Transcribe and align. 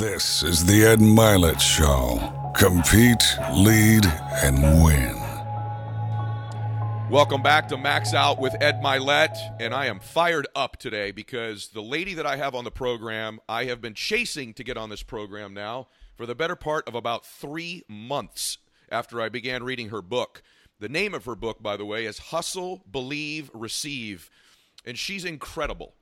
This 0.00 0.42
is 0.42 0.64
the 0.64 0.86
Ed 0.86 1.00
Mylett 1.00 1.60
Show. 1.60 2.52
Compete, 2.56 3.22
lead, 3.52 4.06
and 4.42 4.82
win. 4.82 5.14
Welcome 7.10 7.42
back 7.42 7.68
to 7.68 7.76
Max 7.76 8.14
Out 8.14 8.40
with 8.40 8.56
Ed 8.62 8.80
Mylett, 8.82 9.36
and 9.60 9.74
I 9.74 9.88
am 9.88 10.00
fired 10.00 10.46
up 10.56 10.78
today 10.78 11.10
because 11.10 11.68
the 11.68 11.82
lady 11.82 12.14
that 12.14 12.24
I 12.24 12.36
have 12.36 12.54
on 12.54 12.64
the 12.64 12.70
program, 12.70 13.40
I 13.46 13.66
have 13.66 13.82
been 13.82 13.92
chasing 13.92 14.54
to 14.54 14.64
get 14.64 14.78
on 14.78 14.88
this 14.88 15.02
program 15.02 15.52
now 15.52 15.88
for 16.16 16.24
the 16.24 16.34
better 16.34 16.56
part 16.56 16.88
of 16.88 16.94
about 16.94 17.26
three 17.26 17.82
months 17.86 18.56
after 18.90 19.20
I 19.20 19.28
began 19.28 19.64
reading 19.64 19.90
her 19.90 20.00
book. 20.00 20.42
The 20.78 20.88
name 20.88 21.12
of 21.12 21.26
her 21.26 21.36
book, 21.36 21.62
by 21.62 21.76
the 21.76 21.84
way, 21.84 22.06
is 22.06 22.18
Hustle, 22.18 22.82
Believe, 22.90 23.50
Receive, 23.52 24.30
and 24.82 24.96
she's 24.96 25.26
incredible. 25.26 25.92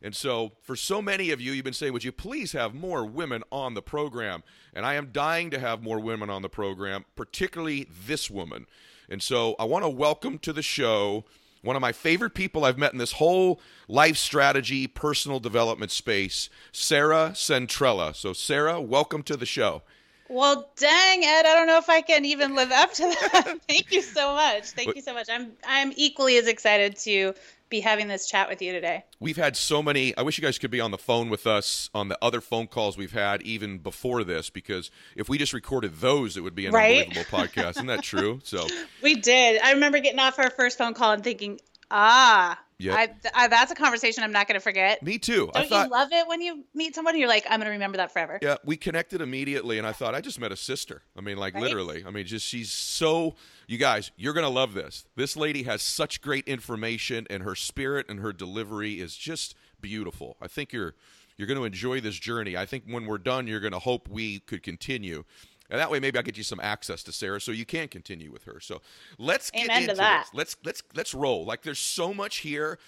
And 0.00 0.14
so, 0.14 0.52
for 0.62 0.76
so 0.76 1.02
many 1.02 1.30
of 1.30 1.40
you, 1.40 1.52
you've 1.52 1.64
been 1.64 1.72
saying, 1.72 1.92
Would 1.92 2.04
you 2.04 2.12
please 2.12 2.52
have 2.52 2.74
more 2.74 3.04
women 3.04 3.42
on 3.50 3.74
the 3.74 3.82
program? 3.82 4.44
And 4.72 4.86
I 4.86 4.94
am 4.94 5.10
dying 5.12 5.50
to 5.50 5.58
have 5.58 5.82
more 5.82 5.98
women 5.98 6.30
on 6.30 6.42
the 6.42 6.48
program, 6.48 7.04
particularly 7.16 7.88
this 8.06 8.30
woman. 8.30 8.66
And 9.08 9.22
so, 9.22 9.56
I 9.58 9.64
want 9.64 9.84
to 9.84 9.88
welcome 9.88 10.38
to 10.40 10.52
the 10.52 10.62
show 10.62 11.24
one 11.62 11.76
of 11.76 11.82
my 11.82 11.92
favorite 11.92 12.34
people 12.34 12.64
I've 12.64 12.78
met 12.78 12.92
in 12.92 12.98
this 12.98 13.12
whole 13.12 13.60
life 13.88 14.16
strategy, 14.16 14.86
personal 14.86 15.40
development 15.40 15.90
space, 15.90 16.48
Sarah 16.72 17.32
Centrella. 17.34 18.14
So, 18.14 18.32
Sarah, 18.32 18.80
welcome 18.80 19.22
to 19.24 19.36
the 19.36 19.46
show. 19.46 19.82
Well, 20.30 20.70
dang 20.76 21.24
Ed, 21.24 21.46
I 21.46 21.54
don't 21.54 21.66
know 21.66 21.78
if 21.78 21.88
I 21.88 22.02
can 22.02 22.24
even 22.26 22.54
live 22.54 22.70
up 22.70 22.92
to 22.94 23.02
that. 23.02 23.60
Thank 23.68 23.90
you 23.92 24.02
so 24.02 24.34
much. 24.34 24.64
Thank 24.66 24.94
you 24.94 25.00
so 25.00 25.14
much. 25.14 25.28
I'm 25.30 25.52
I'm 25.66 25.92
equally 25.96 26.36
as 26.36 26.46
excited 26.46 26.96
to 26.96 27.34
be 27.68 27.80
having 27.80 28.08
this 28.08 28.28
chat 28.28 28.48
with 28.48 28.62
you 28.62 28.72
today. 28.72 29.04
We've 29.20 29.36
had 29.36 29.56
so 29.56 29.82
many. 29.82 30.16
I 30.16 30.22
wish 30.22 30.38
you 30.38 30.42
guys 30.42 30.58
could 30.58 30.70
be 30.70 30.80
on 30.80 30.90
the 30.90 30.98
phone 30.98 31.28
with 31.28 31.46
us 31.46 31.90
on 31.94 32.08
the 32.08 32.18
other 32.22 32.40
phone 32.40 32.66
calls 32.66 32.96
we've 32.96 33.12
had 33.12 33.42
even 33.42 33.78
before 33.78 34.24
this, 34.24 34.50
because 34.50 34.90
if 35.16 35.28
we 35.28 35.38
just 35.38 35.52
recorded 35.52 35.96
those, 35.96 36.36
it 36.36 36.40
would 36.40 36.54
be 36.54 36.66
an 36.66 36.72
right? 36.72 37.06
unbelievable 37.06 37.38
podcast. 37.38 37.70
Isn't 37.70 37.86
that 37.86 38.02
true? 38.02 38.40
So 38.44 38.66
we 39.02 39.14
did. 39.14 39.60
I 39.62 39.72
remember 39.72 39.98
getting 39.98 40.20
off 40.20 40.38
our 40.38 40.50
first 40.50 40.78
phone 40.78 40.94
call 40.94 41.12
and 41.12 41.22
thinking, 41.22 41.60
ah, 41.90 42.58
yeah, 42.78 42.94
I, 42.94 43.08
I, 43.34 43.48
that's 43.48 43.72
a 43.72 43.74
conversation 43.74 44.22
I'm 44.22 44.32
not 44.32 44.46
going 44.46 44.54
to 44.54 44.62
forget. 44.62 45.02
Me 45.02 45.18
too. 45.18 45.50
Don't 45.52 45.68
thought, 45.68 45.86
you 45.86 45.90
love 45.90 46.12
it 46.12 46.28
when 46.28 46.40
you 46.40 46.64
meet 46.74 46.94
someone 46.94 47.14
and 47.14 47.20
you're 47.20 47.28
like, 47.28 47.44
I'm 47.50 47.58
going 47.58 47.66
to 47.66 47.72
remember 47.72 47.96
that 47.96 48.12
forever? 48.12 48.38
Yeah, 48.40 48.56
we 48.64 48.76
connected 48.76 49.20
immediately, 49.20 49.78
and 49.78 49.86
I 49.86 49.92
thought 49.92 50.14
I 50.14 50.20
just 50.20 50.38
met 50.38 50.52
a 50.52 50.56
sister. 50.56 51.02
I 51.16 51.20
mean, 51.20 51.38
like 51.38 51.54
right? 51.54 51.62
literally. 51.62 52.04
I 52.06 52.10
mean, 52.10 52.26
just 52.26 52.46
she's 52.46 52.70
so. 52.70 53.34
You 53.66 53.78
guys, 53.78 54.12
you're 54.16 54.32
going 54.32 54.46
to 54.46 54.52
love 54.52 54.74
this. 54.74 55.06
This 55.16 55.36
lady 55.36 55.64
has 55.64 55.82
such 55.82 56.22
great 56.22 56.46
information, 56.46 57.26
and 57.28 57.42
her 57.42 57.54
spirit 57.54 58.06
and 58.08 58.20
her 58.20 58.32
delivery 58.32 59.00
is 59.00 59.16
just 59.16 59.54
beautiful. 59.80 60.36
I 60.40 60.46
think 60.46 60.72
you're 60.72 60.94
you're 61.36 61.46
going 61.46 61.58
to 61.58 61.64
enjoy 61.64 62.00
this 62.00 62.16
journey. 62.16 62.56
I 62.56 62.66
think 62.66 62.84
when 62.86 63.06
we're 63.06 63.18
done, 63.18 63.46
you're 63.46 63.60
going 63.60 63.72
to 63.72 63.78
hope 63.78 64.08
we 64.08 64.40
could 64.40 64.62
continue. 64.62 65.24
And 65.70 65.78
that 65.78 65.90
way, 65.90 66.00
maybe 66.00 66.16
I'll 66.16 66.24
get 66.24 66.38
you 66.38 66.42
some 66.42 66.60
access 66.60 67.02
to 67.04 67.12
Sarah, 67.12 67.40
so 67.40 67.52
you 67.52 67.66
can 67.66 67.88
continue 67.88 68.32
with 68.32 68.44
her. 68.44 68.58
So 68.60 68.80
let's 69.18 69.50
get 69.50 69.64
Amen 69.64 69.82
into 69.82 69.94
this. 69.94 70.28
Let's 70.32 70.56
let's 70.64 70.82
let's 70.94 71.14
roll. 71.14 71.44
Like 71.44 71.62
there's 71.62 71.78
so 71.78 72.14
much 72.14 72.38
here, 72.38 72.78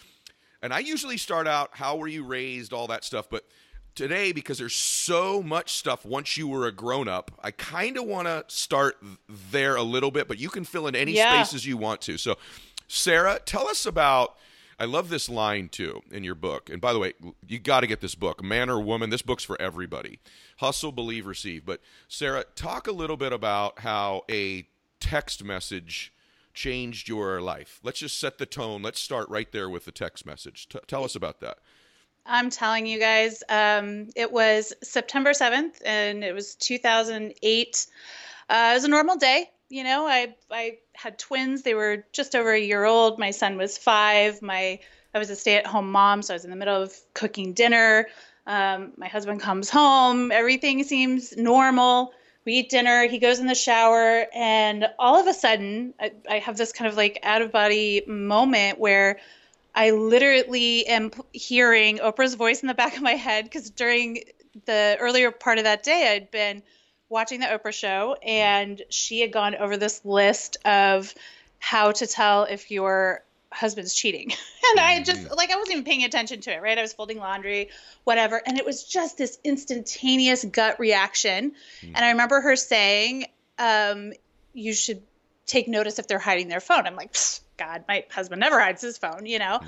and 0.62 0.72
I 0.72 0.78
usually 0.78 1.18
start 1.18 1.46
out 1.46 1.70
how 1.72 1.96
were 1.96 2.08
you 2.08 2.24
raised, 2.24 2.72
all 2.72 2.86
that 2.86 3.04
stuff, 3.04 3.28
but 3.28 3.44
today 3.94 4.32
because 4.32 4.58
there's 4.58 4.74
so 4.74 5.42
much 5.42 5.74
stuff 5.74 6.04
once 6.04 6.36
you 6.36 6.46
were 6.46 6.66
a 6.66 6.72
grown 6.72 7.08
up 7.08 7.30
i 7.42 7.50
kind 7.50 7.96
of 7.96 8.04
want 8.04 8.26
to 8.26 8.44
start 8.46 8.96
there 9.28 9.74
a 9.74 9.82
little 9.82 10.10
bit 10.10 10.28
but 10.28 10.38
you 10.38 10.48
can 10.48 10.64
fill 10.64 10.86
in 10.86 10.94
any 10.94 11.12
yeah. 11.12 11.42
spaces 11.42 11.66
you 11.66 11.76
want 11.76 12.00
to 12.00 12.16
so 12.16 12.36
sarah 12.86 13.40
tell 13.44 13.66
us 13.66 13.86
about 13.86 14.36
I 14.80 14.86
love 14.86 15.10
this 15.10 15.28
line 15.28 15.68
too 15.68 16.00
in 16.10 16.24
your 16.24 16.34
book. 16.34 16.70
And 16.70 16.80
by 16.80 16.94
the 16.94 16.98
way, 16.98 17.12
you 17.46 17.58
got 17.58 17.80
to 17.80 17.86
get 17.86 18.00
this 18.00 18.14
book, 18.14 18.42
man 18.42 18.70
or 18.70 18.80
woman. 18.80 19.10
This 19.10 19.20
book's 19.20 19.44
for 19.44 19.60
everybody. 19.60 20.20
Hustle, 20.56 20.90
believe, 20.90 21.26
receive. 21.26 21.66
But 21.66 21.82
Sarah, 22.08 22.44
talk 22.56 22.86
a 22.86 22.92
little 22.92 23.18
bit 23.18 23.34
about 23.34 23.80
how 23.80 24.22
a 24.30 24.66
text 24.98 25.44
message 25.44 26.14
changed 26.54 27.08
your 27.08 27.42
life. 27.42 27.78
Let's 27.82 27.98
just 27.98 28.18
set 28.18 28.38
the 28.38 28.46
tone. 28.46 28.80
Let's 28.82 28.98
start 28.98 29.28
right 29.28 29.52
there 29.52 29.68
with 29.68 29.84
the 29.84 29.92
text 29.92 30.24
message. 30.24 30.66
T- 30.70 30.78
tell 30.86 31.04
us 31.04 31.14
about 31.14 31.40
that. 31.40 31.58
I'm 32.24 32.48
telling 32.48 32.86
you 32.86 32.98
guys, 32.98 33.42
um, 33.50 34.08
it 34.16 34.32
was 34.32 34.72
September 34.82 35.32
7th 35.32 35.74
and 35.84 36.24
it 36.24 36.34
was 36.34 36.54
2008. 36.54 37.86
Uh, 38.48 38.54
it 38.54 38.74
was 38.74 38.84
a 38.84 38.88
normal 38.88 39.16
day 39.16 39.50
you 39.70 39.84
know, 39.84 40.06
I 40.06 40.34
I 40.50 40.78
had 40.92 41.18
twins. 41.18 41.62
They 41.62 41.74
were 41.74 42.04
just 42.12 42.34
over 42.34 42.50
a 42.52 42.60
year 42.60 42.84
old. 42.84 43.18
My 43.18 43.30
son 43.30 43.56
was 43.56 43.78
five. 43.78 44.42
My 44.42 44.80
I 45.14 45.18
was 45.18 45.30
a 45.30 45.36
stay-at-home 45.36 45.90
mom, 45.90 46.22
so 46.22 46.34
I 46.34 46.36
was 46.36 46.44
in 46.44 46.50
the 46.50 46.56
middle 46.56 46.82
of 46.82 46.94
cooking 47.14 47.52
dinner. 47.52 48.06
Um, 48.46 48.92
my 48.96 49.08
husband 49.08 49.40
comes 49.40 49.70
home. 49.70 50.30
Everything 50.30 50.82
seems 50.84 51.36
normal. 51.36 52.12
We 52.44 52.54
eat 52.54 52.70
dinner. 52.70 53.06
He 53.06 53.18
goes 53.18 53.38
in 53.38 53.46
the 53.46 53.54
shower, 53.54 54.26
and 54.34 54.86
all 54.98 55.20
of 55.20 55.26
a 55.26 55.34
sudden, 55.34 55.94
I, 56.00 56.12
I 56.28 56.38
have 56.38 56.56
this 56.56 56.72
kind 56.72 56.88
of 56.88 56.96
like 56.96 57.20
out-of-body 57.22 58.04
moment 58.06 58.78
where 58.78 59.18
I 59.74 59.90
literally 59.90 60.86
am 60.86 61.10
hearing 61.32 61.98
Oprah's 61.98 62.34
voice 62.34 62.62
in 62.62 62.68
the 62.68 62.74
back 62.74 62.96
of 62.96 63.02
my 63.02 63.12
head 63.12 63.44
because 63.44 63.70
during 63.70 64.24
the 64.64 64.96
earlier 64.98 65.30
part 65.30 65.58
of 65.58 65.64
that 65.64 65.82
day, 65.82 66.12
I'd 66.14 66.30
been 66.30 66.62
watching 67.10 67.40
the 67.40 67.46
Oprah 67.46 67.72
show, 67.72 68.16
and 68.22 68.80
she 68.88 69.20
had 69.20 69.32
gone 69.32 69.54
over 69.54 69.76
this 69.76 70.00
list 70.04 70.56
of 70.64 71.12
how 71.58 71.92
to 71.92 72.06
tell 72.06 72.44
if 72.44 72.70
your 72.70 73.22
husband's 73.52 73.94
cheating. 73.94 74.30
and 74.70 74.80
I 74.80 75.02
just 75.02 75.24
mm-hmm. 75.24 75.34
like 75.34 75.50
I 75.50 75.56
wasn't 75.56 75.72
even 75.72 75.84
paying 75.84 76.04
attention 76.04 76.40
to 76.42 76.54
it, 76.54 76.62
right? 76.62 76.78
I 76.78 76.82
was 76.82 76.94
folding 76.94 77.18
laundry, 77.18 77.68
whatever, 78.04 78.40
and 78.44 78.58
it 78.58 78.64
was 78.64 78.84
just 78.84 79.18
this 79.18 79.38
instantaneous 79.44 80.44
gut 80.44 80.80
reaction. 80.80 81.52
Mm. 81.82 81.92
And 81.94 81.98
I 81.98 82.10
remember 82.12 82.40
her 82.40 82.56
saying, 82.56 83.26
um, 83.58 84.14
"You 84.54 84.72
should 84.72 85.02
take 85.44 85.68
notice 85.68 85.98
if 85.98 86.06
they're 86.06 86.18
hiding 86.18 86.48
their 86.48 86.60
phone." 86.60 86.86
I'm 86.86 86.96
like, 86.96 87.14
God, 87.60 87.84
my 87.86 88.04
husband 88.10 88.40
never 88.40 88.58
hides 88.58 88.80
his 88.80 88.98
phone, 88.98 89.26
you 89.26 89.38
know. 89.38 89.60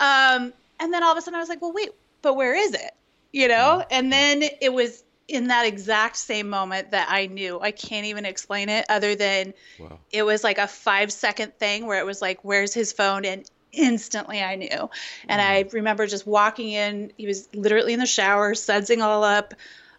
Mm. 0.00 0.36
Um, 0.36 0.52
and 0.80 0.92
then 0.92 1.04
all 1.04 1.12
of 1.12 1.18
a 1.18 1.20
sudden 1.20 1.36
I 1.36 1.40
was 1.40 1.48
like, 1.48 1.62
well, 1.62 1.72
wait, 1.72 1.90
but 2.22 2.34
where 2.34 2.54
is 2.54 2.72
it? 2.72 2.90
You 3.32 3.48
know? 3.48 3.82
Mm. 3.82 3.86
And 3.90 4.12
then 4.12 4.42
it 4.60 4.72
was 4.72 5.04
in 5.26 5.48
that 5.48 5.66
exact 5.66 6.16
same 6.16 6.48
moment 6.50 6.90
that 6.90 7.08
I 7.10 7.26
knew. 7.26 7.58
I 7.60 7.70
can't 7.70 8.06
even 8.06 8.24
explain 8.26 8.68
it 8.68 8.84
other 8.88 9.14
than 9.14 9.54
wow. 9.78 9.98
it 10.12 10.22
was 10.22 10.44
like 10.44 10.58
a 10.58 10.66
five 10.66 11.12
second 11.12 11.58
thing 11.58 11.86
where 11.86 11.98
it 11.98 12.06
was 12.06 12.20
like, 12.20 12.40
where's 12.42 12.74
his 12.74 12.92
phone? 12.92 13.24
And 13.24 13.48
instantly 13.72 14.42
I 14.42 14.56
knew. 14.56 14.90
And 15.28 15.40
I 15.40 15.64
remember 15.72 16.06
just 16.06 16.26
walking 16.26 16.70
in, 16.70 17.12
he 17.16 17.26
was 17.26 17.48
literally 17.54 17.92
in 17.92 18.00
the 18.00 18.06
shower, 18.06 18.54
sudsing 18.54 19.02
all 19.02 19.24
up, 19.24 19.54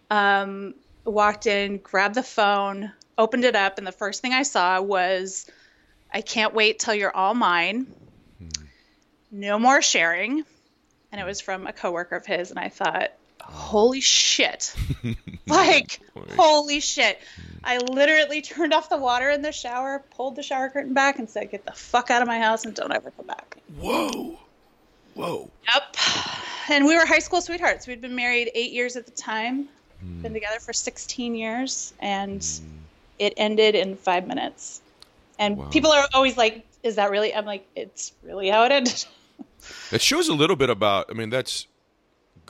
um, 0.10 0.76
walked 1.04 1.48
in, 1.48 1.78
grabbed 1.78 2.16
the 2.16 2.24
phone, 2.24 2.92
opened 3.18 3.46
it 3.46 3.56
up, 3.56 3.78
and 3.78 3.86
the 3.86 3.92
first 3.92 4.22
thing 4.22 4.34
I 4.34 4.44
saw 4.44 4.82
was, 4.82 5.50
I 6.14 6.22
can't 6.22 6.54
wait 6.54 6.80
till 6.80 6.96
you're 6.96 7.16
all 7.16 7.34
mine. 7.34 7.88
Hmm. 8.38 8.66
No 9.32 9.60
more 9.60 9.82
sharing. 9.82 10.44
And 11.12 11.22
it 11.22 11.26
was 11.26 11.42
from 11.42 11.68
a 11.68 11.74
coworker 11.74 12.16
of 12.16 12.26
his, 12.26 12.52
and 12.52 12.60
I 12.60 12.70
thought, 12.70 13.12
holy 13.48 14.02
shit. 14.02 14.76
like, 15.48 16.00
holy 16.36 16.80
shit. 16.80 17.20
I 17.64 17.78
literally 17.78 18.42
turned 18.42 18.74
off 18.74 18.90
the 18.90 18.98
water 18.98 19.30
in 19.30 19.42
the 19.42 19.52
shower, 19.52 20.04
pulled 20.12 20.36
the 20.36 20.44
shower 20.44 20.70
curtain 20.70 20.94
back, 20.94 21.20
and 21.20 21.30
said, 21.30 21.52
Get 21.52 21.66
the 21.66 21.72
fuck 21.72 22.12
out 22.12 22.22
of 22.22 22.28
my 22.28 22.40
house 22.40 22.66
and 22.66 22.74
don't 22.74 22.92
ever 22.92 23.12
come 23.12 23.28
back. 23.28 23.58
Whoa. 23.80 24.38
Whoa. 25.14 25.50
Yep. 25.74 25.98
And 26.70 26.86
we 26.86 26.96
were 26.96 27.06
high 27.06 27.20
school 27.20 27.42
sweethearts. 27.42 27.88
We'd 27.88 28.02
been 28.02 28.16
married 28.16 28.52
eight 28.54 28.72
years 28.72 28.96
at 28.96 29.06
the 29.06 29.12
time, 29.12 29.68
mm. 30.04 30.22
been 30.22 30.34
together 30.34 30.60
for 30.60 30.74
16 30.74 31.36
years, 31.36 31.94
and 32.00 32.42
mm. 32.42 32.62
it 33.20 33.34
ended 33.38 33.76
in 33.76 33.96
five 33.96 34.28
minutes. 34.28 34.82
And 35.38 35.58
wow. 35.58 35.66
people 35.66 35.92
are 35.92 36.08
always 36.14 36.38
like, 36.38 36.66
Is 36.84 36.96
that 36.96 37.12
really? 37.12 37.34
I'm 37.34 37.46
like, 37.46 37.68
It's 37.76 38.14
really 38.24 38.50
how 38.50 38.66
it 38.66 38.72
ended. 38.72 39.06
it 39.92 40.02
shows 40.02 40.28
a 40.28 40.34
little 40.34 40.56
bit 40.56 40.70
about, 40.70 41.08
I 41.10 41.14
mean, 41.14 41.30
that's 41.30 41.68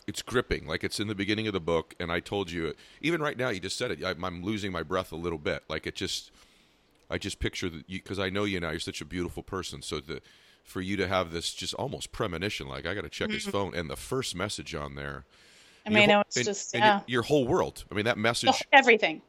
it's 0.07 0.21
gripping 0.21 0.67
like 0.67 0.83
it's 0.83 0.99
in 0.99 1.07
the 1.07 1.15
beginning 1.15 1.47
of 1.47 1.53
the 1.53 1.59
book 1.59 1.95
and 1.99 2.11
i 2.11 2.19
told 2.19 2.51
you 2.51 2.73
even 3.01 3.21
right 3.21 3.37
now 3.37 3.49
you 3.49 3.59
just 3.59 3.77
said 3.77 3.91
it 3.91 4.03
I, 4.03 4.11
am 4.11 4.43
losing 4.43 4.71
my 4.71 4.83
breath 4.83 5.11
a 5.11 5.15
little 5.15 5.37
bit 5.37 5.63
like 5.67 5.87
it 5.87 5.95
just 5.95 6.31
i 7.09 7.17
just 7.17 7.39
picture 7.39 7.69
that 7.69 7.83
you 7.87 7.99
because 7.99 8.19
i 8.19 8.29
know 8.29 8.43
you 8.43 8.59
now 8.59 8.71
you're 8.71 8.79
such 8.79 9.01
a 9.01 9.05
beautiful 9.05 9.43
person 9.43 9.81
so 9.81 9.99
the 9.99 10.21
for 10.63 10.81
you 10.81 10.97
to 10.97 11.07
have 11.07 11.31
this 11.31 11.53
just 11.53 11.73
almost 11.75 12.11
premonition 12.11 12.67
like 12.67 12.85
i 12.85 12.93
got 12.93 13.01
to 13.01 13.09
check 13.09 13.27
mm-hmm. 13.27 13.35
his 13.35 13.45
phone 13.45 13.75
and 13.75 13.89
the 13.89 13.95
first 13.95 14.35
message 14.35 14.75
on 14.75 14.95
there 14.95 15.25
i 15.85 15.89
mean 15.89 16.09
whole, 16.09 16.21
it's 16.21 16.37
and, 16.37 16.45
just 16.45 16.73
yeah. 16.73 16.93
your, 16.93 17.03
your, 17.07 17.21
whole 17.23 17.47
world 17.47 17.85
i 17.91 17.95
mean 17.95 18.05
that 18.05 18.17
message 18.17 18.63
everything 18.71 19.21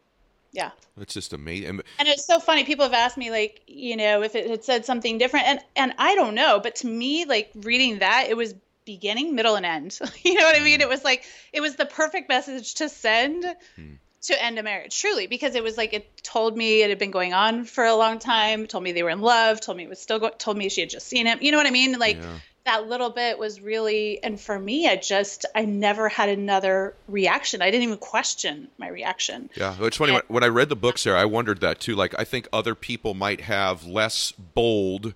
yeah 0.52 0.70
it's 0.98 1.14
just 1.14 1.32
amazing 1.32 1.68
and, 1.68 1.82
and 1.98 2.08
it's 2.08 2.24
so 2.24 2.38
funny 2.38 2.64
people 2.64 2.84
have 2.84 2.94
asked 2.94 3.18
me 3.18 3.30
like 3.30 3.62
you 3.66 3.96
know 3.96 4.22
if 4.22 4.34
it 4.34 4.48
had 4.48 4.64
said 4.64 4.84
something 4.84 5.18
different 5.18 5.46
and 5.46 5.60
and 5.74 5.94
i 5.98 6.14
don't 6.14 6.34
know 6.34 6.58
but 6.62 6.74
to 6.74 6.86
me 6.86 7.24
like 7.26 7.50
reading 7.56 7.98
that 7.98 8.26
it 8.28 8.36
was 8.36 8.54
beginning, 8.86 9.34
middle, 9.34 9.56
and 9.56 9.66
end. 9.66 9.98
you 10.24 10.34
know 10.34 10.44
what 10.44 10.56
I 10.56 10.64
mean? 10.64 10.78
Mm. 10.78 10.84
It 10.84 10.88
was 10.88 11.04
like 11.04 11.24
it 11.52 11.60
was 11.60 11.76
the 11.76 11.84
perfect 11.84 12.30
message 12.30 12.74
to 12.76 12.88
send 12.88 13.44
hmm. 13.74 13.94
to 14.22 14.42
end 14.42 14.58
a 14.58 14.62
marriage, 14.62 14.98
truly, 14.98 15.26
because 15.26 15.54
it 15.54 15.62
was 15.62 15.76
like 15.76 15.92
it 15.92 16.22
told 16.22 16.56
me 16.56 16.80
it 16.80 16.88
had 16.88 16.98
been 16.98 17.10
going 17.10 17.34
on 17.34 17.64
for 17.64 17.84
a 17.84 17.94
long 17.94 18.18
time, 18.18 18.66
told 18.66 18.84
me 18.84 18.92
they 18.92 19.02
were 19.02 19.10
in 19.10 19.20
love, 19.20 19.60
told 19.60 19.76
me 19.76 19.84
it 19.84 19.90
was 19.90 20.00
still 20.00 20.18
go- 20.18 20.30
told 20.30 20.56
me 20.56 20.70
she 20.70 20.80
had 20.80 20.88
just 20.88 21.06
seen 21.06 21.26
him. 21.26 21.38
You 21.42 21.52
know 21.52 21.58
what 21.58 21.66
I 21.66 21.70
mean? 21.70 21.98
Like 21.98 22.16
yeah. 22.16 22.38
that 22.64 22.88
little 22.88 23.10
bit 23.10 23.38
was 23.38 23.60
really, 23.60 24.22
and 24.22 24.40
for 24.40 24.58
me, 24.58 24.88
I 24.88 24.96
just, 24.96 25.44
I 25.54 25.64
never 25.64 26.08
had 26.08 26.30
another 26.30 26.94
reaction. 27.08 27.60
I 27.60 27.70
didn't 27.70 27.82
even 27.82 27.98
question 27.98 28.68
my 28.78 28.88
reaction. 28.88 29.50
Yeah, 29.56 29.76
it's 29.80 29.96
funny. 29.98 30.14
And- 30.14 30.22
when 30.28 30.44
I 30.44 30.48
read 30.48 30.70
the 30.70 30.76
book, 30.76 30.96
Sarah, 30.96 31.20
I 31.20 31.26
wondered 31.26 31.60
that 31.60 31.80
too. 31.80 31.94
Like, 31.94 32.14
I 32.18 32.24
think 32.24 32.48
other 32.52 32.74
people 32.74 33.14
might 33.14 33.42
have 33.42 33.84
less 33.84 34.32
bold 34.32 35.14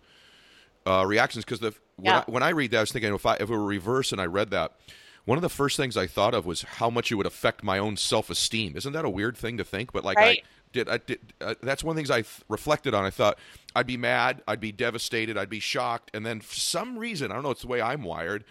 uh, 0.87 1.05
reactions 1.07 1.45
because 1.45 1.61
the 1.61 1.75
when, 2.03 2.13
Yeah. 2.13 2.25
I, 2.27 2.31
when 2.31 2.43
I 2.43 2.51
read 2.51 2.71
that, 2.73 2.79
I 2.79 2.81
was 2.81 2.93
thinking 2.93 3.15
if 3.15 3.27
I 3.27 3.35
if 3.35 3.43
it 3.43 3.49
were 3.51 3.65
reverse 3.65 4.13
and 4.13 4.21
I 4.21 4.27
read 4.27 4.51
that, 4.51 4.73
one 5.25 5.39
of 5.39 5.43
the 5.43 5.49
first 5.49 5.77
things 5.77 5.97
I 5.97 6.07
thought 6.07 6.35
of 6.35 6.47
was 6.47 6.63
how 6.63 6.91
much 6.91 7.11
it 7.13 7.15
would 7.17 7.27
affect 7.27 7.63
my 7.63 7.79
own 7.79 7.97
self 7.97 8.31
esteem. 8.31 8.77
Isn't 8.77 8.93
that 8.93 9.05
a 9.05 9.11
weird 9.11 9.37
thing 9.37 9.57
to 9.59 9.65
think? 9.65 9.93
But 9.93 10.05
like, 10.05 10.17
Right. 10.17 10.43
I 10.45 10.49
did. 10.73 10.89
I 10.89 10.99
did. 10.99 11.19
Uh, 11.41 11.55
that's 11.63 11.83
one 11.85 11.93
of 11.93 11.97
the 11.97 12.01
things 12.01 12.11
I 12.11 12.23
th- 12.23 12.43
reflected 12.49 12.95
on. 12.95 13.05
I 13.05 13.11
thought 13.11 13.39
I'd 13.75 13.87
be 13.87 13.97
mad, 13.97 14.43
I'd 14.49 14.61
be 14.61 14.73
devastated, 14.73 15.37
I'd 15.37 15.49
be 15.51 15.61
shocked, 15.61 16.11
and 16.15 16.25
then 16.25 16.41
for 16.41 16.55
some 16.57 16.97
reason, 16.97 17.31
I 17.31 17.35
don't 17.35 17.43
know. 17.43 17.51
It's 17.51 17.63
the 17.63 17.67
way 17.69 17.83
I'm 17.83 18.03
wired. 18.03 18.45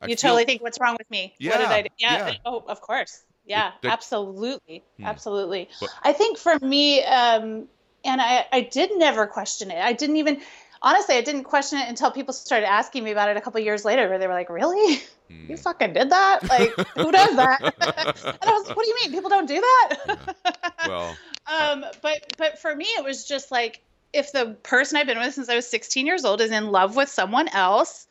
I 0.00 0.06
you 0.06 0.10
feel- 0.16 0.30
totally 0.30 0.44
think, 0.44 0.62
what's 0.62 0.78
wrong 0.80 0.96
with 0.98 1.10
me? 1.10 1.34
what 1.40 1.58
did 1.58 1.60
Yeah, 1.60 1.68
I 1.70 1.82
do? 1.82 1.88
Yeah. 1.98 2.28
yeah. 2.28 2.34
Oh, 2.44 2.62
of 2.68 2.80
course. 2.80 3.24
Yeah, 3.44 3.72
that- 3.82 3.92
absolutely. 3.92 4.84
Absolutely. 5.02 5.68
But- 5.80 5.90
I 6.02 6.12
think 6.12 6.38
for 6.38 6.56
me, 6.60 7.02
um, 7.04 7.66
and 8.04 8.20
I, 8.20 8.46
I 8.52 8.60
did 8.60 8.90
never 8.96 9.26
question 9.26 9.70
it. 9.72 9.78
I 9.82 9.92
didn't 9.92 10.16
even, 10.18 10.40
honestly, 10.82 11.16
I 11.16 11.20
didn't 11.20 11.44
question 11.44 11.78
it 11.78 11.88
until 11.88 12.10
people 12.10 12.32
started 12.32 12.66
asking 12.66 13.04
me 13.04 13.10
about 13.10 13.28
it 13.28 13.36
a 13.36 13.40
couple 13.40 13.60
years 13.60 13.84
later, 13.84 14.08
where 14.08 14.18
they 14.18 14.26
were 14.26 14.34
like, 14.34 14.50
really? 14.50 14.96
Hmm. 15.30 15.50
You 15.50 15.56
fucking 15.56 15.92
did 15.92 16.10
that? 16.10 16.48
Like, 16.48 16.74
who 16.94 17.12
does 17.12 17.36
that? 17.36 17.60
and 17.62 18.38
I 18.42 18.50
was, 18.50 18.68
what 18.68 18.84
do 18.84 18.88
you 18.88 18.96
mean? 19.02 19.12
People 19.12 19.30
don't 19.30 19.46
do 19.46 19.60
that? 19.60 20.36
Well, 20.86 21.16
Um, 21.48 21.84
but 22.02 22.34
but 22.36 22.58
for 22.58 22.74
me, 22.74 22.84
it 22.84 23.04
was 23.04 23.24
just 23.26 23.50
like 23.50 23.80
if 24.12 24.32
the 24.32 24.56
person 24.62 24.98
I've 24.98 25.06
been 25.06 25.18
with 25.18 25.34
since 25.34 25.48
I 25.48 25.56
was 25.56 25.66
16 25.68 26.06
years 26.06 26.24
old 26.24 26.40
is 26.40 26.50
in 26.50 26.70
love 26.70 26.94
with 26.96 27.08
someone 27.08 27.48
else, 27.48 28.06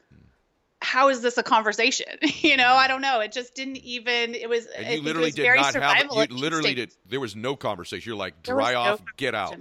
how 0.81 1.09
is 1.09 1.21
this 1.21 1.37
a 1.37 1.43
conversation? 1.43 2.07
you 2.21 2.57
know, 2.57 2.73
I 2.73 2.87
don't 2.87 3.01
know. 3.01 3.19
It 3.19 3.31
just 3.31 3.53
didn't 3.55 3.77
even. 3.77 4.33
It 4.35 4.49
was. 4.49 4.65
and 4.65 4.87
you 4.87 5.01
literally 5.01 5.31
did 5.31 5.45
not 5.55 5.73
have. 5.75 6.11
You 6.11 6.35
literally 6.35 6.73
did. 6.73 6.91
There 7.07 7.19
was 7.19 7.35
no 7.35 7.55
conversation. 7.55 8.09
You're 8.09 8.17
like, 8.17 8.41
dry 8.41 8.73
no 8.73 8.79
off, 8.79 9.01
get 9.17 9.35
out. 9.35 9.55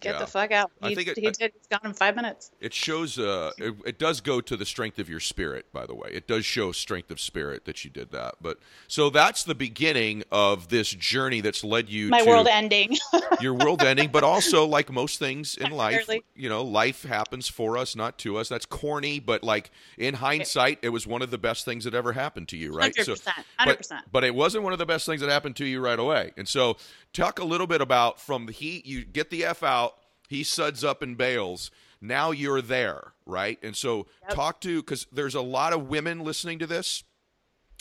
Get 0.00 0.18
the 0.18 0.26
fuck 0.26 0.50
out. 0.52 0.70
I 0.82 0.88
He, 0.90 0.94
think 0.94 1.08
it- 1.08 1.18
he 1.18 1.30
did. 1.30 1.52
He's 1.56 1.66
gone 1.70 1.80
in 1.84 1.92
five 1.92 2.16
minutes. 2.16 2.50
It 2.60 2.72
shows. 2.74 3.18
Uh, 3.18 3.52
it, 3.58 3.74
it 3.84 3.98
does 3.98 4.20
go 4.20 4.40
to 4.40 4.56
the 4.56 4.64
strength 4.64 4.98
of 4.98 5.08
your 5.08 5.20
spirit. 5.20 5.72
By 5.72 5.86
the 5.86 5.94
way, 5.94 6.10
it 6.12 6.26
does 6.26 6.44
show 6.44 6.72
strength 6.72 7.10
of 7.10 7.20
spirit 7.20 7.64
that 7.66 7.84
you 7.84 7.90
did 7.90 8.10
that. 8.12 8.36
But 8.40 8.58
so 8.88 9.10
that's 9.10 9.44
the 9.44 9.54
beginning 9.54 10.24
of 10.32 10.68
this 10.68 10.90
journey 10.90 11.40
that's 11.40 11.62
led 11.64 11.88
you 11.88 12.08
My 12.08 12.20
to 12.22 12.26
world 12.28 12.48
ending. 12.50 12.96
your 13.40 13.54
world 13.54 13.82
ending. 13.82 14.08
But 14.10 14.24
also, 14.24 14.66
like 14.66 14.90
most 14.90 15.18
things 15.18 15.56
in 15.56 15.70
life, 15.70 16.08
you 16.34 16.48
know, 16.48 16.62
life 16.62 17.02
happens 17.04 17.48
for 17.48 17.76
us, 17.76 17.94
not 17.94 18.18
to 18.18 18.36
us. 18.38 18.48
That's 18.48 18.66
corny, 18.66 19.20
but 19.20 19.42
like 19.44 19.70
in 19.98 20.14
hindsight, 20.14 20.78
it 20.82 20.88
was 20.90 21.06
one 21.06 21.22
of 21.22 21.30
the 21.30 21.38
best 21.38 21.64
things 21.64 21.84
that 21.84 21.94
ever 21.94 22.12
happened 22.12 22.48
to 22.48 22.56
you, 22.56 22.72
right? 22.72 22.94
100%. 22.94 23.24
but- 23.58 23.78
100%. 23.80 24.00
But, 24.12 24.24
it 24.24 24.34
wasn't 24.34 24.64
one 24.64 24.72
of 24.72 24.78
the 24.78 24.86
best 24.86 25.06
things 25.06 25.20
that 25.20 25.30
happened 25.30 25.56
to 25.56 25.64
you 25.64 25.80
right 25.80 25.98
away. 25.98 26.32
And 26.36 26.46
so, 26.48 26.76
talk 27.12 27.38
a 27.38 27.44
little 27.44 27.66
bit 27.66 27.80
about 27.80 28.20
from 28.20 28.46
the 28.46 28.52
heat, 28.52 28.86
you 28.86 29.04
get 29.04 29.30
the 29.30 29.44
F 29.44 29.62
out, 29.62 29.94
he 30.28 30.42
suds 30.44 30.84
up 30.84 31.02
and 31.02 31.16
bails. 31.16 31.70
Now 32.00 32.30
you're 32.30 32.62
there, 32.62 33.12
right? 33.26 33.58
And 33.62 33.76
so, 33.76 34.06
Yep. 34.22 34.30
talk 34.34 34.60
to, 34.62 34.80
because 34.82 35.06
there's 35.12 35.34
a 35.34 35.40
lot 35.42 35.72
of 35.72 35.88
women 35.88 36.20
listening 36.20 36.58
to 36.60 36.66
this, 36.66 37.04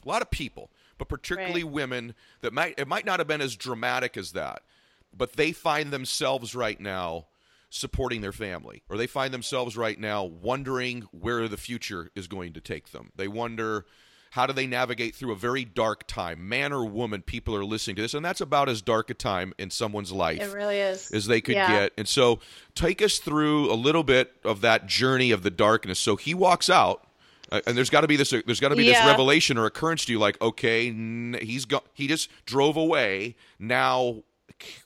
a 0.05 0.09
lot 0.09 0.21
of 0.21 0.29
people, 0.31 0.71
but 0.97 1.07
particularly 1.07 1.63
women 1.63 2.15
that 2.41 2.51
might, 2.53 2.77
it 2.77 2.87
might 2.87 3.05
not 3.05 3.19
have 3.19 3.27
been 3.27 3.41
as 3.41 3.55
dramatic 3.55 4.17
as 4.17 4.33
that, 4.33 4.63
but 5.15 5.33
they 5.33 5.51
find 5.51 5.91
themselves 5.91 6.53
right 6.55 6.79
now 6.79 7.27
supporting 7.69 8.21
their 8.21 8.31
family 8.31 8.81
or 8.89 8.97
they 8.97 9.05
find 9.07 9.31
themselves 9.31 9.77
right 9.77 9.99
now 9.99 10.23
wondering 10.23 11.03
where 11.11 11.47
the 11.47 11.55
future 11.55 12.09
is 12.15 12.27
going 12.27 12.51
to 12.51 12.59
take 12.59 12.89
them 12.89 13.11
they 13.15 13.27
wonder 13.27 13.85
how 14.31 14.45
do 14.45 14.53
they 14.53 14.67
navigate 14.67 15.15
through 15.15 15.31
a 15.31 15.35
very 15.35 15.65
dark 15.65 16.05
time? 16.07 16.47
Man 16.47 16.71
or 16.71 16.85
woman 16.85 17.21
people 17.21 17.55
are 17.55 17.65
listening 17.65 17.95
to 17.97 18.01
this 18.01 18.13
and 18.13 18.23
that's 18.23 18.41
about 18.41 18.69
as 18.69 18.81
dark 18.81 19.09
a 19.09 19.13
time 19.13 19.53
in 19.57 19.69
someone's 19.71 20.11
life 20.11 20.39
it 20.41 20.53
really 20.53 20.77
is. 20.79 21.11
as 21.11 21.25
they 21.27 21.41
could 21.41 21.55
Yeah. 21.55 21.67
get. 21.71 21.93
And 21.97 22.07
so 22.07 22.39
take 22.75 23.01
us 23.01 23.17
through 23.19 23.71
a 23.71 23.75
little 23.75 24.03
bit 24.03 24.33
of 24.43 24.61
that 24.61 24.85
journey 24.87 25.31
of 25.31 25.43
the 25.43 25.49
darkness. 25.49 25.99
So 25.99 26.15
he 26.15 26.33
walks 26.33 26.69
out 26.69 27.05
uh, 27.51 27.61
and 27.65 27.75
there's 27.75 27.89
got 27.89 28.01
to 28.01 28.07
be 28.07 28.15
this 28.15 28.29
there's 28.29 28.59
got 28.59 28.69
to 28.69 28.75
be 28.75 28.85
this 28.85 29.03
revelation 29.05 29.57
or 29.57 29.65
occurrence 29.65 30.05
to 30.05 30.11
you 30.11 30.19
like 30.19 30.39
okay 30.41 30.89
n- 30.89 31.37
he's 31.41 31.65
go- 31.65 31.83
he 31.93 32.07
just 32.07 32.29
drove 32.45 32.77
away. 32.77 33.35
Now 33.57 34.23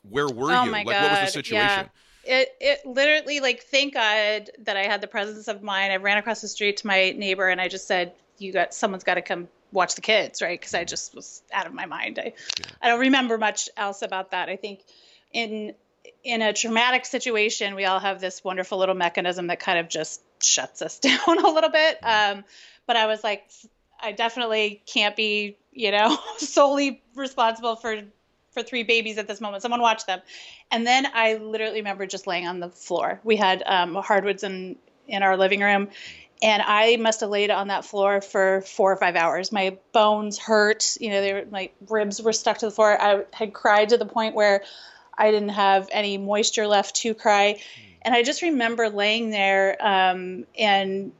where 0.07 0.27
were 0.29 0.51
oh 0.53 0.65
you? 0.65 0.71
my 0.71 0.83
like 0.83 0.87
god 0.87 1.01
what 1.03 1.11
was 1.11 1.19
the 1.21 1.25
situation 1.33 1.89
yeah. 2.25 2.39
it 2.39 2.49
it 2.61 2.85
literally 2.85 3.39
like 3.39 3.63
thank 3.63 3.95
god 3.95 4.51
that 4.59 4.77
i 4.77 4.83
had 4.83 5.01
the 5.01 5.07
presence 5.07 5.47
of 5.47 5.63
mind. 5.63 5.91
I 5.91 5.95
ran 5.95 6.17
across 6.19 6.41
the 6.41 6.47
street 6.47 6.77
to 6.77 6.87
my 6.87 7.11
neighbor 7.11 7.49
and 7.49 7.59
i 7.59 7.67
just 7.67 7.87
said 7.87 8.13
you 8.43 8.53
got 8.53 8.73
someone's 8.73 9.03
got 9.03 9.15
to 9.15 9.21
come 9.21 9.47
watch 9.71 9.95
the 9.95 10.01
kids 10.01 10.41
right? 10.41 10.59
Because 10.59 10.73
i 10.73 10.83
just 10.83 11.15
was 11.15 11.41
out 11.51 11.65
of 11.65 11.73
my 11.73 11.85
mind. 11.85 12.19
I 12.19 12.33
i 12.81 12.89
don't 12.89 12.99
remember 12.99 13.37
much 13.37 13.69
else 13.75 14.01
about 14.01 14.31
that. 14.31 14.49
I 14.49 14.55
think 14.55 14.81
in 15.31 15.73
in 16.23 16.41
a 16.41 16.53
traumatic 16.53 17.05
situation 17.05 17.75
we 17.75 17.85
all 17.85 17.99
have 17.99 18.19
this 18.19 18.43
wonderful 18.43 18.77
little 18.77 18.95
mechanism 18.95 19.47
that 19.47 19.59
kind 19.59 19.79
of 19.79 19.89
just 19.89 20.21
shuts 20.41 20.81
us 20.81 20.99
down 21.07 21.19
a 21.27 21.49
little 21.49 21.71
bit. 21.71 21.97
Um 22.03 22.43
but 22.85 22.97
i 22.97 23.05
was 23.05 23.23
like 23.23 23.49
i 24.01 24.11
definitely 24.11 24.81
can't 24.85 25.15
be 25.15 25.57
you 25.71 25.91
know 25.91 26.17
solely 26.37 27.01
responsible 27.15 27.75
for 27.75 28.01
for 28.53 28.63
three 28.63 28.83
babies 28.83 29.17
at 29.17 29.27
this 29.27 29.41
moment. 29.41 29.63
Someone 29.63 29.81
watch 29.81 30.05
them. 30.05 30.21
And 30.71 30.85
then 30.85 31.07
I 31.13 31.35
literally 31.35 31.77
remember 31.77 32.05
just 32.05 32.27
laying 32.27 32.47
on 32.47 32.59
the 32.59 32.69
floor. 32.69 33.19
We 33.23 33.35
had 33.35 33.63
um, 33.65 33.95
hardwoods 33.95 34.43
in 34.43 34.77
in 35.05 35.21
our 35.21 35.35
living 35.35 35.59
room, 35.59 35.89
and 36.43 36.61
I 36.61 36.97
must 36.97 37.21
have 37.21 37.29
laid 37.29 37.49
on 37.51 37.69
that 37.69 37.85
floor 37.85 38.19
for 38.19 38.61
four 38.61 38.91
or 38.91 38.97
five 38.97 39.15
hours. 39.15 39.53
My 39.53 39.77
bones 39.93 40.37
hurt. 40.37 40.97
You 40.99 41.09
know, 41.09 41.21
they 41.21 41.33
were, 41.33 41.45
my 41.49 41.69
ribs 41.87 42.21
were 42.21 42.33
stuck 42.33 42.57
to 42.57 42.65
the 42.65 42.71
floor. 42.71 43.01
I 43.01 43.23
had 43.31 43.53
cried 43.53 43.89
to 43.89 43.97
the 43.97 44.05
point 44.05 44.35
where 44.35 44.61
I 45.17 45.31
didn't 45.31 45.49
have 45.49 45.87
any 45.89 46.17
moisture 46.17 46.67
left 46.67 46.97
to 46.97 47.13
cry. 47.13 47.61
And 48.01 48.13
I 48.13 48.23
just 48.23 48.41
remember 48.41 48.89
laying 48.89 49.29
there 49.29 49.77
um, 49.79 50.45
and 50.59 51.13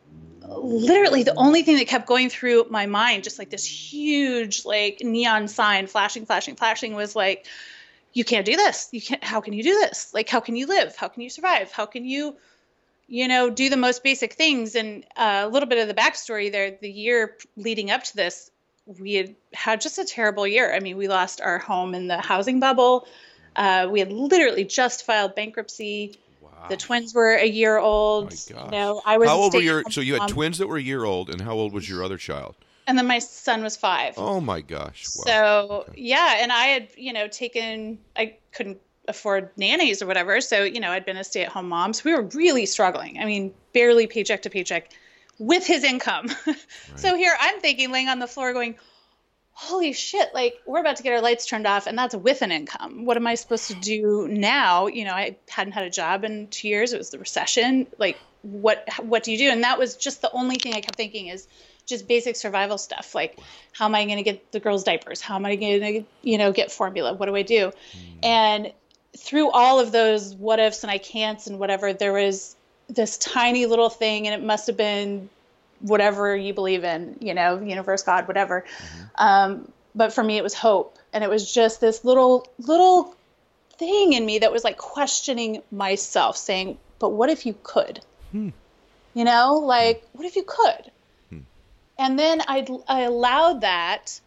literally 0.46 1.24
the 1.24 1.36
only 1.36 1.64
thing 1.64 1.78
that 1.78 1.88
kept 1.88 2.06
going 2.06 2.30
through 2.30 2.66
my 2.70 2.86
mind 2.86 3.24
just 3.24 3.40
like 3.40 3.50
this 3.50 3.66
huge 3.66 4.66
like 4.66 5.00
neon 5.02 5.48
sign 5.48 5.88
flashing 5.88 6.26
flashing 6.26 6.58
flashing 6.58 6.94
was 6.96 7.16
like 7.16 7.48
you 8.12 8.26
can't 8.26 8.46
do 8.46 8.58
this 8.58 8.90
you 8.92 9.02
can't 9.02 9.24
how 9.24 9.40
can 9.40 9.54
you 9.54 9.64
do 9.64 9.74
this 9.80 10.14
like 10.14 10.28
how 10.28 10.42
can 10.42 10.58
you 10.58 10.68
live 10.68 10.98
how 10.98 11.08
can 11.08 11.22
you 11.22 11.30
survive 11.30 11.72
how 11.72 11.86
can 11.86 12.04
you 12.04 12.36
you 13.14 13.28
know 13.28 13.48
do 13.48 13.70
the 13.70 13.78
most 13.78 14.04
basic 14.04 14.34
things. 14.34 14.74
And 14.74 15.06
uh, 15.16 15.44
a 15.46 15.48
little 15.48 15.70
bit 15.70 15.78
of 15.78 15.88
the 15.88 15.94
backstory 15.94 16.52
there 16.52 16.76
the 16.82 16.90
year 16.90 17.38
leading 17.56 17.92
up 17.92 18.04
to 18.06 18.16
this 18.16 18.50
we 18.86 19.14
had 19.14 19.36
had 19.54 19.82
just 19.82 20.00
a 20.00 20.04
terrible 20.04 20.48
year. 20.48 20.74
I 20.74 20.80
mean 20.80 20.98
we 20.98 21.08
lost 21.08 21.40
our 21.40 21.60
home 21.60 21.94
in 21.94 22.08
the 22.08 22.18
housing 22.18 22.60
bubble. 22.60 23.08
Uh, 23.56 23.88
we 23.90 24.00
had 24.00 24.12
literally 24.12 24.66
just 24.66 25.06
filed 25.06 25.36
bankruptcy. 25.36 26.18
Wow. 26.42 26.70
the 26.70 26.78
twins 26.78 27.14
were 27.14 27.36
a 27.36 27.46
year 27.46 27.78
old. 27.78 28.26
My 28.26 28.30
gosh. 28.32 28.50
you 28.50 28.72
know 28.72 29.02
i 29.06 29.18
was 29.18 29.30
how 29.30 29.38
old 29.38 29.54
were 29.54 29.62
your 29.62 29.84
so 29.92 30.02
you 30.02 30.14
had 30.14 30.20
mom, 30.22 30.30
twins 30.30 30.58
that 30.58 30.68
were 30.68 30.78
a 30.78 30.82
year 30.82 31.04
old 31.04 31.30
and 31.30 31.40
how 31.40 31.54
old 31.54 31.72
was 31.72 31.88
your 31.88 32.04
other 32.04 32.18
child? 32.18 32.56
And 32.88 32.98
then 32.98 33.06
my 33.06 33.20
son 33.20 33.62
was 33.62 33.78
five. 33.78 34.16
Oh 34.18 34.42
my 34.42 34.62
gosh. 34.62 35.06
Wow. 35.18 35.24
So 35.26 35.94
yeah, 35.96 36.38
and 36.40 36.52
I 36.52 36.66
had 36.66 36.88
you 36.98 37.14
know 37.14 37.28
taken 37.28 38.00
I 38.16 38.38
couldn't 38.54 38.80
afford 39.08 39.50
nannies 39.58 40.02
or 40.02 40.08
whatever, 40.08 40.42
so 40.42 40.64
you 40.64 40.80
know 40.80 40.92
I'd 40.92 41.06
been 41.06 41.18
a 41.18 41.24
stay-at-home 41.24 41.70
mom, 41.70 41.94
so 41.94 42.04
we 42.06 42.14
were 42.14 42.24
really 42.24 42.66
struggling. 42.66 43.20
I 43.20 43.26
mean, 43.26 43.54
barely 43.74 44.08
paycheck 44.08 44.44
to 44.44 44.50
paycheck 44.50 44.92
with 45.40 45.66
his 45.66 45.84
income. 45.84 46.30
so 46.96 47.16
here 47.16 47.36
I'm 47.40 47.60
thinking, 47.60 47.92
laying 47.92 48.10
on 48.10 48.20
the 48.20 48.28
floor, 48.28 48.54
going, 48.54 48.76
"Holy 49.52 49.94
shit! 49.94 50.34
Like 50.34 50.56
we're 50.66 50.80
about 50.80 50.98
to 50.98 51.04
get 51.04 51.14
our 51.14 51.22
lights 51.22 51.46
turned 51.46 51.68
off, 51.68 51.88
and 51.88 51.98
that's 51.98 52.16
with 52.16 52.42
an 52.42 52.52
income. 52.52 53.06
What 53.06 53.18
am 53.18 53.28
I 53.28 53.36
supposed 53.36 53.68
to 53.68 53.76
do 53.76 54.28
now? 54.30 54.88
You 54.88 55.06
know, 55.06 55.14
I 55.14 55.38
hadn't 55.50 55.74
had 55.74 55.84
a 55.84 55.90
job 55.90 56.24
in 56.24 56.48
two 56.48 56.68
years. 56.68 56.94
It 56.94 56.98
was 56.98 57.10
the 57.10 57.20
recession. 57.20 57.88
Like 57.98 58.18
what 58.42 58.88
what 59.02 59.24
do 59.24 59.32
you 59.32 59.38
do? 59.38 59.50
And 59.50 59.64
that 59.64 59.80
was 59.80 59.96
just 59.96 60.22
the 60.22 60.32
only 60.32 60.58
thing 60.58 60.74
I 60.74 60.82
kept 60.82 60.96
thinking 60.96 61.28
is 61.28 61.48
just 61.86 62.08
basic 62.08 62.36
survival 62.36 62.78
stuff 62.78 63.14
like 63.14 63.38
how 63.74 63.86
am 63.86 63.96
i 63.96 64.06
going 64.06 64.18
to 64.18 64.24
get 64.24 64.52
the 64.52 64.60
girls 64.60 64.84
diapers 64.84 65.22
how 65.22 65.36
am 65.36 65.46
i 65.46 65.56
going 65.56 65.82
to 65.82 66.04
you 66.22 66.38
know 66.38 66.52
get 66.52 66.72
formula 66.72 67.14
what 67.14 67.26
do 67.26 67.36
i 67.36 67.42
do 67.42 67.72
hmm. 67.92 68.20
and 68.24 68.74
through 69.18 69.50
all 69.52 69.80
of 69.80 69.92
those 69.92 70.34
what 70.36 70.60
ifs 70.60 70.84
and 70.84 70.92
i 70.92 70.98
can'ts 70.98 71.48
and 71.48 71.60
whatever 71.60 71.94
there 71.94 72.14
was 72.14 72.56
this 72.90 73.18
tiny 73.18 73.66
little 73.66 73.90
thing 73.90 74.28
and 74.28 74.40
it 74.40 74.46
must 74.46 74.68
have 74.68 74.78
been 74.78 75.30
whatever 75.84 76.36
you 76.36 76.54
believe 76.54 76.84
in 76.84 77.16
you 77.20 77.34
know 77.34 77.60
universe 77.60 78.04
god 78.04 78.28
whatever. 78.28 78.62
Mm-hmm. 78.62 79.24
Um, 79.24 79.72
but 79.96 80.14
for 80.14 80.24
me 80.24 80.38
it 80.38 80.44
was 80.44 80.54
hope. 80.54 80.98
And 81.12 81.24
it 81.24 81.30
was 81.30 81.52
just 81.52 81.80
this 81.80 82.04
little 82.04 82.48
little 82.58 83.16
thing 83.78 84.14
in 84.14 84.26
me 84.26 84.40
that 84.40 84.52
was 84.52 84.64
like 84.64 84.78
questioning 84.78 85.62
myself 85.72 86.38
saying 86.38 86.78
but 87.00 87.10
what 87.10 87.30
if 87.30 87.46
you 87.46 87.56
could? 87.64 88.00
Hmm. 88.32 88.50
You 89.14 89.26
know 89.26 89.56
like 89.56 90.02
hmm. 90.02 90.18
what 90.18 90.26
if 90.26 90.36
you 90.36 90.44
could? 90.44 90.92
Hmm. 91.30 91.40
And 92.00 92.18
then 92.18 92.42
I, 92.48 92.66
I 92.88 93.02
allowed 93.02 93.62
that 93.62 94.20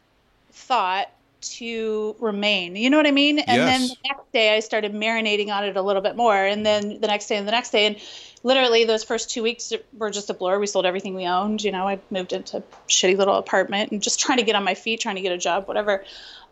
thought 0.52 1.10
to 1.40 2.16
remain. 2.18 2.76
You 2.76 2.90
know 2.90 2.96
what 2.96 3.06
I 3.06 3.12
mean? 3.12 3.38
And 3.38 3.62
Yes. 3.62 3.78
then 3.78 3.88
the 3.88 3.96
next 4.08 4.32
day 4.32 4.56
I 4.56 4.60
started 4.60 4.92
marinating 4.92 5.48
on 5.48 5.64
it 5.64 5.76
a 5.76 5.82
little 5.82 6.02
bit 6.02 6.16
more. 6.16 6.36
And 6.36 6.64
then 6.64 7.00
the 7.00 7.06
next 7.06 7.26
day 7.26 7.36
and 7.36 7.46
the 7.46 7.52
next 7.52 7.70
day. 7.70 7.86
And 7.86 7.96
literally 8.42 8.84
those 8.84 9.04
first 9.04 9.30
two 9.30 9.42
weeks 9.42 9.72
were 9.92 10.10
just 10.10 10.30
a 10.30 10.34
blur. 10.34 10.58
We 10.58 10.66
sold 10.66 10.86
everything 10.86 11.14
we 11.14 11.26
owned. 11.26 11.62
You 11.62 11.72
know, 11.72 11.86
I 11.86 12.00
moved 12.10 12.32
into 12.32 12.58
a 12.58 12.62
shitty 12.88 13.16
little 13.16 13.36
apartment 13.36 13.92
and 13.92 14.02
just 14.02 14.20
trying 14.24 14.38
to 14.38 14.44
get 14.44 14.56
on 14.56 14.64
my 14.64 14.74
feet, 14.74 15.00
trying 15.00 15.16
to 15.16 15.22
get 15.22 15.32
a 15.32 15.38
job, 15.38 15.68
whatever. 15.68 16.04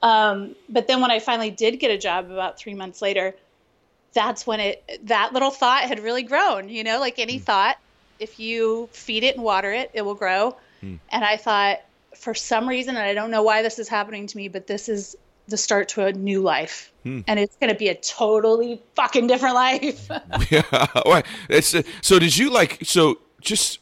Um, 0.03 0.55
but 0.69 0.87
then 0.87 1.01
when 1.01 1.11
I 1.11 1.19
finally 1.19 1.51
did 1.51 1.81
get 1.81 1.91
a 1.91 1.99
job 1.99 2.31
about 2.31 2.59
three 2.59 2.75
months 2.75 3.01
later, 3.01 3.35
that's 4.15 4.47
when 4.47 4.61
it 4.61 4.85
that 5.05 5.33
little 5.33 5.51
thought 5.51 5.83
had 5.85 5.99
really 6.01 6.23
grown, 6.23 6.69
you 6.69 6.85
know, 6.85 7.01
like 7.01 7.19
any 7.19 7.39
thought, 7.39 7.77
if 8.19 8.39
you 8.39 8.89
feed 8.93 9.25
it 9.25 9.35
and 9.35 9.45
water 9.45 9.73
it, 9.73 9.91
it 9.93 10.03
will 10.03 10.15
grow. 10.15 10.57
And 11.11 11.25
I 11.25 11.37
thought, 11.37 11.79
for 12.17 12.35
some 12.35 12.69
reason, 12.69 12.97
and 12.97 13.05
I 13.05 13.15
don't 13.15 13.31
know 13.31 13.43
why 13.43 13.63
this 13.63 13.79
is 13.79 13.89
happening 13.89 14.27
to 14.27 14.37
me, 14.37 14.49
but 14.49 14.67
this 14.67 14.89
is 14.89 15.17
the 15.49 15.57
start 15.57 15.89
to 15.91 16.07
a 16.07 16.13
new 16.13 16.41
life. 16.41 16.93
And 17.29 17.39
it's 17.39 17.57
going 17.57 17.71
to 17.71 17.79
be 17.79 17.89
a 17.89 17.95
totally 17.95 18.83
fucking 18.97 19.27
different 19.27 19.55
life. 19.55 20.09
yeah. 20.51 20.87
Well, 21.05 21.23
It's, 21.51 21.75
uh, 21.75 21.83
so 22.01 22.19
did 22.19 22.37
you 22.37 22.51
like 22.51 22.79
so 22.83 23.19
just 23.43 23.81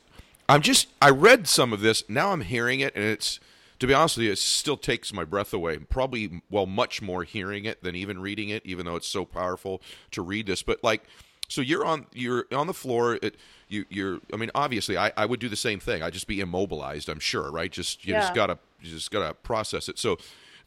I'm 0.48 0.60
just 0.60 0.88
I 1.00 1.10
read 1.10 1.46
some 1.46 1.72
of 1.72 1.80
this. 1.80 2.02
Now 2.08 2.32
I'm 2.32 2.40
hearing 2.40 2.80
it 2.80 2.94
and 2.96 3.04
it's 3.04 3.38
to 3.78 3.86
be 3.86 3.94
honest 3.94 4.16
with 4.16 4.26
you, 4.26 4.32
it 4.32 4.38
still 4.38 4.76
takes 4.76 5.12
my 5.12 5.24
breath 5.24 5.52
away. 5.52 5.78
Probably 5.78 6.42
well 6.50 6.66
much 6.66 7.00
more 7.00 7.22
hearing 7.22 7.64
it 7.64 7.82
than 7.82 7.94
even 7.94 8.20
reading 8.20 8.48
it, 8.48 8.62
even 8.64 8.86
though 8.86 8.96
it's 8.96 9.08
so 9.08 9.24
powerful 9.24 9.80
to 10.10 10.22
read 10.22 10.46
this. 10.46 10.62
But 10.62 10.82
like 10.82 11.04
so 11.48 11.60
you're 11.60 11.84
on 11.84 12.06
you're 12.12 12.46
on 12.52 12.66
the 12.66 12.74
floor 12.74 13.18
it 13.22 13.36
you 13.68 13.84
you're 13.88 14.20
I 14.32 14.36
mean 14.36 14.50
obviously 14.54 14.96
I, 14.96 15.12
I 15.16 15.26
would 15.26 15.40
do 15.40 15.48
the 15.48 15.56
same 15.56 15.80
thing. 15.80 16.02
I'd 16.02 16.12
just 16.12 16.26
be 16.26 16.40
immobilized, 16.40 17.08
I'm 17.08 17.20
sure, 17.20 17.50
right? 17.50 17.70
Just 17.70 18.06
you 18.06 18.14
just 18.14 18.34
gotta 18.34 18.58
you 18.80 18.90
just 18.90 19.10
gotta 19.10 19.34
process 19.34 19.88
it. 19.88 19.98
So 19.98 20.18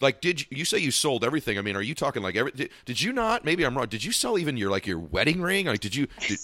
like 0.01 0.21
did 0.21 0.41
you, 0.41 0.47
you 0.49 0.65
say 0.65 0.77
you 0.79 0.91
sold 0.91 1.23
everything? 1.23 1.57
I 1.57 1.61
mean, 1.61 1.75
are 1.75 1.81
you 1.81 1.95
talking 1.95 2.21
like 2.21 2.35
every 2.35 2.51
did, 2.51 2.69
did 2.85 3.01
you 3.01 3.13
not? 3.13 3.45
Maybe 3.45 3.65
I'm 3.65 3.75
wrong. 3.77 3.87
Did 3.87 4.03
you 4.03 4.11
sell 4.11 4.37
even 4.37 4.57
your 4.57 4.69
like 4.69 4.85
your 4.85 4.99
wedding 4.99 5.41
ring? 5.41 5.67
Like 5.67 5.79
did 5.79 5.95
you 5.95 6.07
did, 6.27 6.39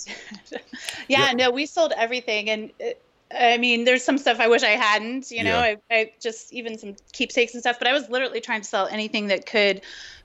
yeah, 1.08 1.28
Yeah. 1.28 1.32
no, 1.34 1.52
we 1.52 1.66
sold 1.66 1.94
everything, 1.98 2.50
and 2.50 2.72
uh, 2.82 2.90
I 3.34 3.58
mean, 3.58 3.86
there's 3.86 4.04
some 4.04 4.18
stuff 4.18 4.40
I 4.40 4.48
wish 4.48 4.64
I 4.64 4.72
hadn't. 4.72 5.32
You 5.32 5.44
know, 5.44 5.64
Yeah. 5.64 5.76
I, 5.92 5.96
I 5.96 6.12
just 6.20 6.52
even 6.54 6.78
some 6.78 6.96
keepsakes 7.14 7.54
and 7.54 7.62
stuff. 7.62 7.78
But 7.80 7.88
I 7.88 7.94
was 7.94 8.10
literally 8.10 8.42
trying 8.42 8.62
to 8.62 8.68
sell 8.68 8.88
anything 8.88 9.28
that 9.28 9.46
could 9.46 9.82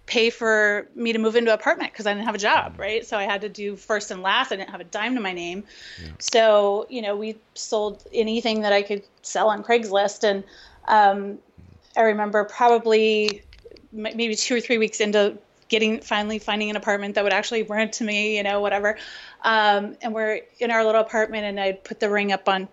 pay 0.06 0.30
for 0.30 0.88
me 0.94 1.12
to 1.12 1.18
move 1.18 1.34
into 1.34 1.52
an 1.52 1.58
apartment 1.58 1.92
because 1.92 2.06
I 2.06 2.14
didn't 2.14 2.26
have 2.26 2.34
a 2.36 2.38
job, 2.38 2.78
right? 2.78 3.04
So 3.04 3.18
I 3.18 3.24
had 3.24 3.40
to 3.40 3.48
do 3.48 3.76
first 3.76 4.10
and 4.10 4.22
last. 4.22 4.52
I 4.52 4.56
didn't 4.56 4.70
have 4.70 4.80
a 4.80 4.84
dime 4.84 5.16
to 5.16 5.20
my 5.20 5.32
name. 5.32 5.64
So 6.18 6.86
you 6.88 7.02
know, 7.02 7.16
we 7.16 7.38
sold 7.54 8.04
anything 8.12 8.62
that 8.62 8.72
I 8.72 8.82
could 8.82 9.02
sell 9.22 9.48
on 9.48 9.62
Craigslist, 9.64 10.22
and 10.24 10.44
um, 10.86 11.38
I 11.96 12.02
remember 12.02 12.44
probably 12.44 13.42
m- 13.92 14.16
maybe 14.16 14.36
two 14.36 14.56
or 14.56 14.60
three 14.60 14.78
weeks 14.78 15.00
into 15.00 15.38
getting 15.68 16.00
finally 16.00 16.38
finding 16.38 16.70
an 16.70 16.76
apartment 16.76 17.16
that 17.16 17.24
would 17.24 17.32
actually 17.32 17.64
rent 17.64 17.94
to 17.94 18.04
me, 18.04 18.36
you 18.36 18.42
know, 18.42 18.60
whatever. 18.60 18.96
Um, 19.42 19.96
and 20.00 20.14
we're 20.14 20.42
in 20.60 20.70
our 20.70 20.84
little 20.84 21.00
apartment, 21.00 21.44
and 21.44 21.58
I 21.58 21.72
put 21.72 21.98
the 21.98 22.08
ring 22.08 22.32
up 22.32 22.48
on 22.48 22.68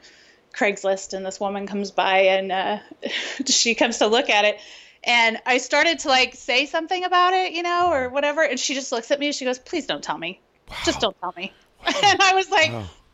Craigslist, 0.55 1.13
and 1.13 1.25
this 1.25 1.39
woman 1.39 1.65
comes 1.65 1.89
by, 1.89 2.19
and 2.19 2.51
uh, 2.51 2.79
she 3.47 3.73
comes 3.73 3.97
to 3.97 4.07
look 4.07 4.29
at 4.29 4.45
it. 4.45 4.59
And 5.05 5.37
I 5.45 5.57
started 5.57 5.99
to 5.99 6.07
like 6.07 6.35
say 6.35 6.65
something 6.65 7.03
about 7.03 7.33
it, 7.33 7.53
you 7.53 7.63
know, 7.63 7.91
or 7.91 8.09
whatever. 8.09 8.41
And 8.43 8.59
she 8.59 8.73
just 8.73 8.91
looks 8.91 9.11
at 9.11 9.19
me 9.19 9.27
and 9.27 9.35
she 9.35 9.45
goes, 9.45 9.59
Please 9.59 9.85
don't 9.85 10.03
tell 10.03 10.17
me. 10.17 10.39
Just 10.85 10.99
don't 11.01 11.19
tell 11.19 11.33
me. 11.35 11.51
and 11.85 12.21
I 12.21 12.33
was 12.33 12.49
like, 12.49 12.71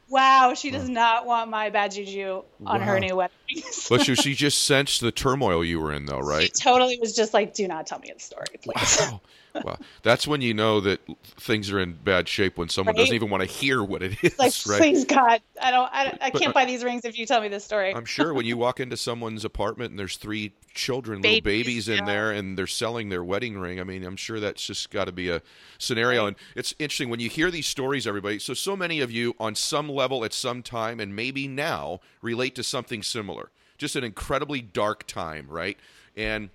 Wow, 0.07 0.53
she 0.55 0.71
does 0.71 0.89
not 0.89 1.25
want 1.25 1.49
my 1.49 1.69
bad 1.69 1.91
juju 1.91 2.43
on 2.65 2.81
her 2.81 2.99
new 2.99 3.15
wedding. 3.15 3.63
but 3.89 4.01
she, 4.03 4.15
she 4.15 4.33
just 4.33 4.63
sensed 4.63 5.01
the 5.01 5.11
turmoil 5.11 5.63
you 5.63 5.79
were 5.79 5.93
in 5.93 6.05
though, 6.05 6.19
right? 6.19 6.51
She 6.55 6.63
totally 6.63 6.99
was 6.99 7.15
just 7.15 7.33
like, 7.33 7.53
Do 7.53 7.67
not 7.67 7.87
tell 7.87 7.99
me 7.99 8.11
the 8.13 8.19
story, 8.19 8.47
please. 8.61 8.97
Wow. 8.99 9.21
Wow. 9.55 9.77
That's 10.03 10.27
when 10.27 10.41
you 10.41 10.53
know 10.53 10.79
that 10.81 11.01
things 11.37 11.71
are 11.71 11.79
in 11.79 11.93
bad 11.93 12.27
shape 12.27 12.57
when 12.57 12.69
someone 12.69 12.95
Right? 12.95 13.01
doesn't 13.01 13.15
even 13.15 13.29
want 13.29 13.41
to 13.41 13.49
hear 13.49 13.83
what 13.83 14.03
it 14.03 14.23
is, 14.23 14.37
like, 14.37 14.53
right? 14.67 14.79
please 14.79 15.05
God, 15.05 15.41
I 15.61 15.71
don't, 15.71 15.89
I, 15.91 16.17
I 16.21 16.29
can't 16.29 16.51
uh, 16.51 16.53
buy 16.53 16.65
these 16.65 16.83
rings 16.83 17.05
if 17.05 17.17
you 17.17 17.25
tell 17.25 17.41
me 17.41 17.47
this 17.47 17.63
story. 17.63 17.93
I'm 17.93 18.05
sure 18.05 18.33
when 18.33 18.45
you 18.45 18.57
walk 18.57 18.79
into 18.79 18.97
someone's 18.97 19.45
apartment 19.45 19.91
and 19.91 19.99
there's 19.99 20.17
three 20.17 20.53
children, 20.73 21.21
little 21.21 21.41
Babies, 21.41 21.65
babies 21.65 21.89
in 21.89 21.97
yeah. 21.97 22.05
there, 22.05 22.31
and 22.31 22.57
they're 22.57 22.67
selling 22.67 23.09
their 23.09 23.23
wedding 23.23 23.57
ring. 23.57 23.79
I 23.79 23.83
mean, 23.83 24.03
I'm 24.03 24.15
sure 24.15 24.39
that's 24.39 24.65
just 24.65 24.91
got 24.91 25.05
to 25.05 25.11
be 25.11 25.29
a 25.29 25.41
scenario. 25.77 26.27
And 26.27 26.35
it's 26.55 26.73
interesting 26.79 27.09
when 27.09 27.19
you 27.19 27.29
hear 27.29 27.51
these 27.51 27.67
stories, 27.67 28.07
everybody. 28.07 28.39
So, 28.39 28.53
so 28.53 28.75
many 28.75 29.01
of 29.01 29.11
you 29.11 29.35
on 29.39 29.55
some 29.55 29.89
level 29.89 30.23
at 30.23 30.33
some 30.33 30.61
time, 30.63 30.99
and 30.99 31.15
maybe 31.15 31.47
now, 31.47 31.99
relate 32.21 32.55
to 32.55 32.63
something 32.63 33.03
similar. 33.03 33.49
Just 33.77 33.95
an 33.95 34.03
incredibly 34.03 34.61
dark 34.61 35.07
time, 35.07 35.47
right? 35.49 35.77
And 36.15 36.49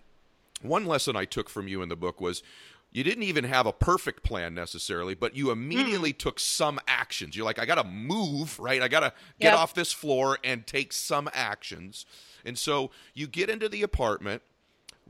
one 0.62 0.86
lesson 0.86 1.16
I 1.16 1.24
took 1.24 1.48
from 1.48 1.68
you 1.68 1.82
in 1.82 1.88
the 1.88 1.96
book 1.96 2.20
was 2.20 2.42
you 2.94 3.02
didn't 3.02 3.24
even 3.24 3.44
have 3.44 3.66
a 3.66 3.72
perfect 3.72 4.22
plan 4.22 4.54
necessarily, 4.54 5.14
but 5.14 5.34
you 5.36 5.50
immediately 5.50 6.12
hmm. 6.12 6.16
took 6.16 6.38
some 6.38 6.78
actions. 6.86 7.36
You're 7.36 7.44
like, 7.44 7.58
I 7.58 7.66
got 7.66 7.74
to 7.74 7.84
move, 7.84 8.58
right? 8.60 8.80
I 8.80 8.88
got 8.88 9.00
to 9.00 9.12
get 9.40 9.50
Yep. 9.50 9.58
off 9.58 9.74
this 9.74 9.92
floor 9.92 10.38
and 10.44 10.64
take 10.64 10.92
some 10.92 11.28
actions. 11.34 12.06
And 12.44 12.56
so 12.56 12.92
you 13.12 13.26
get 13.26 13.50
into 13.50 13.68
the 13.68 13.82
apartment. 13.82 14.42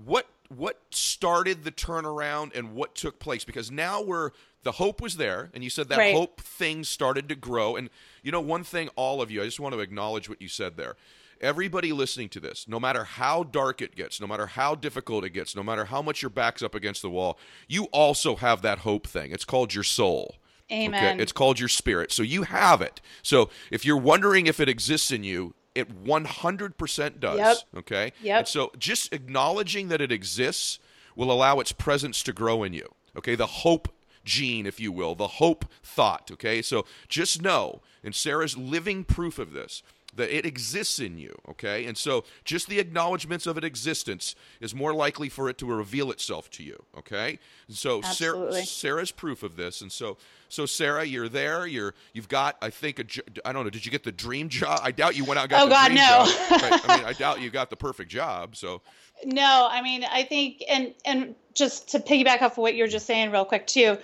What 0.02 0.26
what 0.48 0.80
started 0.90 1.64
the 1.64 1.72
turnaround 1.72 2.54
and 2.56 2.74
what 2.74 2.94
took 2.94 3.18
place? 3.18 3.44
Because 3.44 3.70
now 3.70 4.00
we're 4.00 4.30
the 4.62 4.72
hope 4.72 5.00
was 5.02 5.16
there, 5.16 5.50
and 5.52 5.62
you 5.62 5.68
said 5.68 5.88
that 5.90 5.98
Right. 5.98 6.14
hope 6.14 6.40
thing 6.40 6.84
started 6.84 7.28
to 7.28 7.34
grow. 7.34 7.76
And 7.76 7.90
you 8.22 8.32
know, 8.32 8.40
one 8.40 8.64
thing, 8.64 8.88
all 8.96 9.20
of 9.20 9.30
you, 9.30 9.42
I 9.42 9.44
just 9.44 9.60
want 9.60 9.74
to 9.74 9.80
acknowledge 9.80 10.28
what 10.28 10.40
you 10.40 10.48
said 10.48 10.76
there. 10.78 10.96
Everybody 11.44 11.92
listening 11.92 12.30
to 12.30 12.40
this, 12.40 12.66
no 12.66 12.80
matter 12.80 13.04
how 13.04 13.42
dark 13.42 13.82
it 13.82 13.94
gets, 13.94 14.18
no 14.18 14.26
matter 14.26 14.46
how 14.46 14.74
difficult 14.74 15.24
it 15.24 15.30
gets, 15.30 15.54
no 15.54 15.62
matter 15.62 15.84
how 15.84 16.00
much 16.00 16.22
your 16.22 16.30
back's 16.30 16.62
up 16.62 16.74
against 16.74 17.02
the 17.02 17.10
wall, 17.10 17.38
you 17.68 17.84
also 17.92 18.36
have 18.36 18.62
that 18.62 18.78
hope 18.78 19.06
thing. 19.06 19.30
It's 19.30 19.44
called 19.44 19.74
your 19.74 19.84
soul. 19.84 20.36
Amen. 20.72 21.14
Okay? 21.14 21.22
It's 21.22 21.32
called 21.32 21.60
your 21.60 21.68
spirit. 21.68 22.10
So 22.12 22.22
you 22.22 22.44
have 22.44 22.80
it. 22.80 23.02
So 23.22 23.50
if 23.70 23.84
you're 23.84 23.98
wondering 23.98 24.46
if 24.46 24.58
it 24.58 24.70
exists 24.70 25.12
in 25.12 25.22
you, 25.22 25.54
it 25.74 26.04
100% 26.04 27.20
does. 27.20 27.38
Yep. 27.38 27.56
Okay? 27.76 28.12
Yep. 28.22 28.38
And 28.38 28.48
so 28.48 28.72
just 28.78 29.12
acknowledging 29.12 29.88
that 29.88 30.00
it 30.00 30.10
exists 30.10 30.78
will 31.14 31.30
allow 31.30 31.60
its 31.60 31.72
presence 31.72 32.22
to 32.22 32.32
grow 32.32 32.62
in 32.62 32.72
you. 32.72 32.88
Okay? 33.18 33.34
The 33.34 33.46
hope 33.46 33.88
gene, 34.24 34.64
if 34.64 34.80
you 34.80 34.90
will, 34.90 35.14
the 35.14 35.28
hope 35.28 35.66
thought. 35.82 36.30
Okay? 36.32 36.62
So 36.62 36.86
just 37.06 37.42
know, 37.42 37.82
and 38.02 38.14
Sarah's 38.14 38.56
living 38.56 39.04
proof 39.04 39.38
of 39.38 39.52
this, 39.52 39.82
that 40.16 40.34
it 40.36 40.46
exists 40.46 40.98
in 40.98 41.18
you, 41.18 41.34
okay? 41.48 41.86
And 41.86 41.96
so 41.96 42.24
just 42.44 42.68
the 42.68 42.78
acknowledgments 42.78 43.46
of 43.46 43.56
its 43.56 43.66
existence 43.66 44.34
is 44.60 44.74
more 44.74 44.94
likely 44.94 45.28
for 45.28 45.48
it 45.48 45.58
to 45.58 45.66
reveal 45.66 46.10
itself 46.10 46.50
to 46.52 46.62
you, 46.62 46.84
okay? 46.98 47.38
And 47.68 47.76
so 47.76 48.00
Sarah, 48.02 48.52
Sarah's 48.64 49.10
proof 49.10 49.42
of 49.42 49.56
this. 49.56 49.80
And 49.80 49.90
so 49.90 50.16
so 50.48 50.66
Sarah, 50.66 51.04
you're 51.04 51.28
there, 51.28 51.66
you're 51.66 51.94
you've 52.12 52.28
got 52.28 52.56
I 52.62 52.70
think 52.70 52.98
a 52.98 53.04
I 53.48 53.52
don't 53.52 53.64
know, 53.64 53.70
did 53.70 53.84
you 53.84 53.90
get 53.92 54.04
the 54.04 54.12
dream 54.12 54.48
job? 54.48 54.80
I 54.82 54.90
doubt 54.92 55.16
you 55.16 55.24
went 55.24 55.38
out 55.38 55.44
and 55.44 55.50
got 55.50 55.62
Oh, 55.62 55.66
the 55.66 55.70
God, 55.70 55.86
dream 55.86 55.96
no. 55.96 56.02
job. 56.02 56.50
Right? 56.70 56.90
I 56.90 56.96
mean, 56.96 57.06
I 57.06 57.12
doubt 57.12 57.40
you 57.40 57.50
got 57.50 57.70
the 57.70 57.76
perfect 57.76 58.10
job. 58.10 58.56
So 58.56 58.82
No, 59.24 59.68
I 59.70 59.82
mean, 59.82 60.04
I 60.04 60.22
think, 60.24 60.62
and 60.68 60.94
and 61.04 61.34
just 61.54 61.90
to 61.90 61.98
piggyback 61.98 62.42
off 62.42 62.52
of 62.52 62.58
what 62.58 62.74
you're 62.74 62.88
just 62.88 63.06
saying, 63.06 63.30
real 63.30 63.44
quick 63.44 63.66
too, 63.66 63.98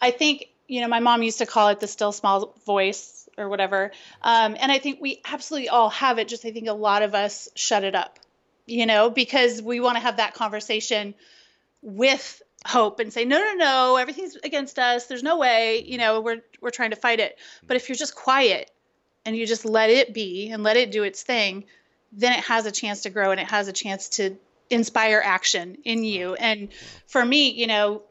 I 0.00 0.10
think 0.10 0.46
you 0.68 0.80
know 0.80 0.88
my 0.88 1.00
mom 1.00 1.22
used 1.22 1.38
to 1.38 1.46
call 1.46 1.68
it 1.68 1.80
the 1.80 1.86
still 1.86 2.12
small 2.12 2.54
voice 2.66 3.23
or 3.36 3.48
whatever, 3.48 3.92
um, 4.22 4.56
and 4.58 4.70
I 4.70 4.78
think 4.78 5.00
we 5.00 5.20
absolutely 5.24 5.68
all 5.68 5.90
have 5.90 6.18
it. 6.18 6.28
Just 6.28 6.44
I 6.44 6.52
think 6.52 6.68
a 6.68 6.72
lot 6.72 7.02
of 7.02 7.14
us 7.14 7.48
shut 7.54 7.84
it 7.84 7.94
up, 7.94 8.18
you 8.66 8.86
know, 8.86 9.10
because 9.10 9.60
we 9.62 9.80
want 9.80 9.96
to 9.96 10.00
have 10.00 10.18
that 10.18 10.34
conversation 10.34 11.14
with 11.82 12.42
hope 12.66 12.98
and 12.98 13.12
say 13.12 13.26
no 13.26 13.38
no 13.38 13.52
no 13.54 13.96
everything's 13.96 14.36
against 14.36 14.78
us 14.78 15.06
there's 15.06 15.22
no 15.22 15.36
way 15.36 15.84
you 15.86 15.98
know 15.98 16.22
we're 16.22 16.40
we're 16.62 16.70
trying 16.70 16.90
to 16.90 16.96
fight 16.96 17.20
it 17.20 17.36
but 17.66 17.76
if 17.76 17.88
you're 17.88 17.96
just 17.96 18.14
quiet 18.14 18.70
and 19.26 19.36
you 19.36 19.46
just 19.46 19.66
let 19.66 19.90
it 19.90 20.14
be 20.14 20.50
and 20.50 20.62
let 20.62 20.76
it 20.76 20.90
do 20.90 21.02
its 21.02 21.22
thing 21.22 21.64
then 22.12 22.32
it 22.32 22.40
has 22.40 22.64
a 22.64 22.72
chance 22.72 23.02
to 23.02 23.10
grow 23.10 23.32
and 23.32 23.40
it 23.40 23.50
has 23.50 23.68
a 23.68 23.72
chance 23.72 24.08
to 24.08 24.36
inspire 24.70 25.20
action 25.22 25.76
in 25.84 26.04
you 26.04 26.34
and 26.34 26.70
for 27.06 27.22
me 27.22 27.50
you 27.50 27.66
know 27.66 28.02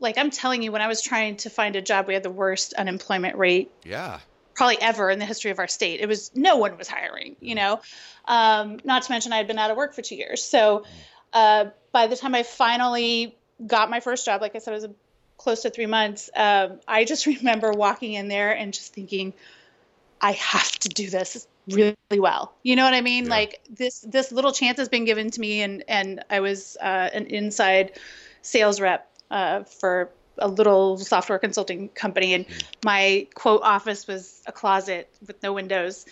like 0.00 0.18
i'm 0.18 0.30
telling 0.30 0.62
you 0.62 0.70
when 0.70 0.82
i 0.82 0.86
was 0.86 1.00
trying 1.00 1.36
to 1.36 1.48
find 1.48 1.74
a 1.74 1.80
job 1.80 2.06
we 2.06 2.12
had 2.12 2.22
the 2.22 2.30
worst 2.30 2.74
unemployment 2.74 3.38
rate 3.38 3.70
yeah. 3.84 4.20
Probably 4.54 4.80
ever 4.80 5.10
in 5.10 5.18
the 5.18 5.26
history 5.26 5.50
of 5.50 5.58
our 5.58 5.68
state. 5.68 6.00
It 6.00 6.08
was 6.08 6.30
no 6.34 6.56
one 6.56 6.78
was 6.78 6.88
hiring, 6.88 7.36
you 7.40 7.54
know. 7.54 7.80
Um, 8.26 8.78
not 8.84 9.02
to 9.02 9.12
mention 9.12 9.32
I 9.32 9.36
had 9.36 9.46
been 9.46 9.58
out 9.58 9.70
of 9.70 9.76
work 9.76 9.94
for 9.94 10.02
two 10.02 10.16
years. 10.16 10.42
So 10.42 10.84
uh, 11.32 11.66
by 11.92 12.06
the 12.06 12.16
time 12.16 12.34
I 12.34 12.42
finally 12.42 13.36
got 13.66 13.90
my 13.90 14.00
first 14.00 14.24
job, 14.24 14.40
like 14.40 14.54
I 14.54 14.58
said, 14.58 14.72
it 14.72 14.76
was 14.76 14.84
a, 14.84 14.90
close 15.36 15.62
to 15.62 15.70
three 15.70 15.86
months. 15.86 16.30
Um, 16.34 16.80
I 16.86 17.04
just 17.04 17.26
remember 17.26 17.72
walking 17.72 18.14
in 18.14 18.28
there 18.28 18.52
and 18.52 18.72
just 18.72 18.94
thinking, 18.94 19.32
I 20.20 20.32
have 20.32 20.70
to 20.80 20.88
do 20.88 21.10
this 21.10 21.46
really 21.68 21.96
well. 22.12 22.54
You 22.62 22.76
know 22.76 22.84
what 22.84 22.94
I 22.94 23.00
mean? 23.00 23.24
Yeah. 23.24 23.30
Like 23.30 23.60
this 23.68 24.00
this 24.00 24.32
little 24.32 24.52
chance 24.52 24.78
has 24.78 24.88
been 24.88 25.04
given 25.04 25.30
to 25.30 25.40
me, 25.40 25.62
and 25.62 25.84
and 25.88 26.24
I 26.30 26.40
was 26.40 26.76
uh, 26.80 27.10
an 27.12 27.26
inside 27.26 27.98
sales 28.42 28.80
rep 28.80 29.10
uh, 29.30 29.64
for 29.64 30.10
a 30.38 30.48
little 30.48 30.96
software 30.98 31.38
consulting 31.38 31.88
company, 31.88 32.34
and 32.34 32.46
my 32.84 33.26
quote 33.34 33.62
office 33.62 34.06
was 34.06 34.42
a 34.46 34.52
closet 34.52 35.08
with 35.26 35.42
no 35.42 35.52
windows. 35.52 36.06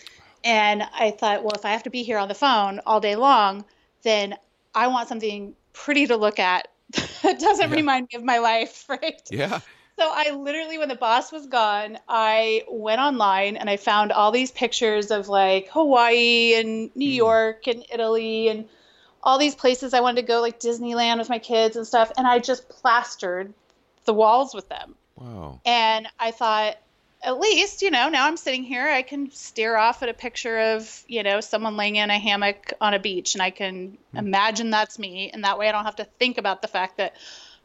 And 0.44 0.82
I 0.82 1.10
thought, 1.12 1.44
well, 1.44 1.54
if 1.54 1.64
I 1.64 1.70
have 1.70 1.84
to 1.84 1.90
be 1.90 2.02
here 2.02 2.18
on 2.18 2.28
the 2.28 2.34
phone 2.34 2.80
all 2.86 3.00
day 3.00 3.16
long, 3.16 3.64
then 4.02 4.36
I 4.74 4.88
want 4.88 5.08
something 5.08 5.54
pretty 5.72 6.06
to 6.06 6.16
look 6.16 6.38
at 6.38 6.68
that 7.22 7.38
doesn't 7.38 7.70
Yeah. 7.70 7.76
remind 7.76 8.08
me 8.12 8.18
of 8.18 8.24
my 8.24 8.38
life, 8.38 8.84
right? 8.88 9.22
Yeah. 9.30 9.60
So 9.98 10.10
I 10.10 10.30
literally, 10.30 10.78
when 10.78 10.88
the 10.88 10.96
boss 10.96 11.30
was 11.30 11.46
gone, 11.46 11.98
I 12.08 12.64
went 12.68 13.00
online 13.00 13.56
and 13.56 13.68
I 13.68 13.76
found 13.76 14.10
all 14.10 14.32
these 14.32 14.50
pictures 14.50 15.10
of 15.10 15.28
like 15.28 15.68
Hawaii 15.68 16.54
and 16.54 16.90
New 16.96 17.10
Mm. 17.10 17.16
York 17.16 17.66
and 17.66 17.84
Italy 17.92 18.48
and 18.48 18.68
all 19.22 19.38
these 19.38 19.54
places 19.54 19.94
I 19.94 20.00
wanted 20.00 20.22
to 20.22 20.26
go, 20.26 20.40
like 20.40 20.58
Disneyland 20.58 21.18
with 21.18 21.28
my 21.28 21.38
kids 21.38 21.76
and 21.76 21.86
stuff. 21.86 22.10
And 22.16 22.26
I 22.26 22.38
just 22.38 22.68
plastered 22.68 23.52
the 24.04 24.14
walls 24.14 24.54
with 24.54 24.68
them. 24.68 24.94
Wow. 25.16 25.60
And 25.64 26.08
I 26.18 26.30
thought, 26.30 26.76
at 27.22 27.38
least, 27.38 27.82
you 27.82 27.90
know, 27.90 28.08
now 28.08 28.26
I'm 28.26 28.36
sitting 28.36 28.64
here, 28.64 28.88
I 28.88 29.02
can 29.02 29.30
stare 29.30 29.76
off 29.76 30.02
at 30.02 30.08
a 30.08 30.14
picture 30.14 30.74
of, 30.74 31.04
you 31.06 31.22
know, 31.22 31.40
someone 31.40 31.76
laying 31.76 31.96
in 31.96 32.10
a 32.10 32.18
hammock 32.18 32.72
on 32.80 32.94
a 32.94 32.98
beach 32.98 33.34
and 33.34 33.42
I 33.42 33.50
can 33.50 33.96
hmm. 34.10 34.18
imagine 34.18 34.70
that's 34.70 34.98
me. 34.98 35.30
And 35.32 35.44
that 35.44 35.58
way 35.58 35.68
I 35.68 35.72
don't 35.72 35.84
have 35.84 35.96
to 35.96 36.04
think 36.04 36.38
about 36.38 36.62
the 36.62 36.68
fact 36.68 36.96
that 36.96 37.14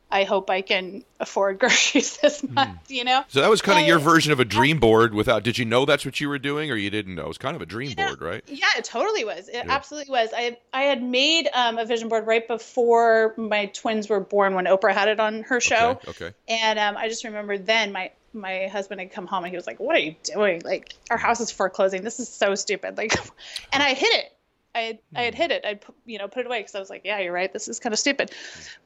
I 0.09 0.23
hope 0.23 0.49
I 0.49 0.61
can 0.61 1.03
afford 1.19 1.59
groceries 1.59 2.17
this 2.17 2.41
month, 2.47 2.89
you 2.89 3.03
know? 3.03 3.23
So 3.27 3.41
that 3.41 3.49
was 3.49 3.61
kind 3.61 3.79
of 3.79 3.87
your 3.87 3.99
version 3.99 4.31
of 4.31 4.39
a 4.39 4.45
dream 4.45 4.79
board 4.79 5.13
without 5.13 5.43
did 5.43 5.57
you 5.57 5.65
know 5.65 5.85
that's 5.85 6.05
what 6.05 6.21
you 6.21 6.29
were 6.29 6.39
doing 6.39 6.71
or 6.71 6.75
you 6.75 6.89
didn't 6.89 7.15
know? 7.15 7.25
It 7.25 7.27
was 7.27 7.37
kind 7.37 7.55
of 7.55 7.61
a 7.61 7.65
dream 7.65 7.93
Yeah. 7.97 8.07
board, 8.07 8.21
right? 8.21 8.43
Yeah, 8.47 8.67
it 8.77 8.85
totally 8.85 9.25
was. 9.25 9.49
It 9.49 9.55
Yeah. 9.55 9.63
absolutely 9.67 10.11
was. 10.11 10.29
I 10.35 10.57
I 10.73 10.83
had 10.83 11.03
made 11.03 11.49
um, 11.53 11.77
a 11.77 11.85
vision 11.85 12.07
board 12.07 12.25
right 12.25 12.47
before 12.47 13.33
my 13.37 13.65
twins 13.67 14.07
were 14.09 14.19
born 14.21 14.53
when 14.55 14.65
Oprah 14.65 14.93
had 14.93 15.09
it 15.09 15.19
on 15.19 15.43
her 15.43 15.59
show. 15.59 15.99
Okay. 16.07 16.09
okay. 16.25 16.33
And 16.47 16.79
um, 16.79 16.95
I 16.97 17.09
just 17.09 17.23
remember 17.23 17.57
then 17.57 17.91
my 17.91 18.11
my 18.33 18.67
husband 18.67 19.01
had 19.01 19.11
come 19.11 19.25
home 19.27 19.43
and 19.43 19.51
he 19.51 19.57
was 19.57 19.67
like, 19.67 19.79
"What 19.79 19.95
are 19.95 19.99
you 19.99 20.15
doing? 20.23 20.61
Like 20.63 20.93
our 21.09 21.17
house 21.17 21.39
is 21.41 21.51
foreclosing. 21.51 22.03
This 22.03 22.19
is 22.19 22.29
so 22.29 22.55
stupid." 22.55 22.97
Like, 22.97 23.13
and 23.73 23.81
I 23.83 23.93
hid 23.93 24.13
it. 24.13 24.33
I 24.75 24.79
had, 24.81 24.99
I 25.15 25.21
had 25.23 25.35
hid 25.35 25.51
it. 25.51 25.65
I 25.65 25.73
put 25.73 25.95
you 26.05 26.19
know 26.19 26.27
put 26.27 26.41
it 26.41 26.45
away 26.45 26.59
because 26.59 26.75
I 26.75 26.79
was 26.79 26.89
like, 26.89 27.01
"Yeah, 27.03 27.19
you're 27.19 27.33
right. 27.33 27.51
This 27.51 27.67
is 27.67 27.79
kind 27.79 27.93
of 27.93 27.99
stupid." 27.99 28.31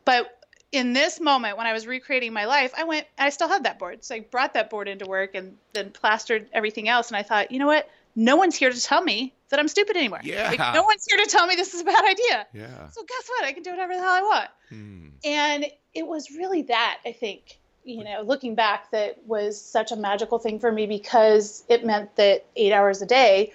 But 0.06 0.38
in 0.72 0.94
this 0.94 1.20
moment 1.20 1.58
when 1.58 1.68
I 1.68 1.74
was 1.74 1.86
recreating 1.86 2.34
my 2.34 2.46
life, 2.46 2.74
I 2.78 2.86
went. 2.86 3.06
I 3.18 3.30
still 3.30 3.50
had 3.50 3.64
that 3.66 3.80
board, 3.80 4.04
so 4.04 4.16
I 4.16 4.22
brought 4.22 4.54
that 4.54 4.70
board 4.70 4.88
into 4.88 5.06
work 5.06 5.36
and 5.36 5.58
then 5.74 5.92
plastered 5.92 6.48
everything 6.54 6.88
else. 6.88 7.10
And 7.10 7.18
I 7.18 7.24
thought, 7.24 7.52
you 7.52 7.60
know 7.60 7.68
what? 7.68 7.90
No 8.16 8.36
one's 8.36 8.56
here 8.56 8.72
to 8.72 8.82
tell 8.82 9.02
me 9.02 9.34
that 9.50 9.60
I'm 9.60 9.68
stupid 9.68 9.96
anymore. 9.96 10.20
Yeah. 10.24 10.50
Like, 10.50 10.74
no 10.74 10.84
one's 10.84 11.06
here 11.06 11.18
to 11.18 11.30
tell 11.30 11.48
me 11.48 11.56
this 11.56 11.74
is 11.74 11.82
a 11.82 11.86
bad 11.86 12.04
idea. 12.04 12.48
Yeah. 12.54 12.90
So 12.90 13.04
guess 13.04 13.30
what? 13.30 13.46
I 13.46 13.54
can 13.54 13.64
do 13.64 13.72
whatever 13.72 13.94
the 13.94 14.00
hell 14.00 14.10
I 14.10 14.22
want. 14.22 14.50
Hmm. 14.70 15.08
And 15.24 15.66
it 15.94 16.08
was 16.08 16.32
really 16.32 16.64
that, 16.64 17.00
I 17.06 17.14
think, 17.14 17.58
you 17.84 18.04
know, 18.04 18.22
looking 18.26 18.56
back, 18.56 18.92
that 18.92 19.20
was 19.26 19.62
such 19.62 19.92
a 19.92 19.96
magical 19.96 20.40
thing 20.40 20.60
for 20.60 20.72
me 20.72 20.88
because 20.88 21.64
it 21.70 21.86
meant 21.86 22.16
that 22.18 22.46
eight 22.56 22.74
hours 22.74 23.02
a 23.02 23.06
day, 23.06 23.54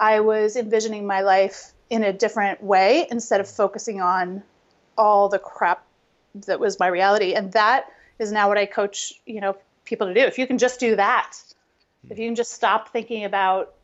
I 0.00 0.20
was 0.20 0.56
envisioning 0.56 1.06
my 1.06 1.20
life 1.20 1.72
in 1.90 2.02
a 2.02 2.12
different 2.12 2.62
way 2.62 3.06
instead 3.10 3.40
of 3.40 3.48
focusing 3.48 4.00
on 4.00 4.42
all 4.96 5.28
the 5.28 5.38
crap 5.38 5.84
that 6.46 6.60
was 6.60 6.78
my 6.78 6.86
reality. 6.86 7.34
And 7.34 7.52
that 7.52 7.92
is 8.18 8.32
now 8.32 8.48
what 8.48 8.58
I 8.58 8.66
coach, 8.66 9.12
you 9.26 9.40
know, 9.40 9.56
people 9.84 10.06
to 10.06 10.14
do. 10.14 10.20
If 10.20 10.38
you 10.38 10.46
can 10.46 10.58
just 10.58 10.80
do 10.80 10.96
that, 10.96 11.32
if 12.10 12.18
you 12.18 12.26
can 12.26 12.34
just 12.34 12.52
stop 12.52 12.92
thinking 12.92 13.24
about 13.24 13.74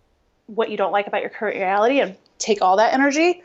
what 0.47 0.71
you 0.71 0.77
don't 0.77 0.93
like 0.93 1.07
about 1.07 1.21
your 1.23 1.31
current 1.31 1.57
reality 1.57 2.01
and 2.01 2.17
take 2.39 2.63
all 2.63 2.77
that 2.77 2.93
energy 2.93 3.43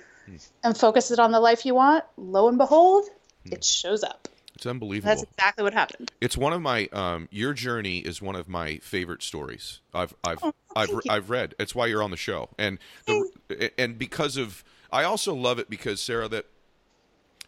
and 0.63 0.77
focus 0.77 1.11
it 1.11 1.19
on 1.19 1.31
the 1.31 1.39
life 1.39 1.65
you 1.65 1.73
want, 1.73 2.03
lo 2.17 2.47
and 2.47 2.57
behold, 2.57 3.05
it 3.45 3.63
shows 3.63 4.03
up. 4.03 4.27
It's 4.55 4.65
unbelievable. 4.65 5.09
That's 5.09 5.23
exactly 5.23 5.63
what 5.63 5.73
happened. 5.73 6.11
It's 6.19 6.37
one 6.37 6.51
of 6.51 6.61
my 6.61 6.87
um 6.91 7.29
your 7.31 7.53
journey 7.53 7.99
is 7.99 8.21
one 8.21 8.35
of 8.35 8.49
my 8.49 8.77
favorite 8.77 9.23
stories. 9.23 9.79
I've 9.93 10.13
I've 10.23 10.43
I've 10.43 10.43
Oh, 10.43 10.53
thank 10.75 11.05
you. 11.05 11.11
I've 11.11 11.29
read. 11.29 11.55
It's 11.57 11.73
why 11.73 11.87
you're 11.87 12.03
on 12.03 12.11
the 12.11 12.17
show. 12.17 12.49
And 12.57 12.77
the 13.05 13.71
and 13.79 13.97
because 13.97 14.35
of 14.35 14.63
I 14.91 15.03
also 15.03 15.33
love 15.33 15.59
it 15.59 15.69
because 15.69 16.01
Sarah 16.01 16.27
that 16.27 16.45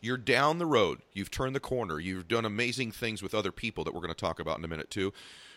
you're 0.02 0.18
down 0.18 0.58
the 0.58 0.66
road. 0.66 1.02
You've 1.14 1.32
turned 1.32 1.56
the 1.56 1.60
corner. 1.60 2.00
You've 2.00 2.28
done 2.28 2.44
amazing 2.46 2.92
things 2.92 3.22
with 3.24 3.34
other 3.34 3.52
people 3.52 3.84
that 3.86 3.94
we're 3.94 4.02
going 4.02 4.14
to 4.14 4.20
talk 4.20 4.40
about 4.40 4.58
in 4.58 4.66
a 4.66 4.68
minute 4.68 4.90
too. 4.92 5.14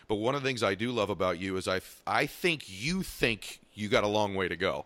But 0.07 0.15
one 0.15 0.35
of 0.35 0.43
the 0.43 0.47
things 0.47 0.61
I 0.63 0.75
do 0.75 0.91
love 0.91 1.09
about 1.09 1.39
you 1.39 1.57
is 1.57 1.67
I, 1.67 1.81
I 2.05 2.27
think 2.27 2.63
you 2.67 3.01
think 3.01 3.59
you 3.73 3.89
got 3.89 4.03
a 4.03 4.07
long 4.07 4.35
way 4.35 4.47
to 4.47 4.55
go. 4.55 4.85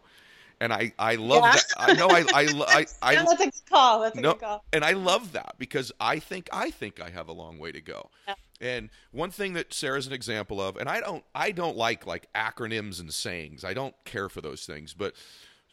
And 0.62 0.74
I, 0.74 0.94
I 1.00 1.16
love 1.16 1.44
Yeah. 1.44 1.52
that. 1.54 1.66
I 1.78 1.94
know 1.94 2.08
I 2.10 2.20
I 2.34 2.48
I, 2.68 2.86
I, 3.02 3.16
No, 3.16 3.22
that's 3.30 3.34
a 3.34 3.46
good 3.46 3.54
call. 3.70 4.02
That's 4.02 4.18
a 4.18 4.22
no, 4.22 4.34
good 4.34 4.42
call. 4.42 4.66
and 4.74 4.84
I 4.84 4.92
love 4.92 5.32
that 5.34 5.56
because 5.58 5.92
I 6.00 6.20
think 6.20 6.50
I 6.52 6.70
think 6.72 7.00
I 7.02 7.10
have 7.10 7.28
a 7.30 7.34
long 7.34 7.60
way 7.60 7.72
to 7.72 7.80
go. 7.82 8.10
Yeah. 8.28 8.36
And 8.62 8.90
one 9.12 9.32
thing 9.32 9.54
that 9.54 9.74
Sarah's 9.74 10.06
an 10.08 10.12
example 10.12 10.60
of, 10.62 10.76
and 10.76 10.90
I 10.90 11.00
don't 11.00 11.24
I 11.34 11.52
don't 11.52 11.78
like 11.78 12.06
like 12.06 12.28
acronyms 12.34 13.00
and 13.00 13.14
sayings. 13.14 13.64
I 13.64 13.74
don't 13.74 13.96
care 14.04 14.28
for 14.28 14.42
those 14.42 14.66
things, 14.66 14.94
but 14.94 15.14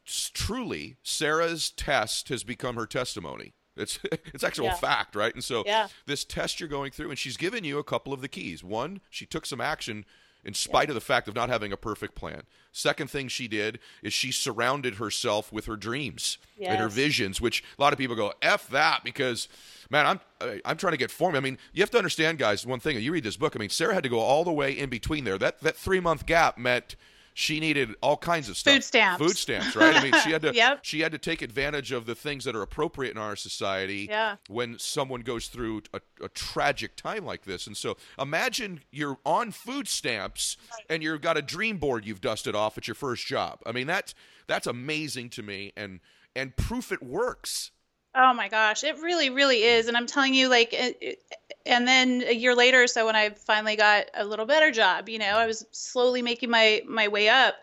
truly, 0.05 0.97
Sarah's 1.03 1.71
test 1.71 2.29
has 2.29 2.45
become 2.45 2.77
her 2.77 2.87
testimony. 2.87 3.55
It's 3.77 3.99
it's 4.35 4.45
actual 4.45 4.67
Yeah. 4.67 4.75
fact, 4.75 5.15
right? 5.15 5.35
And 5.35 5.45
so 5.45 5.63
Yeah. 5.67 5.89
this 6.07 6.25
test 6.25 6.61
you're 6.61 6.69
going 6.69 6.91
through, 6.93 7.11
and 7.11 7.19
she's 7.19 7.37
given 7.37 7.65
you 7.65 7.79
a 7.79 7.85
couple 7.85 8.13
of 8.13 8.21
the 8.21 8.29
keys. 8.29 8.63
One, 8.65 9.01
she 9.11 9.27
took 9.27 9.47
some 9.47 9.61
action 9.61 10.05
in 10.45 10.55
spite 10.55 10.89
of 10.89 10.95
the 10.95 11.01
fact 11.01 11.27
of 11.27 11.35
not 11.35 11.49
having 11.49 11.73
a 11.73 11.77
perfect 11.77 12.15
plan. 12.15 12.43
Second 12.71 13.11
thing 13.11 13.27
she 13.27 13.49
did 13.49 13.81
is 14.01 14.13
she 14.13 14.31
surrounded 14.31 14.95
herself 14.95 15.53
with 15.53 15.65
her 15.67 15.75
dreams 15.77 16.39
and 16.71 16.81
her 16.81 16.89
visions, 16.89 17.41
which 17.41 17.65
a 17.77 17.83
lot 17.83 17.93
of 17.93 17.99
people 17.99 18.15
go 18.15 18.33
f 18.43 18.69
that 18.69 19.03
because 19.03 19.49
man, 19.91 20.07
I'm 20.07 20.61
I'm 20.65 20.77
trying 20.77 20.93
to 20.93 20.97
get 20.99 21.11
formed. 21.11 21.37
I 21.37 21.41
mean, 21.41 21.59
you 21.73 21.83
have 21.83 21.91
to 21.91 21.99
understand, 21.99 22.39
guys. 22.39 22.65
One 22.65 22.79
thing 22.81 22.97
you 23.01 23.13
read 23.13 23.25
this 23.25 23.37
book. 23.37 23.57
I 23.57 23.59
mean, 23.59 23.71
Sarah 23.71 23.95
had 23.95 24.05
to 24.05 24.09
go 24.09 24.21
all 24.21 24.45
the 24.45 24.53
way 24.53 24.71
in 24.71 24.89
between 24.89 25.25
there. 25.25 25.39
That 25.39 25.61
that 25.63 25.77
three 25.77 26.01
month 26.01 26.27
gap 26.27 26.57
meant. 26.59 26.97
She 27.39 27.61
needed 27.61 27.95
all 28.01 28.17
kinds 28.17 28.49
of 28.49 28.57
stuff. 28.57 28.73
Food 28.73 28.83
stamps. 28.85 29.23
Food 29.23 29.37
stamps, 29.37 29.77
right? 29.77 29.95
I 29.95 30.03
mean, 30.03 30.15
she 30.25 30.31
had 30.31 30.41
to. 30.41 30.55
Yep. 30.55 30.79
She 30.87 31.01
had 31.01 31.13
to 31.13 31.19
take 31.19 31.43
advantage 31.43 31.93
of 31.93 32.07
the 32.07 32.15
things 32.15 32.45
that 32.45 32.57
are 32.57 32.63
appropriate 32.63 33.11
in 33.11 33.19
our 33.19 33.37
society 33.37 34.07
Yeah. 34.09 34.37
when 34.49 34.79
someone 34.79 35.21
goes 35.21 35.49
through 35.49 35.83
a, 35.93 36.01
a 36.25 36.31
tragic 36.31 36.97
time 36.97 37.27
like 37.27 37.45
this. 37.45 37.67
And 37.67 37.77
so 37.77 37.99
imagine 38.19 38.81
you're 38.91 39.19
on 39.27 39.51
food 39.51 39.87
stamps 39.87 40.57
and 40.89 41.03
you've 41.03 41.21
got 41.21 41.37
a 41.37 41.43
dream 41.43 41.77
board 41.77 42.07
you've 42.07 42.23
dusted 42.23 42.55
off 42.55 42.79
at 42.79 42.89
your 42.89 42.95
first 42.95 43.27
job. 43.27 43.61
I 43.67 43.73
mean, 43.73 43.87
that's 43.87 44.15
that's 44.47 44.67
amazing 44.67 45.29
to 45.31 45.43
me 45.43 45.75
and 45.77 46.01
and 46.35 46.57
proof 46.57 46.91
it 46.91 47.03
works. 47.03 47.71
Oh 48.17 48.33
my 48.33 48.49
gosh, 48.49 48.83
it 48.83 48.99
really, 49.01 49.31
really 49.31 49.63
is. 49.63 49.89
And 49.89 49.97
I'm 49.97 50.07
telling 50.07 50.35
you, 50.35 50.49
like, 50.49 50.73
it, 50.73 50.99
it- 51.01 51.23
and 51.67 51.87
then 51.89 52.23
a 52.23 52.33
year 52.33 52.55
later 52.55 52.87
so, 52.87 53.07
when 53.07 53.17
I 53.17 53.31
finally 53.31 53.75
got 53.77 54.07
a 54.15 54.25
little 54.25 54.47
better 54.47 54.71
job, 54.71 55.09
you 55.09 55.19
know, 55.19 55.27
I 55.37 55.47
was 55.47 55.67
slowly 55.73 56.23
making 56.23 56.49
my 56.51 56.83
my 56.87 57.09
way 57.09 57.29
up, 57.29 57.57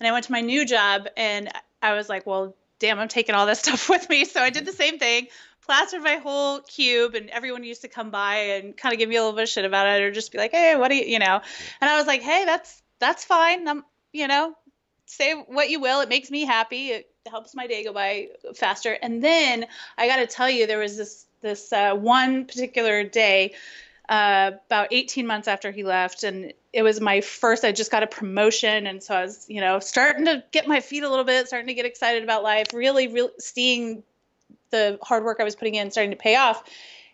and 0.00 0.08
I 0.08 0.12
went 0.12 0.24
to 0.26 0.32
my 0.32 0.40
new 0.40 0.64
job, 0.64 1.08
and 1.16 1.50
I 1.82 1.92
was 1.94 2.08
like, 2.08 2.26
well, 2.26 2.56
damn, 2.78 2.98
I'm 2.98 3.08
taking 3.08 3.34
all 3.34 3.46
this 3.46 3.58
stuff 3.64 3.88
with 3.90 4.08
me. 4.08 4.24
So 4.24 4.40
I 4.42 4.48
did 4.50 4.64
the 4.64 4.72
same 4.72 4.98
thing, 4.98 5.28
plastered 5.66 6.02
my 6.02 6.16
whole 6.16 6.60
cube, 6.60 7.14
and 7.14 7.28
everyone 7.30 7.62
used 7.64 7.82
to 7.82 7.88
come 7.88 8.10
by 8.10 8.36
and 8.56 8.74
kind 8.76 8.94
of 8.94 8.98
give 8.98 9.10
me 9.10 9.16
a 9.16 9.20
little 9.20 9.36
bit 9.36 9.42
of 9.44 9.48
shit 9.50 9.66
about 9.66 9.86
it, 9.88 10.02
or 10.02 10.10
just 10.10 10.32
be 10.32 10.38
like, 10.38 10.52
hey, 10.52 10.74
what 10.76 10.88
do 10.88 10.96
you, 10.96 11.04
you 11.04 11.18
know? 11.18 11.40
And 11.82 11.90
I 11.90 11.98
was 11.98 12.06
like, 12.06 12.22
hey, 12.22 12.44
that's 12.46 12.82
that's 12.98 13.24
fine. 13.24 13.68
I'm, 13.68 13.84
you 14.12 14.26
know, 14.26 14.54
say 15.06 15.34
what 15.34 15.68
you 15.68 15.80
will. 15.80 16.00
It 16.00 16.08
makes 16.08 16.30
me 16.30 16.46
happy. 16.46 16.88
It 16.92 17.09
helps 17.28 17.54
my 17.54 17.66
day 17.66 17.84
go 17.84 17.92
by 17.92 18.28
faster. 18.54 18.92
And 18.92 19.22
then 19.22 19.66
I 19.98 20.06
got 20.06 20.16
to 20.16 20.26
tell 20.26 20.48
you, 20.48 20.66
there 20.66 20.78
was 20.78 20.96
this 20.96 21.26
this 21.42 21.72
uh, 21.72 21.94
one 21.94 22.44
particular 22.44 23.02
day, 23.02 23.54
uh, 24.10 24.52
about 24.66 24.88
18 24.90 25.26
months 25.26 25.48
after 25.48 25.70
he 25.70 25.84
left, 25.84 26.22
and 26.22 26.52
it 26.72 26.82
was 26.82 27.00
my 27.00 27.22
first. 27.22 27.64
I 27.64 27.72
just 27.72 27.90
got 27.90 28.02
a 28.02 28.06
promotion, 28.06 28.86
and 28.86 29.02
so 29.02 29.14
I 29.14 29.22
was, 29.22 29.46
you 29.48 29.60
know, 29.60 29.80
starting 29.80 30.26
to 30.26 30.44
get 30.52 30.68
my 30.68 30.80
feet 30.80 31.02
a 31.02 31.08
little 31.08 31.24
bit, 31.24 31.46
starting 31.46 31.68
to 31.68 31.74
get 31.74 31.86
excited 31.86 32.22
about 32.22 32.42
life. 32.42 32.68
Really, 32.74 33.08
really 33.08 33.32
seeing 33.38 34.02
the 34.70 34.98
hard 35.02 35.24
work 35.24 35.38
I 35.40 35.44
was 35.44 35.56
putting 35.56 35.76
in 35.76 35.90
starting 35.90 36.10
to 36.10 36.16
pay 36.16 36.36
off. 36.36 36.62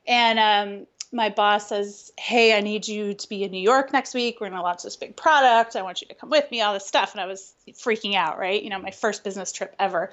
And 0.06 0.38
um, 0.38 0.86
my 1.12 1.28
boss 1.28 1.68
says, 1.68 2.12
Hey, 2.18 2.56
I 2.56 2.60
need 2.60 2.88
you 2.88 3.14
to 3.14 3.28
be 3.28 3.44
in 3.44 3.50
New 3.50 3.60
York 3.60 3.92
next 3.92 4.14
week. 4.14 4.40
We're 4.40 4.48
going 4.48 4.58
to 4.58 4.62
launch 4.62 4.82
this 4.82 4.96
big 4.96 5.16
product. 5.16 5.76
I 5.76 5.82
want 5.82 6.00
you 6.00 6.08
to 6.08 6.14
come 6.14 6.30
with 6.30 6.50
me, 6.50 6.60
all 6.62 6.74
this 6.74 6.86
stuff. 6.86 7.12
And 7.12 7.20
I 7.20 7.26
was 7.26 7.54
freaking 7.72 8.14
out, 8.14 8.38
right? 8.38 8.62
You 8.62 8.70
know, 8.70 8.78
my 8.78 8.90
first 8.90 9.24
business 9.24 9.52
trip 9.52 9.74
ever. 9.78 10.10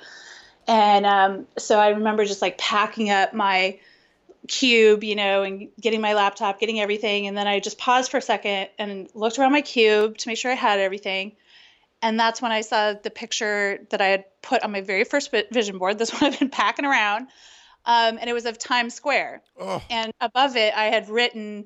And 0.68 1.06
um, 1.06 1.48
so 1.58 1.80
I 1.80 1.90
remember 1.90 2.26
just 2.26 2.42
like 2.42 2.58
packing 2.58 3.10
up 3.10 3.34
my 3.34 3.80
cube, 4.48 5.04
you 5.04 5.16
know, 5.16 5.44
and 5.44 5.70
getting 5.80 6.02
my 6.02 6.14
laptop, 6.14 6.60
getting 6.60 6.80
everything. 6.80 7.28
And 7.28 7.38
then 7.38 7.48
I 7.48 7.60
just 7.60 7.78
paused 7.78 8.12
for 8.12 8.18
a 8.18 8.22
second 8.22 8.70
and 8.78 9.10
looked 9.14 9.40
around 9.40 9.52
my 9.52 9.62
cube 9.62 10.18
to 10.20 10.30
make 10.30 10.38
sure 10.38 10.52
I 10.52 10.56
had 10.56 10.80
everything. 10.80 11.34
And 12.02 12.20
that's 12.20 12.42
when 12.42 12.52
I 12.52 12.62
saw 12.62 12.94
the 12.94 13.10
picture 13.10 13.88
that 13.90 14.02
I 14.02 14.08
had 14.08 14.26
put 14.42 14.64
on 14.64 14.72
my 14.72 14.82
very 14.82 15.06
first 15.06 15.32
vision 15.52 15.78
board. 15.78 15.98
This 15.98 16.12
one 16.22 16.32
I've 16.32 16.40
been 16.40 16.50
packing 16.50 16.86
around. 16.86 17.28
Um, 17.86 18.18
and 18.20 18.30
it 18.30 18.34
was 18.34 18.46
of 18.46 18.58
Times 18.58 18.94
Square. 18.94 19.44
Oh, 19.60 19.82
And 19.90 20.14
above 20.22 20.56
it, 20.56 20.74
I 20.76 20.86
had 20.86 21.10
written 21.10 21.66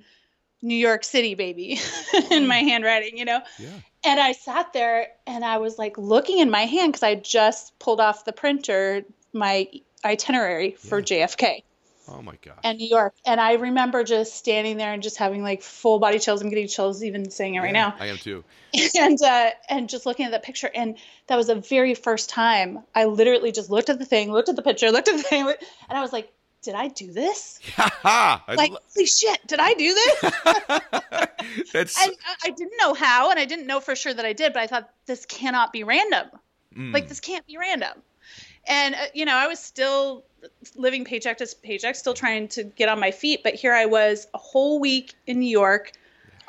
New 0.61 0.75
York 0.75 1.03
City, 1.03 1.35
baby, 1.35 1.79
in 2.31 2.47
my 2.47 2.57
handwriting, 2.57 3.17
you 3.17 3.25
know? 3.25 3.41
yeah. 3.59 3.69
And 4.03 4.19
I 4.19 4.31
sat 4.31 4.73
there 4.73 5.09
and 5.25 5.43
I 5.43 5.57
was 5.57 5.77
like 5.77 5.97
looking 5.97 6.39
in 6.39 6.49
my 6.49 6.65
hand 6.65 6.93
because 6.93 7.03
I 7.03 7.15
just 7.15 7.77
pulled 7.79 7.99
off 7.99 8.25
the 8.25 8.33
printer 8.33 9.03
my 9.33 9.67
itinerary 10.05 10.71
for 10.71 11.01
JFK 11.01 11.63
Oh 12.09 12.21
my 12.21 12.35
god! 12.41 12.59
and 12.63 12.77
New 12.77 12.87
York. 12.87 13.13
And 13.25 13.39
I 13.41 13.53
remember 13.53 14.03
just 14.03 14.35
standing 14.35 14.77
there 14.77 14.93
and 14.93 15.03
just 15.03 15.17
having 15.17 15.43
like 15.43 15.61
full 15.61 15.99
body 15.99 16.19
chills. 16.19 16.41
I'm 16.41 16.49
getting 16.49 16.67
chills 16.67 17.03
even 17.03 17.29
saying 17.31 17.55
it 17.55 17.59
right 17.59 17.73
now. 17.73 17.95
I 17.99 18.07
am 18.07 18.17
too. 18.17 18.43
and 18.97 19.21
uh, 19.21 19.49
and 19.69 19.89
just 19.89 20.05
looking 20.05 20.25
at 20.25 20.31
that 20.31 20.43
picture, 20.43 20.69
and 20.73 20.97
that 21.27 21.35
was 21.35 21.47
the 21.47 21.55
very 21.55 21.93
first 21.95 22.29
time 22.29 22.79
I 22.95 23.05
literally 23.05 23.51
just 23.51 23.69
looked 23.69 23.89
at 23.89 23.99
the 23.99 24.05
thing, 24.05 24.31
looked 24.31 24.49
at 24.49 24.55
the 24.55 24.61
picture, 24.61 24.91
looked 24.91 25.07
at 25.07 25.17
the 25.17 25.23
thing, 25.23 25.47
and 25.47 25.97
I 25.97 26.01
was 26.01 26.11
like, 26.13 26.31
did 26.63 26.75
I 26.75 26.87
do 26.89 27.11
this? 27.11 27.59
Like, 28.47 28.71
lo- 28.71 28.77
holy 28.95 29.05
shit, 29.05 29.45
did 29.47 29.59
I 29.59 29.73
do 29.73 29.93
this? 29.93 30.21
That's 31.73 32.03
and 32.03 32.13
I- 32.25 32.35
I 32.45 32.49
didn't 32.51 32.73
know 32.79 32.93
how, 32.93 33.29
and 33.31 33.39
I 33.39 33.45
didn't 33.45 33.67
know 33.67 33.79
for 33.79 33.95
sure 33.95 34.13
that 34.13 34.25
I 34.25 34.33
did, 34.33 34.53
but 34.53 34.61
I 34.61 34.67
thought 34.67 34.89
this 35.05 35.25
cannot 35.25 35.71
be 35.73 35.83
random. 35.83 36.27
mm, 36.75 36.93
Like 36.93 37.07
this 37.07 37.19
can't 37.19 37.45
be 37.45 37.57
random. 37.57 38.01
And 38.67 38.95
uh, 38.95 38.99
you 39.13 39.25
know, 39.25 39.35
I 39.35 39.47
was 39.47 39.59
still 39.59 40.25
living 40.75 41.05
paycheck 41.05 41.37
to 41.39 41.47
paycheck, 41.63 41.95
still 41.95 42.13
trying 42.13 42.47
to 42.49 42.63
get 42.63 42.89
on 42.89 42.99
my 42.99 43.11
feet. 43.11 43.41
But 43.43 43.55
here 43.55 43.73
I 43.73 43.85
was, 43.85 44.27
a 44.33 44.37
whole 44.37 44.79
week 44.79 45.13
in 45.25 45.39
New 45.39 45.49
York, 45.49 45.93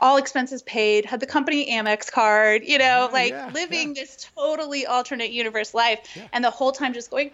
all 0.00 0.16
expenses 0.16 0.62
paid, 0.62 1.04
had 1.04 1.20
the 1.20 1.26
company 1.26 1.70
Amex 1.70 2.11
card, 2.11 2.62
you 2.64 2.78
know, 2.78 3.09
Oh, 3.11 3.12
like 3.12 3.31
yeah, 3.33 3.50
living 3.52 3.94
this 3.94 4.28
totally 4.37 4.87
alternate 4.87 5.31
universe 5.31 5.74
life, 5.74 6.00
Yeah. 6.14 6.28
and 6.33 6.44
the 6.44 6.50
whole 6.50 6.70
time 6.72 6.92
just 6.94 7.11
going, 7.11 7.31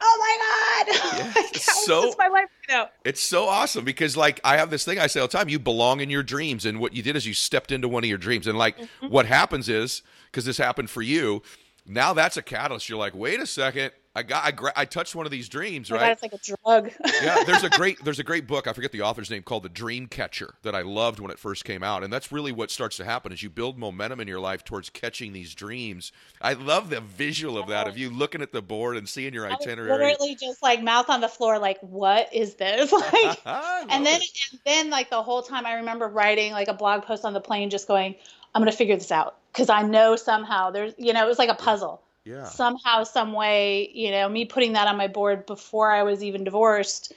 "Oh 0.00 0.84
my 0.86 0.92
god, 0.92 1.14
Yeah, 1.18 1.32
like, 1.42 1.56
it's 1.56 1.66
how 1.66 1.80
is 1.80 1.86
so- 1.86 2.14
my 2.18 2.28
life 2.28 2.46
right 2.68 2.76
now?" 2.76 2.90
It's 3.04 3.20
so 3.22 3.46
awesome 3.46 3.84
because 3.84 4.16
like 4.16 4.40
I 4.44 4.56
have 4.56 4.70
this 4.70 4.84
thing 4.84 4.98
I 4.98 5.06
say 5.06 5.20
all 5.20 5.28
the 5.28 5.36
time, 5.36 5.48
you 5.48 5.58
belong 5.58 6.00
in 6.00 6.10
your 6.10 6.22
dreams 6.22 6.66
and 6.66 6.78
what 6.80 6.92
you 6.92 7.02
did 7.02 7.16
is 7.16 7.26
you 7.26 7.34
stepped 7.34 7.70
into 7.72 7.88
one 7.88 8.04
of 8.04 8.08
your 8.08 8.18
dreams 8.18 8.46
and 8.46 8.58
like 8.58 8.76
Mm-hmm. 8.78 9.08
what 9.08 9.26
happens 9.26 9.68
is 9.68 10.02
because 10.30 10.44
this 10.44 10.58
happened 10.58 10.90
for 10.90 11.02
you, 11.02 11.42
now 11.86 12.12
that's 12.12 12.36
a 12.36 12.42
catalyst. 12.42 12.88
You're 12.88 12.98
like, 12.98 13.14
"Wait 13.14 13.40
a 13.40 13.46
second. 13.46 13.92
I 14.16 14.22
got 14.22 14.44
I, 14.44 14.50
gra- 14.50 14.72
I 14.74 14.84
touched 14.84 15.14
one 15.14 15.26
of 15.26 15.32
these 15.32 15.48
dreams, 15.48 15.90
right?" 15.90 16.00
God, 16.00 16.10
it's 16.10 16.22
like 16.22 16.32
a 16.32 16.38
drug. 16.38 16.90
yeah, 17.22 17.44
there's 17.44 17.62
a 17.62 17.70
great 17.78 18.02
there's 18.04 18.18
a 18.18 18.24
great 18.24 18.46
book. 18.46 18.66
I 18.66 18.72
forget 18.72 18.92
the 18.92 19.02
author's 19.02 19.30
name 19.30 19.42
called 19.42 19.62
The 19.62 19.68
Dream 19.68 20.06
Catcher 20.06 20.54
that 20.62 20.74
I 20.74 20.82
loved 20.82 21.20
when 21.20 21.30
it 21.30 21.38
first 21.38 21.64
came 21.64 21.82
out, 21.82 22.02
and 22.02 22.12
that's 22.12 22.32
really 22.32 22.52
what 22.52 22.70
starts 22.70 22.96
to 22.96 23.04
happen 23.04 23.32
is 23.32 23.42
you 23.42 23.50
build 23.50 23.78
momentum 23.78 24.20
in 24.20 24.28
your 24.28 24.40
life 24.40 24.64
towards 24.64 24.90
catching 24.90 25.32
these 25.32 25.54
dreams. 25.54 26.12
I 26.40 26.54
love 26.54 26.90
the 26.90 27.00
visual 27.00 27.58
of 27.58 27.68
that 27.68 27.86
of 27.86 27.98
you 27.98 28.10
looking 28.10 28.42
at 28.42 28.52
the 28.52 28.62
board 28.62 28.96
and 28.96 29.08
seeing 29.08 29.34
your 29.34 29.46
I 29.46 29.50
was 29.50 29.58
itinerary. 29.60 29.90
literally 29.90 30.34
just 30.34 30.62
like 30.62 30.82
mouth 30.82 31.10
on 31.10 31.20
the 31.20 31.28
floor, 31.28 31.58
like, 31.58 31.78
"What 31.80 32.32
is 32.34 32.54
this?" 32.54 32.92
Like. 33.12 33.40
And 33.46 34.04
then 34.04 34.20
it. 34.20 34.30
and 34.50 34.60
then 34.64 34.90
like 34.90 35.10
the 35.10 35.22
whole 35.22 35.42
time 35.42 35.66
i 35.66 35.74
remember 35.74 36.08
writing 36.08 36.52
like 36.52 36.68
a 36.68 36.74
blog 36.74 37.02
post 37.02 37.24
on 37.24 37.32
the 37.32 37.40
plane 37.40 37.70
just 37.70 37.86
going 37.86 38.14
i'm 38.54 38.62
going 38.62 38.70
to 38.70 38.76
figure 38.76 38.96
this 38.96 39.12
out 39.12 39.36
because 39.52 39.68
i 39.68 39.82
know 39.82 40.16
somehow 40.16 40.70
there's 40.70 40.92
you 40.98 41.12
know 41.12 41.24
it 41.24 41.28
was 41.28 41.38
like 41.38 41.48
a 41.48 41.54
puzzle 41.54 42.02
yeah, 42.26 42.44
somehow 42.48 43.04
some 43.04 43.32
way 43.32 43.88
you 43.94 44.10
know 44.10 44.28
me 44.28 44.44
putting 44.44 44.72
that 44.74 44.88
on 44.88 44.96
my 44.96 45.06
board 45.08 45.46
before 45.46 45.90
i 45.92 46.02
was 46.02 46.22
even 46.24 46.44
divorced 46.44 47.12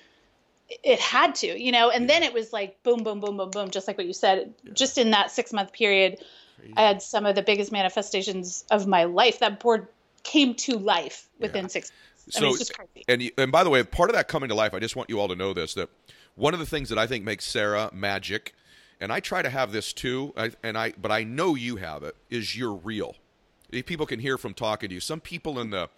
it- 0.84 1.00
had 1.00 1.34
to 1.36 1.60
you 1.60 1.72
know 1.72 1.90
and 1.90 2.10
then 2.10 2.22
it 2.24 2.32
was 2.34 2.54
like 2.54 2.82
boom 2.84 3.04
boom 3.04 3.20
boom 3.20 3.36
boom 3.38 3.50
boom 3.50 3.70
just 3.72 3.88
like 3.88 3.98
what 3.98 4.06
you 4.06 4.14
said 4.14 4.54
just 4.74 4.98
in 4.98 5.12
that 5.12 5.32
six 5.32 5.52
month 5.52 5.74
period 5.74 6.24
i 6.78 6.82
had 6.84 7.02
some 7.02 7.26
of 7.26 7.36
the 7.36 7.42
biggest 7.42 7.72
manifestations 7.72 8.64
of 8.70 8.86
my 8.88 9.04
life 9.06 9.40
that 9.40 9.60
board 9.60 9.88
came 10.24 10.54
to 10.54 10.78
life 10.78 11.28
within 11.40 11.64
Yeah. 11.64 11.68
six 11.70 11.92
months. 11.92 12.38
I 12.38 12.40
So- 12.40 12.42
mean, 12.46 12.50
it's 12.52 12.60
just 12.60 12.74
crazy. 12.76 13.06
and 13.08 13.22
you- 13.24 13.32
and 13.38 13.52
by 13.52 13.64
the 13.64 13.70
way, 13.72 13.82
part 13.84 14.10
of 14.12 14.16
that 14.16 14.28
coming 14.28 14.50
to 14.50 14.56
life, 14.56 14.74
I 14.74 14.80
just 14.80 14.96
want 14.96 15.10
you 15.10 15.20
all 15.20 15.30
to 15.30 15.36
know 15.36 15.54
this 15.54 15.74
that 15.76 15.90
one 16.36 16.54
of 16.54 16.60
the 16.60 16.66
things 16.66 16.90
that 16.90 17.00
I 17.00 17.08
think 17.08 17.24
makes 17.24 17.46
Sarah 17.46 17.90
magic, 17.94 18.54
and 19.00 19.12
I 19.12 19.20
try 19.22 19.42
to 19.42 19.50
have 19.50 19.72
this 19.72 19.94
too, 19.94 20.34
I, 20.38 20.52
and 20.62 20.78
I 20.78 20.92
but 21.02 21.10
I 21.12 21.24
know 21.24 21.56
you 21.56 21.78
have 21.78 22.04
it 22.04 22.16
is 22.30 22.56
you're 22.58 22.74
real. 22.76 23.16
People 23.72 24.06
can 24.06 24.20
hear 24.20 24.38
from 24.38 24.54
talking 24.54 24.90
to 24.90 24.96
you. 24.96 25.02
Some 25.02 25.20
people 25.22 25.60
in 25.60 25.70
the 25.70 25.90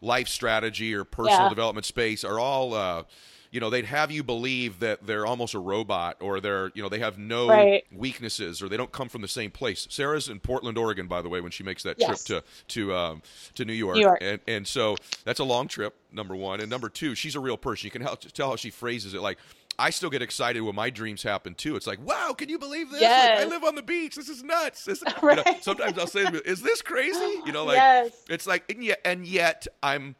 life 0.00 0.28
strategy 0.28 0.94
or 0.94 1.04
personal 1.04 1.44
Yeah. 1.44 1.48
development 1.50 1.86
space 1.86 2.24
are 2.24 2.38
all. 2.38 2.74
Uh, 2.74 3.04
you 3.52 3.58
know, 3.58 3.68
they'd 3.68 3.86
have 3.86 4.12
you 4.12 4.22
believe 4.22 4.78
that 4.78 5.04
they're 5.04 5.26
almost 5.26 5.54
a 5.54 5.58
robot 5.58 6.16
or 6.20 6.38
they're, 6.40 6.70
you 6.72 6.80
know, 6.84 6.88
they 6.88 7.00
have 7.00 7.18
no 7.18 7.48
Right. 7.48 7.84
weaknesses 7.90 8.62
or 8.62 8.68
they 8.68 8.76
don't 8.76 8.92
come 8.92 9.08
from 9.08 9.22
the 9.22 9.28
same 9.28 9.50
place. 9.50 9.88
Sarah's 9.90 10.28
in 10.28 10.38
Portland, 10.38 10.78
Oregon, 10.78 11.08
by 11.08 11.20
the 11.20 11.28
way, 11.28 11.40
when 11.40 11.50
she 11.50 11.64
makes 11.64 11.82
that 11.82 11.96
Yes. 11.98 12.22
trip 12.24 12.44
to 12.68 12.74
to 12.74 12.94
um, 12.94 13.22
to 13.56 13.64
New 13.64 13.72
York. 13.72 13.96
New 13.96 14.02
York. 14.02 14.18
And 14.20 14.40
and 14.46 14.68
so 14.68 14.96
that's 15.24 15.40
a 15.40 15.44
long 15.44 15.66
trip. 15.66 15.96
Number 16.12 16.36
one, 16.36 16.60
and 16.60 16.70
number 16.70 16.88
two, 16.88 17.16
she's 17.16 17.34
a 17.34 17.40
real 17.40 17.56
person. 17.56 17.86
You 17.88 17.90
can 17.90 18.02
help, 18.02 18.20
tell 18.20 18.50
how 18.50 18.56
she 18.56 18.70
phrases 18.70 19.14
it. 19.14 19.20
Like 19.20 19.38
I 19.80 19.90
still 19.90 20.10
get 20.10 20.20
excited 20.22 20.60
when 20.60 20.74
my 20.74 20.90
dreams 20.90 21.22
happen 21.22 21.54
too. 21.54 21.74
It's 21.74 21.86
like, 21.86 22.04
wow, 22.06 22.34
can 22.36 22.48
you 22.48 22.58
believe 22.58 22.90
this? 22.90 23.00
Like, 23.02 23.10
I 23.40 23.44
live 23.44 23.64
on 23.64 23.74
the 23.74 23.82
beach. 23.82 24.14
This 24.14 24.28
is 24.28 24.42
nuts. 24.42 24.84
This, 24.84 25.02
you 25.22 25.34
know, 25.34 25.42
sometimes 25.62 25.98
I'll 25.98 26.06
say, 26.06 26.24
is 26.44 26.60
this 26.62 26.82
crazy? 26.82 27.40
You 27.46 27.52
know, 27.52 27.64
like 27.64 27.76
Yes. 27.76 28.12
it's 28.28 28.46
like, 28.46 28.70
and 28.70 28.84
yet, 28.84 29.00
and 29.04 29.26
yet 29.26 29.66
I'm. 29.82 30.16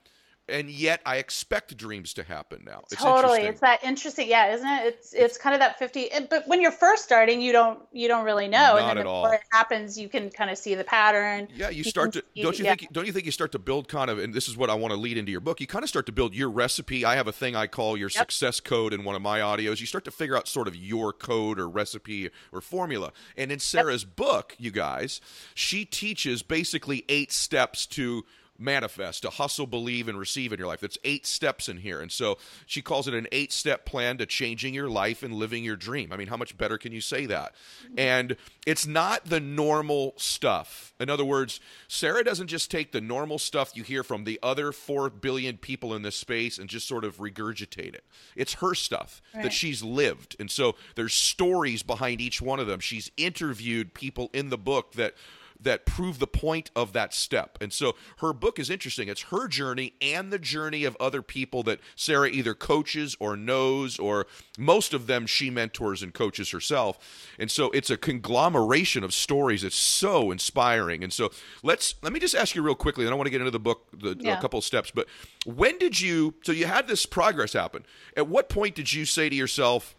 And 0.50 0.68
yet, 0.70 1.00
I 1.06 1.16
expect 1.16 1.76
dreams 1.76 2.12
to 2.14 2.22
happen 2.22 2.62
now. 2.66 2.82
It's 2.90 3.00
totally 3.00 3.42
it's 3.42 3.60
that 3.60 3.82
interesting 3.84 4.28
yeah 4.28 4.52
isn't 4.54 4.66
it 4.66 4.86
it's 4.86 5.12
it's 5.12 5.38
kind 5.38 5.54
of 5.54 5.60
that 5.60 5.78
50 5.78 6.08
but 6.28 6.46
when 6.48 6.60
you're 6.60 6.72
first 6.72 7.04
starting 7.04 7.40
you 7.40 7.52
don't 7.52 7.80
you 7.92 8.08
don't 8.08 8.24
really 8.24 8.48
know 8.48 8.58
Not 8.58 8.78
and 8.80 8.88
then 8.90 8.98
at 8.98 9.06
all. 9.06 9.26
it 9.26 9.40
happens 9.52 9.98
you 9.98 10.08
can 10.08 10.30
kind 10.30 10.50
of 10.50 10.58
see 10.58 10.74
the 10.74 10.84
pattern 10.84 11.48
Yeah, 11.54 11.70
you 11.70 11.78
You 11.78 11.84
start 11.84 12.12
to 12.14 12.22
see- 12.34 12.42
don't 12.42 12.58
you 12.58 12.64
yeah. 12.64 12.74
think 12.74 12.92
don't 12.92 13.06
you 13.06 13.12
think 13.12 13.26
you 13.26 13.32
start 13.32 13.52
to 13.52 13.58
build 13.58 13.88
kind 13.88 14.10
of 14.10 14.18
and 14.18 14.34
this 14.34 14.48
is 14.48 14.56
what 14.56 14.68
I 14.70 14.74
want 14.74 14.92
to 14.92 14.98
lead 15.00 15.16
into 15.16 15.30
your 15.32 15.40
book. 15.40 15.60
You 15.60 15.66
kind 15.66 15.82
of 15.82 15.88
start 15.88 16.06
to 16.06 16.12
build 16.12 16.34
your 16.34 16.50
recipe. 16.50 17.04
I 17.04 17.14
have 17.16 17.26
a 17.28 17.32
thing 17.32 17.54
I 17.56 17.66
call 17.66 17.96
your 17.96 18.08
success 18.10 18.60
code 18.60 18.92
in 18.92 19.04
one 19.04 19.14
of 19.14 19.22
my 19.22 19.40
audios. 19.40 19.80
You 19.80 19.86
start 19.86 20.04
to 20.04 20.10
figure 20.10 20.36
out 20.36 20.48
sort 20.48 20.68
of 20.68 20.76
your 20.76 21.12
code 21.12 21.58
or 21.58 21.68
recipe 21.68 22.30
or 22.52 22.60
formula. 22.60 23.12
And 23.36 23.50
in 23.52 23.58
Sarah's 23.60 24.04
book, 24.04 24.54
you 24.58 24.70
guys, 24.70 25.20
she 25.54 25.84
teaches 25.84 26.42
basically 26.42 27.04
8 27.08 27.32
steps 27.32 27.86
to 27.86 28.24
manifest, 28.61 29.23
to 29.23 29.31
hustle, 29.31 29.66
believe, 29.66 30.09
and 30.09 30.18
receive 30.18 30.53
in 30.53 30.59
your 30.59 30.68
life. 30.68 30.81
That's 30.81 30.99
eight 31.05 31.27
steps 31.27 31.68
in 31.68 31.79
here. 31.79 32.01
And 32.01 32.12
so 32.12 32.38
she 32.66 32.83
calls 32.83 33.09
it 33.09 33.14
an 33.14 33.27
eight 33.33 33.53
step 33.53 33.85
plan 33.85 34.18
to 34.18 34.27
changing 34.27 34.75
your 34.75 34.88
life 34.88 35.23
and 35.23 35.35
living 35.35 35.64
your 35.64 35.77
dream. 35.77 36.12
I 36.12 36.16
mean, 36.16 36.29
how 36.29 36.37
much 36.37 36.57
better 36.57 36.79
can 36.79 36.92
you 36.92 37.01
say 37.01 37.27
that? 37.27 37.55
Mm-hmm. 37.85 37.99
And 37.99 38.37
it's 38.66 38.87
not 38.87 39.27
the 39.27 39.40
normal 39.40 40.14
stuff. 40.16 40.94
In 41.01 41.09
other 41.09 41.25
words, 41.25 41.61
Sarah 41.88 42.23
doesn't 42.23 42.49
just 42.49 42.70
take 42.70 42.92
the 42.92 43.01
normal 43.01 43.38
stuff 43.38 43.77
you 43.77 43.83
hear 43.83 44.03
from 44.03 44.25
the 44.25 44.38
other 44.42 44.73
4 44.73 45.11
billion 45.11 45.57
people 45.57 45.94
in 45.94 46.03
this 46.03 46.16
space 46.16 46.59
and 46.59 46.68
just 46.68 46.87
sort 46.87 47.05
of 47.05 47.16
regurgitate 47.18 47.94
it. 47.94 48.05
It's 48.37 48.55
her 48.55 48.75
stuff 48.75 49.23
that 49.35 49.53
she's 49.53 49.83
lived. 49.83 50.37
And 50.38 50.51
so 50.51 50.77
there's 50.94 51.14
stories 51.14 51.83
behind 51.83 52.20
each 52.20 52.42
one 52.42 52.61
of 52.61 52.66
them. 52.66 52.81
She's 52.81 53.11
interviewed 53.16 53.94
people 53.94 54.31
in 54.33 54.51
the 54.51 54.59
book 54.59 54.92
that 54.92 55.14
that 55.62 55.85
prove 55.87 56.18
the 56.18 56.27
point 56.27 56.70
of 56.75 56.92
that 56.92 57.12
step. 57.12 57.59
And 57.61 57.73
so 57.73 57.94
her 58.18 58.33
book 58.33 58.59
is 58.59 58.70
interesting. 58.70 59.09
It's 59.09 59.23
her 59.25 59.46
journey 59.46 59.94
and 60.01 60.33
the 60.33 60.38
journey 60.38 60.85
of 60.85 60.96
other 60.99 61.23
people 61.23 61.62
that 61.64 61.81
Sarah 61.96 62.29
either 62.29 62.55
coaches 62.55 63.16
or 63.20 63.37
knows, 63.37 63.99
or 63.99 64.27
most 64.59 64.94
of 64.94 65.07
them 65.07 65.27
she 65.27 65.51
mentors 65.51 66.03
and 66.03 66.14
coaches 66.14 66.51
herself. 66.51 66.99
And 67.38 67.51
so 67.51 67.70
it's 67.73 67.90
a 67.90 67.96
conglomeration 67.96 69.05
of 69.05 69.12
stories. 69.12 69.64
It's 69.64 69.77
so 69.77 70.31
inspiring. 70.31 71.05
And 71.05 71.12
so 71.12 71.31
let's 71.62 71.94
let 72.03 72.12
me 72.12 72.20
just 72.20 72.35
ask 72.35 72.55
you 72.55 72.62
real 72.62 72.75
quickly. 72.75 73.07
I 73.07 73.11
don't 73.11 73.18
want 73.18 73.27
to 73.27 73.31
get 73.31 73.40
into 73.40 73.51
the 73.51 73.61
book, 73.61 73.87
the 73.92 74.16
Yeah. 74.18 74.38
a 74.38 74.40
couple 74.40 74.59
of 74.59 74.64
steps, 74.64 74.90
but 74.90 75.07
when 75.44 75.79
did 75.79 76.01
you? 76.01 76.35
So 76.42 76.53
you 76.53 76.66
had 76.66 76.88
this 76.88 77.07
progress 77.07 77.53
happen. 77.53 77.85
At 78.16 78.29
what 78.29 78.49
point 78.49 78.75
did 78.75 78.92
you 78.92 79.05
say 79.05 79.29
to 79.29 79.37
yourself? 79.37 79.94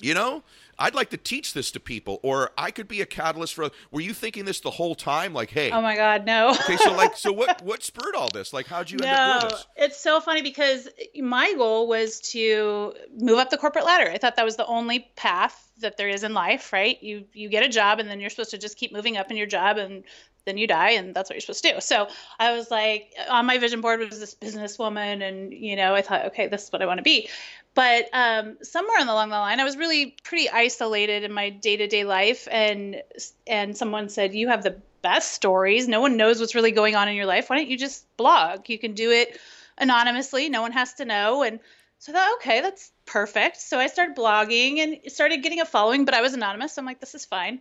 you 0.00 0.14
know 0.14 0.42
i'd 0.78 0.94
like 0.94 1.10
to 1.10 1.16
teach 1.16 1.52
this 1.52 1.70
to 1.70 1.80
people 1.80 2.20
or 2.22 2.50
i 2.56 2.70
could 2.70 2.88
be 2.88 3.00
a 3.00 3.06
catalyst 3.06 3.54
for 3.54 3.70
were 3.90 4.00
you 4.00 4.12
thinking 4.12 4.44
this 4.44 4.60
the 4.60 4.70
whole 4.70 4.94
time? 4.94 5.34
Like 5.34 5.50
hey. 5.50 5.70
Oh 5.70 5.82
my 5.82 5.96
god 5.96 6.24
no. 6.24 6.50
Okay 6.50 6.76
so 6.76 6.92
like 6.92 7.16
so 7.16 7.32
what 7.32 7.62
what 7.62 7.82
spurred 7.82 8.14
all 8.14 8.28
this? 8.30 8.52
Like 8.52 8.66
how'd 8.66 8.90
you 8.90 8.98
end 8.98 9.06
up 9.06 9.40
doing 9.40 9.50
no 9.50 9.56
this? 9.56 9.66
it's 9.76 10.00
so 10.00 10.20
funny 10.20 10.42
because 10.42 10.88
my 11.16 11.52
goal 11.54 11.88
was 11.88 12.20
to 12.32 12.94
move 13.18 13.38
up 13.38 13.50
the 13.50 13.58
corporate 13.58 13.84
ladder. 13.84 14.10
I 14.10 14.18
thought 14.18 14.36
that 14.36 14.44
was 14.44 14.56
the 14.56 14.66
only 14.66 15.10
path 15.16 15.70
that 15.78 15.96
there 15.96 16.08
is 16.08 16.22
in 16.22 16.34
life 16.34 16.72
right? 16.72 17.02
You 17.02 17.24
you 17.32 17.48
get 17.48 17.64
a 17.64 17.68
job 17.68 17.98
and 17.98 18.08
then 18.08 18.20
you're 18.20 18.30
supposed 18.30 18.50
to 18.50 18.58
just 18.58 18.76
keep 18.76 18.92
moving 18.92 19.16
up 19.16 19.30
in 19.30 19.36
your 19.36 19.46
job 19.46 19.76
and 19.78 20.04
then 20.44 20.58
you 20.58 20.66
die 20.66 20.90
and 20.90 21.14
that's 21.14 21.30
what 21.30 21.34
you're 21.34 21.40
supposed 21.40 21.64
to 21.64 21.74
do. 21.74 21.80
So 21.80 22.08
i 22.38 22.56
was 22.56 22.70
like 22.70 23.12
on 23.28 23.46
my 23.46 23.58
vision 23.58 23.80
board 23.80 24.00
was 24.00 24.20
this 24.20 24.34
businesswoman 24.34 25.26
and 25.26 25.52
you 25.52 25.76
know 25.76 25.94
i 25.94 26.02
thought 26.02 26.26
okay 26.26 26.48
this 26.48 26.64
is 26.64 26.72
what 26.72 26.82
i 26.82 26.86
want 26.86 26.98
to 26.98 27.04
be. 27.04 27.28
But 27.74 28.10
um, 28.12 28.58
somewhere 28.62 29.00
along 29.00 29.30
the 29.30 29.36
line 29.36 29.60
i 29.60 29.64
was 29.64 29.76
really 29.76 30.16
pretty 30.24 30.48
isolated 30.50 31.24
in 31.24 31.32
my 31.32 31.50
day-to-day 31.50 32.04
life 32.04 32.48
and 32.50 33.02
and 33.46 33.76
someone 33.76 34.08
said 34.08 34.34
you 34.34 34.48
have 34.48 34.62
the 34.62 34.76
best 35.02 35.32
stories. 35.32 35.88
No 35.88 36.00
one 36.00 36.16
knows 36.16 36.40
what's 36.40 36.54
really 36.54 36.70
going 36.70 36.94
on 36.94 37.08
in 37.08 37.16
your 37.16 37.26
life. 37.26 37.50
Why 37.50 37.56
don't 37.56 37.68
you 37.68 37.76
just 37.76 38.06
blog? 38.16 38.68
You 38.68 38.78
can 38.78 38.94
do 38.94 39.10
it 39.10 39.38
anonymously. 39.76 40.48
No 40.48 40.62
one 40.62 40.72
has 40.72 40.94
to 40.94 41.04
know. 41.04 41.42
And 41.42 41.60
so 41.98 42.12
I 42.12 42.14
thought, 42.14 42.34
okay, 42.36 42.60
that's 42.60 42.90
perfect. 43.04 43.58
So 43.58 43.78
I 43.78 43.88
started 43.88 44.16
blogging 44.16 44.78
and 44.78 45.12
started 45.12 45.42
getting 45.42 45.60
a 45.60 45.64
following, 45.64 46.04
but 46.04 46.14
I 46.14 46.22
was 46.22 46.32
anonymous. 46.32 46.72
So 46.72 46.80
I'm 46.80 46.86
like, 46.86 47.00
this 47.00 47.14
is 47.14 47.24
fine. 47.24 47.60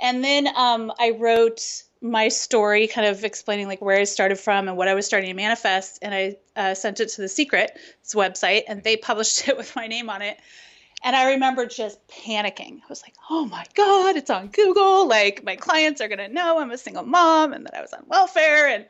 And 0.00 0.24
then 0.24 0.48
um, 0.56 0.92
I 0.98 1.10
wrote 1.10 1.84
my 2.00 2.28
story, 2.28 2.86
kind 2.86 3.06
of 3.06 3.24
explaining 3.24 3.66
like 3.66 3.82
where 3.82 3.98
I 3.98 4.04
started 4.04 4.38
from 4.38 4.68
and 4.68 4.76
what 4.76 4.88
I 4.88 4.94
was 4.94 5.06
starting 5.06 5.30
to 5.30 5.34
manifest. 5.34 5.98
And 6.02 6.14
I 6.14 6.36
uh, 6.56 6.74
sent 6.74 7.00
it 7.00 7.08
to 7.10 7.22
the 7.22 7.28
Secret's 7.28 8.14
website, 8.14 8.62
and 8.68 8.82
they 8.82 8.96
published 8.96 9.48
it 9.48 9.56
with 9.56 9.74
my 9.76 9.86
name 9.86 10.10
on 10.10 10.22
it. 10.22 10.38
And 11.02 11.14
I 11.14 11.32
remember 11.32 11.66
just 11.66 12.06
panicking. 12.08 12.80
I 12.82 12.88
was 12.88 13.02
like, 13.02 13.14
oh 13.30 13.44
my 13.44 13.64
God, 13.74 14.16
it's 14.16 14.30
on 14.30 14.48
Google. 14.48 15.06
Like, 15.06 15.44
my 15.44 15.54
clients 15.54 16.00
are 16.00 16.08
going 16.08 16.18
to 16.18 16.28
know 16.28 16.58
I'm 16.58 16.72
a 16.72 16.78
single 16.78 17.04
mom 17.04 17.52
and 17.52 17.64
that 17.66 17.74
I 17.76 17.80
was 17.80 17.92
on 17.92 18.02
welfare. 18.08 18.68
And, 18.68 18.84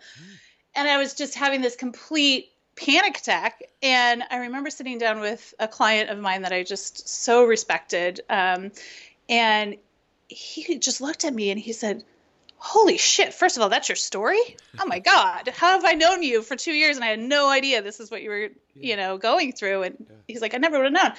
and 0.74 0.88
I 0.88 0.96
was 0.96 1.12
just 1.12 1.34
having 1.34 1.60
this 1.60 1.76
complete 1.76 2.50
panic 2.76 3.18
attack. 3.18 3.62
And 3.82 4.22
I 4.30 4.38
remember 4.38 4.70
sitting 4.70 4.96
down 4.96 5.20
with 5.20 5.52
a 5.58 5.68
client 5.68 6.08
of 6.08 6.18
mine 6.18 6.42
that 6.42 6.52
I 6.52 6.62
just 6.62 7.06
so 7.08 7.44
respected. 7.44 8.20
Um, 8.30 8.72
and 9.28 9.76
he 10.28 10.78
just 10.78 11.02
looked 11.02 11.26
at 11.26 11.34
me 11.34 11.50
and 11.50 11.60
he 11.60 11.74
said, 11.74 12.04
holy 12.58 12.98
shit, 12.98 13.32
first 13.32 13.56
of 13.56 13.62
all, 13.62 13.68
that's 13.68 13.88
your 13.88 13.96
story? 13.96 14.56
Oh 14.80 14.86
my 14.86 14.98
God. 14.98 15.48
How 15.48 15.72
have 15.72 15.84
I 15.84 15.92
known 15.92 16.22
you 16.22 16.42
for 16.42 16.56
two 16.56 16.72
years 16.72 16.96
and 16.96 17.04
I 17.04 17.08
had 17.08 17.20
no 17.20 17.48
idea 17.48 17.82
this 17.82 18.00
is 18.00 18.10
what 18.10 18.22
you 18.22 18.30
were, 18.30 18.48
you 18.74 18.96
know, 18.96 19.16
going 19.16 19.52
through? 19.52 19.84
And 19.84 19.96
yeah. 20.00 20.16
he's 20.26 20.40
like, 20.40 20.54
I 20.54 20.58
never 20.58 20.78
would 20.78 20.84
have 20.84 20.92
known. 20.92 21.12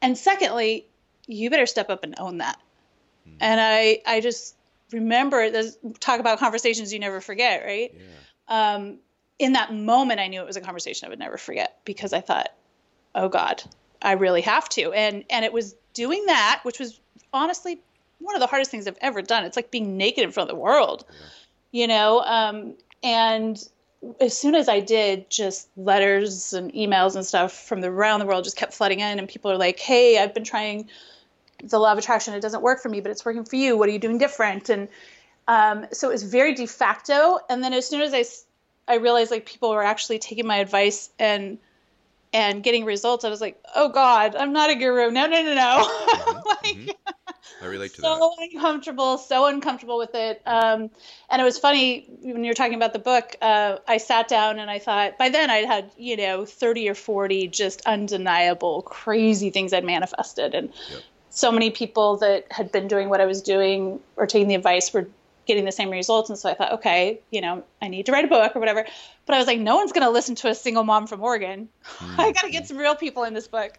And 0.00 0.16
secondly, 0.16 0.86
you 1.26 1.50
better 1.50 1.66
step 1.66 1.90
up 1.90 2.04
and 2.04 2.14
own 2.18 2.38
that. 2.38 2.58
Mm. 3.28 3.36
And 3.40 3.60
I, 3.60 4.00
I 4.06 4.20
just 4.20 4.56
remember 4.90 5.50
this 5.50 5.76
talk 6.00 6.20
about 6.20 6.38
conversations 6.38 6.92
you 6.92 6.98
never 6.98 7.20
forget, 7.20 7.62
right? 7.64 7.94
Yeah. 7.94 8.74
Um, 8.74 8.98
in 9.38 9.52
that 9.54 9.74
moment, 9.74 10.20
I 10.20 10.28
knew 10.28 10.40
it 10.40 10.46
was 10.46 10.56
a 10.56 10.60
conversation 10.60 11.06
I 11.06 11.10
would 11.10 11.18
never 11.18 11.36
forget 11.36 11.78
because 11.84 12.12
I 12.12 12.20
thought, 12.20 12.50
oh 13.14 13.28
God, 13.28 13.62
I 14.00 14.12
really 14.12 14.42
have 14.42 14.68
to. 14.70 14.92
And, 14.92 15.24
and 15.28 15.44
it 15.44 15.52
was 15.52 15.74
doing 15.92 16.26
that, 16.26 16.60
which 16.62 16.78
was 16.78 16.98
honestly 17.32 17.80
one 18.22 18.34
of 18.34 18.40
the 18.40 18.46
hardest 18.46 18.70
things 18.70 18.86
I've 18.86 18.98
ever 19.00 19.22
done. 19.22 19.44
It's 19.44 19.56
like 19.56 19.70
being 19.70 19.96
naked 19.96 20.24
in 20.24 20.30
front 20.30 20.50
of 20.50 20.56
the 20.56 20.60
world, 20.60 21.04
yeah. 21.08 21.82
you 21.82 21.86
know? 21.86 22.20
Um, 22.20 22.74
and 23.02 23.62
as 24.20 24.36
soon 24.36 24.54
as 24.54 24.68
I 24.68 24.80
did, 24.80 25.30
just 25.30 25.68
letters 25.76 26.52
and 26.52 26.72
emails 26.72 27.14
and 27.14 27.24
stuff 27.24 27.52
from 27.52 27.80
the, 27.80 27.88
around 27.88 28.20
the 28.20 28.26
world 28.26 28.44
just 28.44 28.56
kept 28.56 28.74
flooding 28.74 29.00
in, 29.00 29.18
and 29.18 29.28
people 29.28 29.50
are 29.50 29.56
like, 29.56 29.78
"Hey, 29.78 30.18
I've 30.18 30.34
been 30.34 30.44
trying 30.44 30.88
the 31.62 31.78
law 31.78 31.92
of 31.92 31.98
attraction. 31.98 32.34
It 32.34 32.40
doesn't 32.40 32.62
work 32.62 32.82
for 32.82 32.88
me, 32.88 33.00
but 33.00 33.10
it's 33.10 33.24
working 33.24 33.44
for 33.44 33.56
you. 33.56 33.76
What 33.76 33.88
are 33.88 33.92
you 33.92 33.98
doing 33.98 34.18
different?" 34.18 34.68
And 34.70 34.88
um, 35.46 35.86
so 35.92 36.08
it 36.08 36.12
was 36.12 36.24
very 36.24 36.54
de 36.54 36.66
facto. 36.66 37.38
And 37.48 37.62
then 37.62 37.72
as 37.72 37.86
soon 37.86 38.00
as 38.00 38.12
I 38.12 38.24
I 38.92 38.96
realized 38.96 39.30
like 39.30 39.46
people 39.46 39.70
were 39.70 39.84
actually 39.84 40.18
taking 40.18 40.46
my 40.46 40.56
advice 40.56 41.10
and 41.18 41.58
and 42.32 42.62
getting 42.62 42.84
results, 42.84 43.24
I 43.24 43.28
was 43.28 43.40
like, 43.40 43.62
"Oh 43.74 43.88
God, 43.88 44.36
I'm 44.36 44.52
not 44.52 44.70
a 44.70 44.74
guru. 44.74 45.10
No, 45.10 45.26
no, 45.26 45.42
no, 45.42 45.54
no." 45.54 45.88
Mm-hmm. 46.22 46.48
like, 46.48 46.76
mm-hmm. 46.76 47.64
I 47.64 47.66
relate 47.66 47.94
to 47.94 48.00
so 48.00 48.08
that. 48.08 48.18
So 48.18 48.34
uncomfortable, 48.38 49.18
so 49.18 49.46
uncomfortable 49.46 49.98
with 49.98 50.14
it. 50.14 50.42
Um, 50.46 50.90
and 51.30 51.40
it 51.40 51.44
was 51.44 51.58
funny 51.58 52.06
when 52.20 52.42
you 52.42 52.50
were 52.50 52.54
talking 52.54 52.74
about 52.74 52.92
the 52.92 52.98
book. 52.98 53.36
Uh, 53.40 53.76
I 53.86 53.98
sat 53.98 54.28
down 54.28 54.58
and 54.58 54.70
I 54.70 54.78
thought, 54.78 55.18
by 55.18 55.28
then 55.28 55.50
I'd 55.50 55.66
had, 55.66 55.90
you 55.96 56.16
know, 56.16 56.44
30 56.44 56.88
or 56.88 56.94
40 56.94 57.48
just 57.48 57.82
undeniable, 57.86 58.82
crazy 58.82 59.50
things 59.50 59.72
I'd 59.72 59.84
manifested. 59.84 60.54
And 60.54 60.72
yep. 60.90 61.02
so 61.30 61.52
many 61.52 61.70
people 61.70 62.16
that 62.18 62.46
had 62.50 62.72
been 62.72 62.88
doing 62.88 63.08
what 63.08 63.20
I 63.20 63.26
was 63.26 63.42
doing 63.42 64.00
or 64.16 64.26
taking 64.26 64.48
the 64.48 64.56
advice 64.56 64.92
were 64.92 65.08
getting 65.46 65.64
the 65.64 65.72
same 65.72 65.90
results. 65.90 66.30
And 66.30 66.38
so 66.38 66.48
I 66.48 66.54
thought, 66.54 66.72
okay, 66.72 67.20
you 67.30 67.40
know, 67.40 67.64
I 67.80 67.88
need 67.88 68.06
to 68.06 68.12
write 68.12 68.24
a 68.24 68.28
book 68.28 68.54
or 68.54 68.60
whatever. 68.60 68.86
But 69.26 69.34
I 69.34 69.38
was 69.38 69.46
like, 69.46 69.58
no 69.58 69.76
one's 69.76 69.92
going 69.92 70.04
to 70.04 70.10
listen 70.10 70.34
to 70.36 70.48
a 70.48 70.54
single 70.54 70.84
mom 70.84 71.06
from 71.06 71.22
Oregon. 71.22 71.68
Mm-hmm. 71.84 72.20
I 72.20 72.32
got 72.32 72.42
to 72.42 72.50
get 72.50 72.66
some 72.66 72.76
real 72.76 72.94
people 72.94 73.24
in 73.24 73.34
this 73.34 73.48
book. 73.48 73.78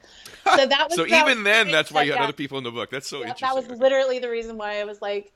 So 0.56 0.66
that 0.66 0.90
was. 0.90 0.96
so 0.96 1.06
that 1.06 1.22
even 1.26 1.40
was 1.40 1.46
then, 1.46 1.72
that's 1.72 1.92
why 1.92 2.04
you 2.04 2.12
had 2.12 2.22
other 2.22 2.34
people 2.34 2.58
in 2.58 2.64
the 2.64 2.72
book. 2.72 2.90
That's 2.90 3.08
so 3.08 3.22
yeah, 3.22 3.30
interesting. 3.30 3.62
That 3.62 3.70
was 3.70 3.80
literally 3.80 4.20
the 4.20 4.30
reason 4.30 4.58
why 4.58 4.80
I 4.80 4.84
was 4.84 5.02
like, 5.02 5.32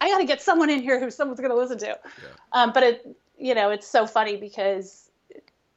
I 0.00 0.08
got 0.08 0.18
to 0.18 0.24
get 0.24 0.40
someone 0.40 0.70
in 0.70 0.80
here 0.80 1.00
who 1.00 1.10
someone's 1.10 1.40
going 1.40 1.50
to 1.50 1.56
listen 1.56 1.78
to. 1.78 1.86
Yeah. 1.86 2.28
Um, 2.52 2.72
but 2.72 2.82
it, 2.82 3.16
you 3.38 3.54
know, 3.54 3.70
it's 3.70 3.86
so 3.86 4.06
funny 4.06 4.36
because 4.36 5.10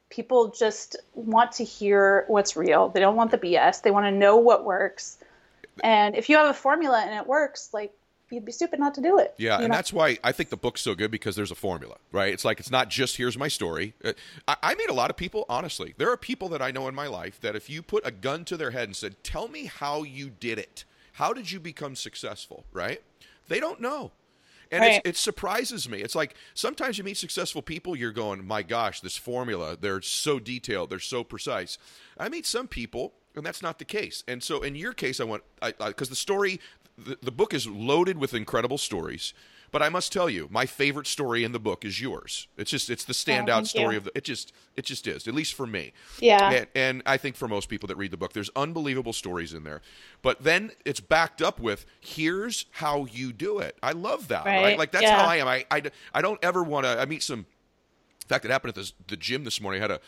people 0.08 0.48
just 0.48 0.96
want 1.14 1.52
to 1.52 1.64
hear 1.64 2.24
what's 2.28 2.56
real. 2.56 2.88
They 2.88 3.00
don't 3.00 3.16
want 3.16 3.32
the 3.32 3.38
BS. 3.38 3.82
They 3.82 3.90
want 3.90 4.06
to 4.06 4.12
know 4.12 4.36
what 4.36 4.64
works. 4.64 5.18
And 5.82 6.14
if 6.14 6.28
you 6.28 6.36
have 6.36 6.48
a 6.48 6.54
formula 6.54 7.02
and 7.04 7.14
it 7.14 7.26
works, 7.26 7.70
like 7.72 7.92
you'd 8.34 8.44
be 8.44 8.52
stupid 8.52 8.78
not 8.78 8.94
to 8.94 9.00
do 9.00 9.18
it. 9.18 9.34
Yeah, 9.38 9.56
and 9.56 9.68
know? 9.68 9.74
that's 9.74 9.92
why 9.92 10.18
I 10.22 10.32
think 10.32 10.50
the 10.50 10.56
book's 10.56 10.80
so 10.80 10.94
good 10.94 11.10
because 11.10 11.36
there's 11.36 11.50
a 11.50 11.56
formula, 11.56 11.96
right? 12.12 12.32
It's 12.32 12.44
like 12.44 12.60
it's 12.60 12.70
not 12.70 12.90
just 12.90 13.16
here's 13.16 13.38
my 13.38 13.48
story. 13.48 13.94
Uh, 14.04 14.12
I, 14.46 14.56
I 14.62 14.74
meet 14.74 14.90
a 14.90 14.94
lot 14.94 15.10
of 15.10 15.16
people, 15.16 15.46
honestly. 15.48 15.94
There 15.96 16.10
are 16.10 16.16
people 16.16 16.48
that 16.50 16.60
I 16.60 16.70
know 16.70 16.88
in 16.88 16.94
my 16.94 17.06
life 17.06 17.40
that 17.40 17.56
if 17.56 17.70
you 17.70 17.82
put 17.82 18.06
a 18.06 18.10
gun 18.10 18.44
to 18.46 18.56
their 18.56 18.72
head 18.72 18.88
and 18.88 18.96
said, 18.96 19.22
"Tell 19.24 19.48
me 19.48 19.66
how 19.66 20.02
you 20.02 20.30
did 20.30 20.58
it. 20.58 20.84
How 21.14 21.32
did 21.32 21.50
you 21.50 21.60
become 21.60 21.96
successful?" 21.96 22.64
Right? 22.72 23.02
They 23.48 23.60
don't 23.60 23.80
know. 23.80 24.12
And 24.70 24.82
right. 24.82 25.02
it 25.04 25.16
surprises 25.16 25.88
me. 25.88 26.00
It's 26.00 26.14
like 26.14 26.34
sometimes 26.54 26.98
you 26.98 27.04
meet 27.04 27.16
successful 27.16 27.62
people, 27.62 27.94
you're 27.94 28.10
going, 28.10 28.44
my 28.44 28.62
gosh, 28.62 29.00
this 29.00 29.16
formula, 29.16 29.76
they're 29.80 30.02
so 30.02 30.40
detailed, 30.40 30.90
they're 30.90 30.98
so 30.98 31.22
precise. 31.22 31.78
I 32.18 32.28
meet 32.28 32.46
some 32.46 32.66
people, 32.66 33.12
and 33.36 33.44
that's 33.44 33.62
not 33.62 33.78
the 33.78 33.84
case. 33.84 34.24
And 34.26 34.42
so 34.42 34.62
in 34.62 34.74
your 34.74 34.92
case, 34.92 35.20
I 35.20 35.24
want, 35.24 35.44
because 35.78 36.08
the 36.08 36.16
story, 36.16 36.60
the, 36.96 37.18
the 37.22 37.32
book 37.32 37.54
is 37.54 37.66
loaded 37.66 38.18
with 38.18 38.34
incredible 38.34 38.78
stories. 38.78 39.34
But 39.70 39.82
I 39.82 39.88
must 39.88 40.12
tell 40.12 40.30
you, 40.30 40.46
my 40.52 40.66
favorite 40.66 41.08
story 41.08 41.42
in 41.42 41.50
the 41.50 41.58
book 41.58 41.84
is 41.84 42.00
yours. 42.00 42.46
It's 42.56 42.70
just 42.70 42.88
it's 42.90 43.02
the 43.02 43.10
oh, 43.10 43.12
standout 43.12 43.62
oh, 43.62 43.64
story 43.64 43.94
you. 43.94 43.98
of 43.98 44.04
the 44.04 44.12
it 44.14 44.22
just 44.22 44.52
it 44.76 44.84
just 44.84 45.08
is, 45.08 45.26
at 45.26 45.34
least 45.34 45.54
for 45.54 45.66
me. 45.66 45.92
Yeah. 46.20 46.48
And, 46.48 46.66
and, 46.76 47.02
I 47.06 47.16
think 47.16 47.34
for 47.34 47.48
most 47.48 47.68
people 47.68 47.88
that 47.88 47.96
read 47.96 48.12
the 48.12 48.16
book, 48.16 48.34
there's 48.34 48.50
unbelievable 48.54 49.12
stories 49.12 49.52
in 49.52 49.64
there. 49.64 49.82
But 50.22 50.44
then 50.44 50.70
it's 50.84 51.00
backed 51.00 51.42
up 51.42 51.58
with 51.58 51.86
here's 52.00 52.66
how 52.70 53.06
you 53.06 53.32
do 53.32 53.58
it. 53.58 53.76
I 53.82 53.92
love 53.92 54.28
that. 54.28 54.44
Right. 54.44 54.62
right? 54.62 54.78
Like 54.78 54.92
that's 54.92 55.02
yeah. 55.02 55.20
how 55.20 55.28
I 55.28 55.36
am. 55.38 55.48
I, 55.48 55.64
I, 55.72 55.82
I 56.14 56.22
don't 56.22 56.38
ever 56.44 56.62
want 56.62 56.86
to 56.86 57.00
I 57.00 57.04
meet 57.06 57.24
some 57.24 57.40
in 58.24 58.28
fact, 58.28 58.44
it 58.44 58.50
happened 58.50 58.70
at 58.70 58.82
the, 58.82 58.92
the 59.08 59.16
gym 59.16 59.44
this 59.44 59.60
morning. 59.60 59.82
I 59.82 59.82
had 59.82 59.90
a 59.90 60.00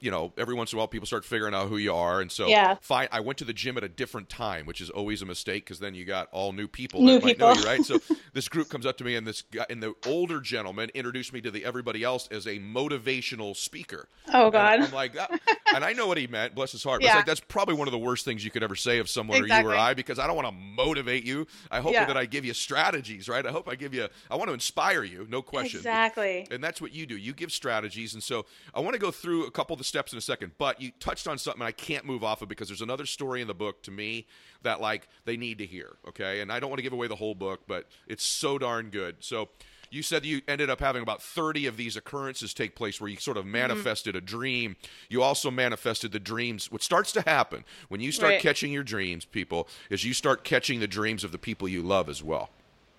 you 0.00 0.10
know, 0.10 0.32
every 0.36 0.54
once 0.54 0.72
in 0.72 0.76
a 0.76 0.78
while 0.78 0.88
people 0.88 1.06
start 1.06 1.24
figuring 1.24 1.54
out 1.54 1.68
who 1.68 1.76
you 1.76 1.94
are, 1.94 2.20
and 2.20 2.30
so 2.30 2.46
yeah. 2.46 2.76
fine. 2.80 3.08
I 3.12 3.20
went 3.20 3.38
to 3.38 3.44
the 3.44 3.52
gym 3.52 3.76
at 3.76 3.84
a 3.84 3.88
different 3.88 4.28
time, 4.28 4.66
which 4.66 4.80
is 4.80 4.90
always 4.90 5.22
a 5.22 5.26
mistake 5.26 5.64
because 5.64 5.78
then 5.78 5.94
you 5.94 6.04
got 6.04 6.28
all 6.32 6.52
new 6.52 6.68
people 6.68 7.00
new 7.02 7.14
that 7.14 7.24
people. 7.24 7.48
might 7.48 7.56
know 7.56 7.62
you, 7.62 7.66
right? 7.66 7.84
So 7.84 7.98
this 8.32 8.48
group 8.48 8.68
comes 8.68 8.86
up 8.86 8.96
to 8.98 9.04
me, 9.04 9.16
and 9.16 9.26
this 9.26 9.42
guy, 9.42 9.66
and 9.70 9.82
the 9.82 9.94
older 10.06 10.40
gentleman 10.40 10.90
introduced 10.94 11.32
me 11.32 11.40
to 11.42 11.50
the 11.50 11.64
everybody 11.64 12.02
else 12.02 12.28
as 12.30 12.46
a 12.46 12.58
motivational 12.58 13.56
speaker. 13.56 14.08
Oh 14.32 14.50
God! 14.50 14.80
I'm 14.80 14.92
like, 14.92 15.16
ah, 15.18 15.28
and 15.74 15.84
I 15.84 15.92
know 15.92 16.06
what 16.06 16.18
he 16.18 16.26
meant. 16.26 16.54
Bless 16.54 16.72
his 16.72 16.82
heart. 16.82 17.00
But 17.00 17.06
yeah. 17.06 17.16
like 17.16 17.26
that's 17.26 17.40
probably 17.40 17.74
one 17.74 17.88
of 17.88 17.92
the 17.92 17.98
worst 17.98 18.24
things 18.24 18.44
you 18.44 18.50
could 18.50 18.62
ever 18.62 18.76
say 18.76 18.98
of 18.98 19.08
someone 19.08 19.38
exactly. 19.38 19.70
or 19.70 19.74
you 19.74 19.78
or 19.78 19.80
I, 19.80 19.94
because 19.94 20.18
I 20.18 20.26
don't 20.26 20.36
want 20.36 20.48
to 20.48 20.54
motivate 20.54 21.24
you. 21.24 21.46
I 21.70 21.80
hope 21.80 21.92
yeah. 21.92 22.04
that 22.04 22.16
I 22.16 22.26
give 22.26 22.44
you 22.44 22.54
strategies, 22.54 23.28
right? 23.28 23.44
I 23.44 23.50
hope 23.50 23.68
I 23.68 23.74
give 23.74 23.94
you. 23.94 24.08
I 24.30 24.36
want 24.36 24.48
to 24.48 24.54
inspire 24.54 25.04
you, 25.04 25.26
no 25.28 25.42
question. 25.42 25.78
Exactly. 25.78 26.46
And 26.50 26.62
that's 26.62 26.80
what 26.80 26.92
you 26.92 27.06
do. 27.06 27.16
You 27.16 27.32
give 27.32 27.52
strategies, 27.52 28.14
and 28.14 28.22
so 28.22 28.46
I 28.74 28.80
want 28.80 28.94
to 28.94 29.00
go 29.00 29.10
through 29.10 29.46
a 29.46 29.50
couple 29.50 29.67
of 29.74 29.78
the 29.78 29.84
steps 29.84 30.12
in 30.12 30.18
a 30.18 30.22
second 30.22 30.38
second, 30.38 30.58
but 30.58 30.80
you 30.80 30.92
touched 31.00 31.26
on 31.26 31.38
something 31.38 31.62
I 31.62 31.72
can't 31.72 32.04
move 32.04 32.24
off 32.24 32.42
of 32.42 32.48
because 32.48 32.68
there's 32.68 32.82
another 32.82 33.06
story 33.06 33.40
in 33.40 33.48
the 33.48 33.54
book 33.54 33.82
to 33.82 33.90
me 33.90 34.26
that 34.62 34.80
like 34.80 35.08
they 35.24 35.36
need 35.36 35.58
to 35.58 35.66
hear. 35.66 35.96
Okay, 36.06 36.40
and 36.40 36.52
I 36.52 36.60
don't 36.60 36.70
want 36.70 36.78
to 36.78 36.82
give 36.82 36.92
away 36.92 37.08
the 37.08 37.16
whole 37.16 37.34
book, 37.34 37.62
but 37.66 37.86
it's 38.06 38.24
so 38.24 38.58
darn 38.58 38.90
good. 38.90 39.16
So 39.20 39.48
you 39.90 40.02
said 40.02 40.24
you 40.24 40.42
ended 40.46 40.68
up 40.68 40.80
having 40.80 41.02
about 41.02 41.22
30 41.22 41.66
of 41.66 41.76
these 41.76 41.96
occurrences 41.96 42.52
take 42.52 42.76
place 42.76 43.00
where 43.00 43.08
you 43.08 43.16
sort 43.16 43.36
of 43.36 43.44
mm-hmm. 43.44 43.52
manifested 43.52 44.14
mm-hmm. 44.14 44.24
a 44.24 44.28
dream. 44.28 44.76
You 45.08 45.22
also 45.22 45.50
manifested 45.50 46.12
the 46.12 46.20
dreams. 46.20 46.70
What 46.70 46.82
starts 46.82 47.12
to 47.12 47.22
happen 47.22 47.64
when 47.88 48.00
you 48.00 48.12
start 48.12 48.32
right. 48.32 48.40
catching 48.40 48.72
your 48.72 48.84
dreams, 48.84 49.24
people, 49.24 49.68
is 49.90 50.04
you 50.04 50.12
start 50.12 50.44
catching 50.44 50.80
the 50.80 50.86
dreams 50.86 51.24
of 51.24 51.32
the 51.32 51.38
people 51.38 51.68
you 51.68 51.82
love 51.82 52.08
as 52.08 52.22
well. 52.22 52.50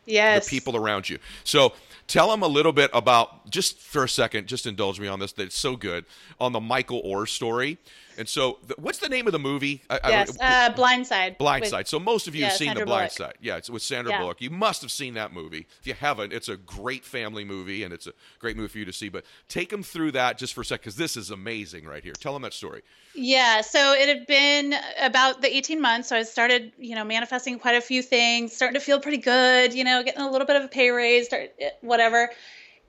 Yes. 0.09 0.45
The 0.45 0.49
people 0.49 0.75
around 0.75 1.09
you. 1.09 1.19
So 1.43 1.73
tell 2.07 2.29
them 2.29 2.41
a 2.41 2.47
little 2.47 2.73
bit 2.73 2.89
about, 2.93 3.49
just 3.49 3.79
for 3.79 4.03
a 4.03 4.09
second, 4.09 4.47
just 4.47 4.65
indulge 4.65 4.99
me 4.99 5.07
on 5.07 5.19
this, 5.19 5.31
that 5.33 5.43
it's 5.43 5.57
so 5.57 5.75
good, 5.75 6.05
on 6.39 6.51
the 6.51 6.59
Michael 6.59 7.01
Oher 7.03 7.27
story. 7.27 7.77
And 8.19 8.27
so, 8.27 8.59
the, 8.67 8.75
what's 8.77 8.97
the 8.97 9.07
name 9.07 9.27
of 9.27 9.31
the 9.31 9.39
movie? 9.39 9.81
yes, 9.89 10.37
I, 10.41 10.65
uh, 10.65 10.73
Blindside. 10.75 11.37
Blindside. 11.37 11.77
With, 11.77 11.87
so 11.87 11.99
most 11.99 12.27
of 12.27 12.35
you 12.35 12.41
yeah, 12.41 12.49
have 12.49 12.57
seen 12.57 12.67
Sandra 12.67 12.83
the 12.83 12.85
Bullock. 12.85 13.11
Blindside. 13.11 13.33
Yeah, 13.39 13.55
it's 13.55 13.69
with 13.69 13.81
Sandra 13.81 14.11
yeah. 14.11 14.19
Bullock. 14.19 14.41
You 14.41 14.49
must 14.49 14.81
have 14.81 14.91
seen 14.91 15.13
that 15.13 15.31
movie. 15.31 15.67
If 15.79 15.87
you 15.87 15.93
haven't, 15.93 16.33
it's 16.33 16.49
a 16.49 16.57
great 16.57 17.05
family 17.05 17.45
movie, 17.45 17.83
and 17.83 17.93
it's 17.93 18.07
a 18.07 18.13
great 18.37 18.57
movie 18.57 18.67
for 18.67 18.77
you 18.77 18.85
to 18.85 18.91
see. 18.91 19.07
But 19.07 19.23
take 19.47 19.69
them 19.69 19.83
through 19.83 20.11
that 20.11 20.37
just 20.37 20.53
for 20.53 20.61
a 20.61 20.65
sec, 20.65 20.81
because 20.81 20.97
this 20.97 21.15
is 21.15 21.31
amazing 21.31 21.85
right 21.85 22.03
here. 22.03 22.11
Tell 22.11 22.33
them 22.33 22.41
that 22.41 22.53
story. 22.53 22.81
Yeah, 23.15 23.61
so 23.61 23.93
it 23.93 24.09
had 24.09 24.27
been 24.27 24.75
about 25.01 25.41
the 25.41 25.55
18 25.55 25.79
months. 25.79 26.09
So 26.09 26.17
I 26.17 26.23
started, 26.23 26.73
you 26.77 26.95
know, 26.95 27.05
manifesting 27.05 27.57
quite 27.57 27.75
a 27.75 27.81
few 27.81 28.01
things, 28.01 28.51
starting 28.51 28.77
to 28.77 28.85
feel 28.85 28.99
pretty 28.99 29.17
good, 29.17 29.73
you 29.73 29.85
know, 29.85 30.03
getting 30.03 30.21
a 30.21 30.29
little 30.29 30.45
bit 30.45 30.57
of 30.57 30.65
a 30.65 30.67
pay 30.67 30.89
raise, 30.89 31.27
start, 31.27 31.51
whatever. 31.79 32.29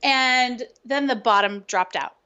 And 0.02 0.64
then 0.84 1.06
the 1.06 1.14
bottom 1.14 1.62
dropped 1.68 1.94
out 1.94 2.16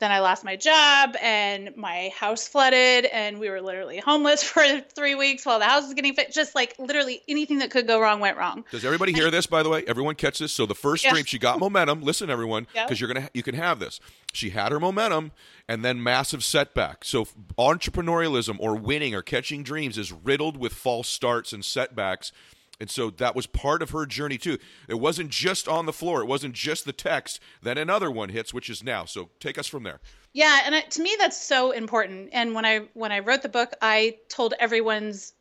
then 0.00 0.10
I 0.10 0.20
lost 0.20 0.44
my 0.44 0.56
job 0.56 1.16
and 1.22 1.74
my 1.76 2.10
house 2.18 2.48
flooded 2.48 3.04
and 3.06 3.38
we 3.38 3.48
were 3.48 3.60
literally 3.60 3.98
homeless 3.98 4.42
for 4.42 4.62
three 4.94 5.14
weeks 5.14 5.46
while 5.46 5.58
the 5.58 5.64
house 5.64 5.84
was 5.84 5.94
getting 5.94 6.14
fixed. 6.14 6.34
Just 6.34 6.54
like 6.54 6.74
literally 6.78 7.22
anything 7.28 7.58
that 7.58 7.70
could 7.70 7.86
go 7.86 8.00
wrong 8.00 8.20
went 8.20 8.36
wrong. 8.36 8.64
Does 8.70 8.84
everybody 8.84 9.12
hear 9.12 9.30
this? 9.30 9.46
By 9.46 9.62
the 9.62 9.68
way, 9.68 9.84
everyone 9.86 10.16
catch 10.16 10.40
this. 10.40 10.52
So 10.52 10.66
the 10.66 10.74
first 10.74 11.04
dream, 11.04 11.24
she 11.24 11.38
got 11.38 11.58
momentum. 11.58 12.02
Listen, 12.02 12.28
everyone, 12.28 12.66
because 12.72 13.00
you're 13.00 13.12
gonna 13.12 13.30
you 13.32 13.42
can 13.42 13.54
have 13.54 13.78
this. 13.78 14.00
She 14.32 14.50
had 14.50 14.72
her 14.72 14.80
momentum 14.80 15.30
and 15.68 15.84
then 15.84 16.02
massive 16.02 16.42
setback. 16.42 17.04
So 17.04 17.26
entrepreneurialism 17.56 18.56
or 18.58 18.74
winning 18.76 19.14
or 19.14 19.22
catching 19.22 19.62
dreams 19.62 19.96
is 19.96 20.12
riddled 20.12 20.56
with 20.56 20.72
false 20.72 21.08
starts 21.08 21.52
and 21.52 21.64
setbacks 21.64 22.32
and 22.80 22.90
so 22.90 23.10
that 23.10 23.36
was 23.36 23.46
part 23.46 23.82
of 23.82 23.90
her 23.90 24.06
journey 24.06 24.38
too. 24.38 24.58
It 24.88 25.00
wasn't 25.00 25.30
just 25.30 25.68
on 25.68 25.86
the 25.86 25.92
floor. 25.92 26.22
It 26.22 26.26
wasn't 26.26 26.54
just 26.54 26.84
the 26.84 26.92
text. 26.92 27.40
Then 27.62 27.78
another 27.78 28.10
one 28.10 28.30
hits, 28.30 28.52
which 28.52 28.68
is 28.68 28.82
now. 28.82 29.04
So 29.04 29.30
take 29.40 29.58
us 29.58 29.66
from 29.66 29.84
there. 29.84 30.00
Yeah, 30.32 30.60
and 30.64 30.90
to 30.90 31.02
me 31.02 31.14
that's 31.18 31.40
so 31.40 31.70
important. 31.70 32.30
And 32.32 32.54
when 32.54 32.64
I 32.64 32.88
when 32.94 33.12
I 33.12 33.20
wrote 33.20 33.42
the 33.42 33.48
book, 33.48 33.72
I 33.80 34.16
told 34.28 34.54
everyone's 34.58 35.32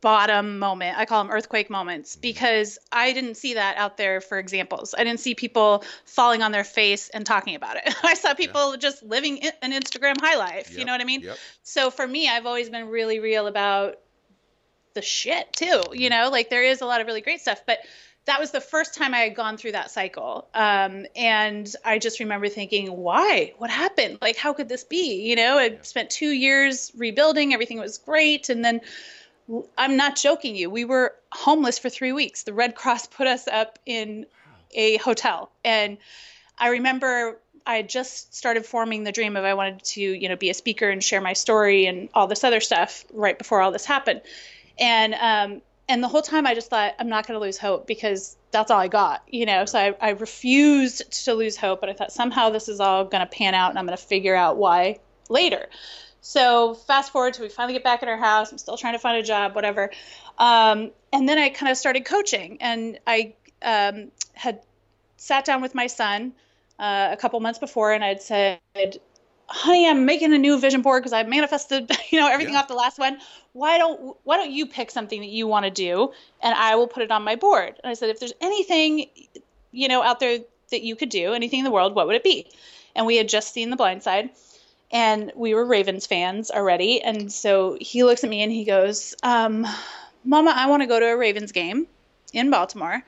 bottom 0.00 0.58
moment. 0.58 0.96
I 0.96 1.04
call 1.04 1.24
them 1.24 1.32
earthquake 1.32 1.70
moments 1.70 2.12
mm-hmm. 2.12 2.20
because 2.22 2.78
I 2.92 3.12
didn't 3.12 3.36
see 3.36 3.54
that 3.54 3.76
out 3.76 3.96
there 3.96 4.20
for 4.20 4.38
examples. 4.38 4.94
I 4.96 5.04
didn't 5.04 5.20
see 5.20 5.34
people 5.34 5.84
falling 6.04 6.42
on 6.42 6.52
their 6.52 6.64
face 6.64 7.08
and 7.10 7.26
talking 7.26 7.54
about 7.54 7.76
it. 7.76 7.94
I 8.02 8.14
saw 8.14 8.34
people 8.34 8.72
yeah. 8.72 8.78
just 8.78 9.02
living 9.02 9.44
an 9.62 9.72
Instagram 9.72 10.20
high 10.20 10.36
life. 10.36 10.70
Yep. 10.70 10.78
You 10.78 10.84
know 10.84 10.92
what 10.92 11.00
I 11.00 11.04
mean? 11.04 11.22
Yep. 11.22 11.38
So 11.62 11.90
for 11.90 12.06
me, 12.06 12.28
I've 12.28 12.46
always 12.46 12.70
been 12.70 12.88
really 12.88 13.18
real 13.20 13.46
about 13.46 13.98
the 14.98 15.02
shit 15.02 15.52
too. 15.52 15.82
You 15.92 16.10
know, 16.10 16.28
like 16.30 16.50
there 16.50 16.64
is 16.64 16.80
a 16.80 16.86
lot 16.86 17.00
of 17.00 17.06
really 17.06 17.20
great 17.20 17.40
stuff, 17.40 17.62
but 17.64 17.78
that 18.24 18.40
was 18.40 18.50
the 18.50 18.60
first 18.60 18.96
time 18.96 19.14
I 19.14 19.20
had 19.20 19.36
gone 19.36 19.56
through 19.56 19.72
that 19.72 19.92
cycle. 19.92 20.48
Um, 20.52 21.06
and 21.14 21.72
I 21.84 22.00
just 22.00 22.18
remember 22.18 22.48
thinking, 22.48 22.88
why? 22.88 23.54
What 23.58 23.70
happened? 23.70 24.18
Like, 24.20 24.36
how 24.36 24.52
could 24.52 24.68
this 24.68 24.82
be? 24.82 25.28
You 25.28 25.36
know, 25.36 25.56
I 25.56 25.78
spent 25.82 26.10
two 26.10 26.30
years 26.30 26.90
rebuilding, 26.96 27.54
everything 27.54 27.78
was 27.78 27.96
great. 27.96 28.48
And 28.48 28.64
then 28.64 28.80
I'm 29.78 29.96
not 29.96 30.16
joking 30.16 30.56
you, 30.56 30.68
we 30.68 30.84
were 30.84 31.14
homeless 31.30 31.78
for 31.78 31.88
three 31.88 32.12
weeks. 32.12 32.42
The 32.42 32.52
Red 32.52 32.74
Cross 32.74 33.06
put 33.06 33.28
us 33.28 33.46
up 33.46 33.78
in 33.86 34.26
a 34.72 34.96
hotel. 34.96 35.50
And 35.64 35.96
I 36.58 36.70
remember 36.70 37.38
I 37.68 37.76
had 37.76 37.88
just 37.88 38.34
started 38.34 38.64
forming 38.64 39.04
the 39.04 39.12
dream 39.12 39.36
of 39.36 39.44
I 39.44 39.52
wanted 39.52 39.84
to, 39.84 40.00
you 40.00 40.28
know, 40.28 40.36
be 40.36 40.48
a 40.48 40.54
speaker 40.54 40.88
and 40.88 41.04
share 41.04 41.20
my 41.20 41.34
story 41.34 41.84
and 41.84 42.08
all 42.14 42.26
this 42.26 42.42
other 42.42 42.60
stuff 42.60 43.04
right 43.12 43.36
before 43.38 43.60
all 43.60 43.72
this 43.72 43.84
happened. 43.84 44.22
And 44.78 45.14
um, 45.14 45.62
and 45.88 46.02
the 46.02 46.08
whole 46.08 46.22
time 46.22 46.46
I 46.46 46.54
just 46.54 46.70
thought 46.70 46.94
I'm 46.98 47.08
not 47.08 47.26
going 47.26 47.38
to 47.38 47.44
lose 47.44 47.58
hope 47.58 47.86
because 47.86 48.36
that's 48.50 48.70
all 48.70 48.80
I 48.80 48.88
got, 48.88 49.22
you 49.28 49.46
know. 49.46 49.64
So 49.64 49.78
I, 49.78 49.94
I 50.00 50.10
refused 50.10 51.24
to 51.24 51.34
lose 51.34 51.56
hope, 51.56 51.80
but 51.80 51.88
I 51.88 51.92
thought 51.92 52.12
somehow 52.12 52.50
this 52.50 52.68
is 52.68 52.80
all 52.80 53.04
going 53.04 53.26
to 53.26 53.26
pan 53.26 53.54
out, 53.54 53.70
and 53.70 53.78
I'm 53.78 53.86
going 53.86 53.96
to 53.96 54.02
figure 54.02 54.34
out 54.34 54.56
why 54.56 54.98
later. 55.28 55.68
So 56.20 56.74
fast 56.74 57.12
forward 57.12 57.34
to 57.34 57.42
we 57.42 57.48
finally 57.48 57.74
get 57.74 57.84
back 57.84 58.02
at 58.02 58.08
our 58.08 58.18
house. 58.18 58.52
I'm 58.52 58.58
still 58.58 58.76
trying 58.76 58.94
to 58.94 58.98
find 58.98 59.16
a 59.16 59.22
job, 59.22 59.54
whatever. 59.54 59.90
Um, 60.38 60.90
and 61.12 61.28
then 61.28 61.38
I 61.38 61.48
kind 61.48 61.70
of 61.70 61.78
started 61.78 62.04
coaching, 62.04 62.58
and 62.60 62.98
I 63.06 63.34
um, 63.62 64.10
had 64.34 64.60
sat 65.16 65.44
down 65.44 65.62
with 65.62 65.74
my 65.74 65.86
son 65.86 66.32
uh, 66.78 67.08
a 67.12 67.16
couple 67.16 67.40
months 67.40 67.58
before, 67.58 67.92
and 67.92 68.04
I'd 68.04 68.22
said, 68.22 68.60
honey, 69.48 69.88
I'm 69.88 70.04
making 70.04 70.32
a 70.32 70.38
new 70.38 70.58
vision 70.58 70.82
board 70.82 71.02
because 71.02 71.12
I 71.12 71.22
manifested, 71.22 71.90
you 72.10 72.20
know, 72.20 72.28
everything 72.28 72.54
yeah. 72.54 72.60
off 72.60 72.68
the 72.68 72.74
last 72.74 72.98
one. 72.98 73.18
Why 73.52 73.78
don't 73.78 74.16
why 74.24 74.36
don't 74.36 74.50
you 74.50 74.66
pick 74.66 74.90
something 74.90 75.20
that 75.20 75.30
you 75.30 75.46
want 75.46 75.64
to 75.64 75.70
do 75.70 76.12
and 76.42 76.54
I 76.54 76.76
will 76.76 76.86
put 76.86 77.02
it 77.02 77.10
on 77.10 77.24
my 77.24 77.34
board? 77.34 77.74
And 77.82 77.90
I 77.90 77.94
said, 77.94 78.10
if 78.10 78.20
there's 78.20 78.34
anything, 78.40 79.06
you 79.72 79.88
know, 79.88 80.02
out 80.02 80.20
there 80.20 80.40
that 80.70 80.82
you 80.82 80.96
could 80.96 81.08
do, 81.08 81.32
anything 81.32 81.60
in 81.60 81.64
the 81.64 81.70
world, 81.70 81.94
what 81.94 82.06
would 82.06 82.16
it 82.16 82.24
be? 82.24 82.46
And 82.94 83.06
we 83.06 83.16
had 83.16 83.28
just 83.28 83.52
seen 83.52 83.70
The 83.70 83.76
Blind 83.76 84.02
Side, 84.02 84.30
and 84.90 85.32
we 85.34 85.54
were 85.54 85.64
Ravens 85.64 86.06
fans 86.06 86.50
already, 86.50 87.00
and 87.00 87.32
so 87.32 87.76
he 87.80 88.02
looks 88.02 88.24
at 88.24 88.30
me 88.30 88.42
and 88.42 88.50
he 88.50 88.64
goes, 88.64 89.14
um, 89.22 89.66
"Mama, 90.24 90.52
I 90.54 90.66
want 90.66 90.82
to 90.82 90.86
go 90.86 90.98
to 90.98 91.06
a 91.06 91.16
Ravens 91.16 91.52
game 91.52 91.86
in 92.32 92.50
Baltimore, 92.50 93.02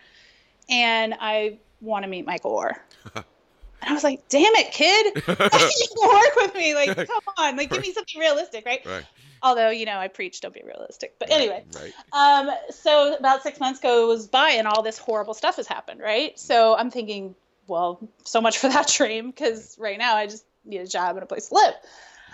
and 0.68 1.14
I 1.18 1.59
want 1.81 2.05
to 2.05 2.09
meet 2.09 2.24
Michael 2.24 2.57
Oher." 2.57 3.24
And 3.82 3.90
I 3.90 3.92
was 3.92 4.04
like, 4.04 4.28
damn 4.28 4.54
it, 4.56 4.72
kid. 4.72 5.14
You 5.26 6.08
work 6.08 6.36
with 6.36 6.54
me. 6.54 6.74
Like, 6.74 6.96
come 6.96 7.22
on. 7.38 7.56
Like, 7.56 7.70
give 7.70 7.82
me 7.82 7.92
something 7.92 8.20
realistic, 8.20 8.66
right? 8.66 8.84
Right. 8.84 9.04
Although, 9.42 9.70
you 9.70 9.86
know, 9.86 9.96
I 9.96 10.08
preach 10.08 10.40
don't 10.40 10.52
be 10.52 10.62
realistic. 10.64 11.14
But 11.18 11.30
anyway. 11.30 11.64
Right. 11.74 11.94
Um, 12.12 12.54
so 12.70 13.14
about 13.14 13.42
six 13.42 13.58
months 13.58 13.80
goes 13.80 14.26
by 14.26 14.50
and 14.50 14.68
all 14.68 14.82
this 14.82 14.98
horrible 14.98 15.34
stuff 15.34 15.56
has 15.56 15.66
happened, 15.66 16.00
right? 16.00 16.38
So 16.38 16.76
I'm 16.76 16.90
thinking, 16.90 17.34
well, 17.66 18.06
so 18.24 18.40
much 18.40 18.58
for 18.58 18.68
that 18.68 18.88
dream, 18.96 19.30
because 19.30 19.76
right 19.78 19.98
now 19.98 20.16
I 20.16 20.26
just 20.26 20.44
need 20.64 20.80
a 20.80 20.86
job 20.86 21.16
and 21.16 21.22
a 21.22 21.26
place 21.26 21.48
to 21.48 21.54
live. 21.54 21.74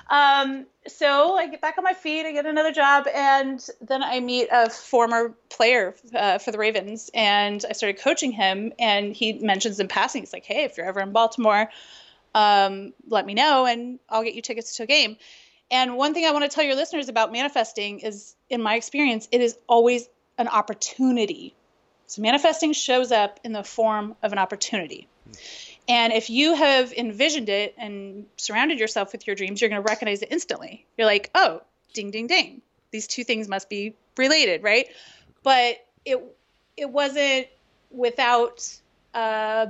Um, 0.09 0.67
so 0.87 1.37
I 1.37 1.49
get 1.49 1.61
back 1.61 1.79
on 1.79 1.85
my 1.85 1.95
feet, 1.95 2.27
I 2.27 2.33
get 2.33 2.47
another 2.47 2.73
job, 2.73 3.09
and 3.13 3.65
then 3.81 4.03
I 4.03 4.21
meet 4.21 4.49
a 4.53 4.71
former 4.71 5.35
player 5.49 5.97
uh, 6.15 6.39
for 6.39 6.53
the 6.53 6.59
Ravens, 6.59 7.11
and 7.13 7.65
I 7.69 7.73
started 7.73 8.01
coaching 8.01 8.31
him. 8.31 8.73
And 8.79 9.15
he 9.15 9.33
mentions 9.35 9.81
in 9.81 9.89
passing, 9.89 10.23
he's 10.23 10.33
like, 10.33 10.45
"Hey, 10.45 10.65
if 10.65 10.77
you're 10.77 10.87
ever 10.87 11.01
in 11.01 11.13
Baltimore, 11.13 11.71
um, 12.35 12.93
let 13.09 13.27
me 13.27 13.35
know, 13.35 13.67
and 13.67 13.99
I'll 14.09 14.23
get 14.23 14.35
you 14.35 14.43
tickets 14.43 14.77
to 14.77 14.85
a 14.85 14.87
game." 14.87 15.17
And 15.71 15.97
one 15.97 16.15
thing 16.15 16.25
I 16.25 16.31
want 16.31 16.45
to 16.45 16.55
tell 16.55 16.63
your 16.63 16.77
listeners 16.77 17.09
about 17.09 17.33
manifesting 17.33 17.99
is, 17.99 18.37
in 18.49 18.63
my 18.63 18.77
experience, 18.77 19.27
it 19.33 19.41
is 19.41 19.59
always 19.69 20.09
an 20.39 20.47
opportunity. 20.47 21.57
So 22.07 22.23
manifesting 22.23 22.73
shows 22.73 23.11
up 23.11 23.41
in 23.43 23.53
the 23.53 23.65
form 23.65 24.15
of 24.23 24.31
an 24.31 24.39
opportunity. 24.39 25.09
And 25.89 26.13
if 26.13 26.31
you 26.31 26.55
have 26.55 26.93
envisioned 26.93 27.49
it 27.49 27.75
and 27.79 28.27
surrounded 28.37 28.79
yourself 28.79 29.13
with 29.13 29.27
your 29.27 29.37
dreams, 29.37 29.61
you're 29.61 29.71
going 29.71 29.83
to 29.83 29.89
recognize 29.89 30.23
it 30.23 30.29
instantly. 30.33 30.85
You're 30.97 31.07
like, 31.07 31.31
oh, 31.35 31.63
ding, 31.93 32.11
ding, 32.11 32.27
ding. 32.27 32.63
These 32.91 33.07
two 33.07 33.25
things 33.25 33.49
must 33.49 33.69
be 33.69 33.95
related, 34.17 34.63
right? 34.63 34.89
But 35.43 35.85
it 36.05 36.23
it 36.77 36.91
wasn't 36.91 37.47
without 37.91 38.69
uh, 39.15 39.67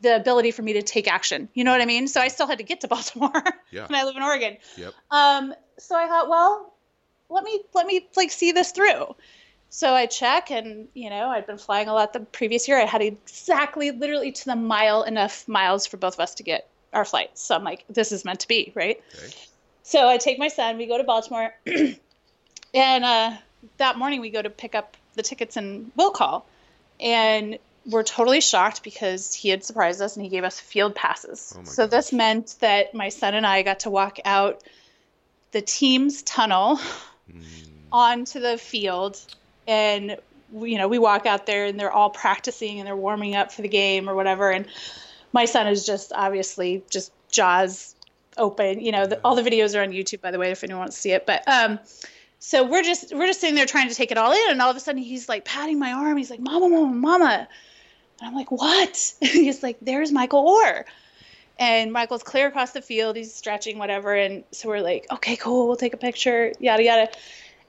the 0.00 0.16
ability 0.16 0.50
for 0.50 0.62
me 0.62 0.74
to 0.74 0.82
take 0.82 1.06
action. 1.06 1.48
You 1.54 1.64
know 1.64 1.72
what 1.72 1.80
I 1.80 1.86
mean? 1.86 2.08
So 2.08 2.20
I 2.20 2.28
still 2.28 2.46
had 2.46 2.58
to 2.58 2.64
get 2.64 2.80
to 2.82 2.88
Baltimore, 2.94 3.42
yeah. 3.70 3.86
and 3.86 3.96
I 3.96 4.04
live 4.04 4.16
in 4.16 4.22
Oregon. 4.22 4.56
Yep. 4.76 4.94
Um, 5.10 5.54
so 5.78 5.96
I 5.96 6.06
thought, 6.06 6.28
well, 6.28 6.72
let 7.28 7.44
me 7.44 7.60
let 7.74 7.86
me 7.86 8.06
like 8.16 8.30
see 8.30 8.52
this 8.52 8.72
through. 8.72 9.14
So 9.74 9.92
I 9.92 10.06
check, 10.06 10.52
and 10.52 10.86
you 10.94 11.10
know, 11.10 11.30
I'd 11.30 11.48
been 11.48 11.58
flying 11.58 11.88
a 11.88 11.92
lot 11.92 12.12
the 12.12 12.20
previous 12.20 12.68
year. 12.68 12.80
I 12.80 12.84
had 12.84 13.02
exactly, 13.02 13.90
literally 13.90 14.30
to 14.30 14.44
the 14.44 14.54
mile, 14.54 15.02
enough 15.02 15.48
miles 15.48 15.84
for 15.84 15.96
both 15.96 16.14
of 16.14 16.20
us 16.20 16.36
to 16.36 16.44
get 16.44 16.68
our 16.92 17.04
flights. 17.04 17.42
So 17.42 17.56
I'm 17.56 17.64
like, 17.64 17.84
this 17.88 18.12
is 18.12 18.24
meant 18.24 18.38
to 18.38 18.46
be, 18.46 18.70
right? 18.76 19.02
Okay. 19.16 19.34
So 19.82 20.08
I 20.08 20.18
take 20.18 20.38
my 20.38 20.46
son. 20.46 20.78
We 20.78 20.86
go 20.86 20.96
to 20.96 21.02
Baltimore, 21.02 21.52
and 21.66 23.04
uh, 23.04 23.32
that 23.78 23.98
morning 23.98 24.20
we 24.20 24.30
go 24.30 24.40
to 24.40 24.48
pick 24.48 24.76
up 24.76 24.96
the 25.16 25.24
tickets 25.24 25.56
and 25.56 25.90
will 25.96 26.12
call, 26.12 26.46
and 27.00 27.58
we're 27.84 28.04
totally 28.04 28.40
shocked 28.40 28.84
because 28.84 29.34
he 29.34 29.48
had 29.48 29.64
surprised 29.64 30.00
us 30.00 30.14
and 30.14 30.22
he 30.22 30.30
gave 30.30 30.44
us 30.44 30.60
field 30.60 30.94
passes. 30.94 31.52
Oh 31.58 31.64
so 31.64 31.86
gosh. 31.86 31.90
this 31.90 32.12
meant 32.12 32.54
that 32.60 32.94
my 32.94 33.08
son 33.08 33.34
and 33.34 33.44
I 33.44 33.62
got 33.62 33.80
to 33.80 33.90
walk 33.90 34.20
out 34.24 34.62
the 35.50 35.62
team's 35.62 36.22
tunnel 36.22 36.78
mm. 37.28 37.42
onto 37.92 38.38
the 38.38 38.56
field 38.56 39.20
and 39.66 40.16
you 40.52 40.78
know 40.78 40.88
we 40.88 40.98
walk 40.98 41.26
out 41.26 41.46
there 41.46 41.66
and 41.66 41.78
they're 41.78 41.92
all 41.92 42.10
practicing 42.10 42.78
and 42.78 42.86
they're 42.86 42.96
warming 42.96 43.34
up 43.34 43.52
for 43.52 43.62
the 43.62 43.68
game 43.68 44.08
or 44.08 44.14
whatever. 44.14 44.50
And 44.50 44.66
my 45.32 45.44
son 45.44 45.66
is 45.66 45.84
just 45.84 46.12
obviously 46.14 46.82
just 46.90 47.12
jaws 47.30 47.94
open. 48.36 48.80
You 48.80 48.92
know 48.92 49.06
the, 49.06 49.20
all 49.24 49.34
the 49.34 49.42
videos 49.42 49.78
are 49.78 49.82
on 49.82 49.90
youtube 49.90 50.20
by 50.20 50.30
the 50.30 50.38
way 50.38 50.50
if 50.50 50.62
anyone 50.64 50.80
wants 50.80 50.96
to 50.96 51.02
see 51.02 51.12
it. 51.12 51.26
But 51.26 51.46
um 51.48 51.78
so 52.38 52.62
we're 52.62 52.82
just 52.82 53.14
we're 53.14 53.26
just 53.26 53.40
sitting 53.40 53.56
there 53.56 53.66
trying 53.66 53.88
to 53.88 53.94
take 53.94 54.10
it 54.10 54.18
all 54.18 54.32
in. 54.32 54.50
And 54.50 54.60
all 54.60 54.70
of 54.70 54.76
a 54.76 54.80
sudden 54.80 55.02
he's 55.02 55.28
like 55.28 55.44
patting 55.44 55.78
my 55.78 55.92
arm. 55.92 56.16
He's 56.16 56.30
like 56.30 56.40
mama 56.40 56.68
mama 56.68 56.94
mama. 56.94 57.48
And 58.20 58.28
i'm 58.28 58.34
like 58.34 58.50
what? 58.50 59.14
He's 59.20 59.62
like 59.62 59.78
there's 59.82 60.12
michael 60.12 60.46
oher 60.46 60.84
and 61.58 61.92
michael's 61.92 62.22
clear 62.22 62.46
across 62.46 62.72
the 62.72 62.82
field. 62.82 63.16
He's 63.16 63.34
stretching 63.34 63.78
whatever. 63.78 64.14
And 64.14 64.44
so 64.52 64.68
we're 64.68 64.82
like 64.82 65.06
okay 65.10 65.36
cool. 65.36 65.66
We'll 65.66 65.76
take 65.76 65.94
a 65.94 65.98
picture 65.98 66.52
yada 66.60 66.82
yada 66.82 67.08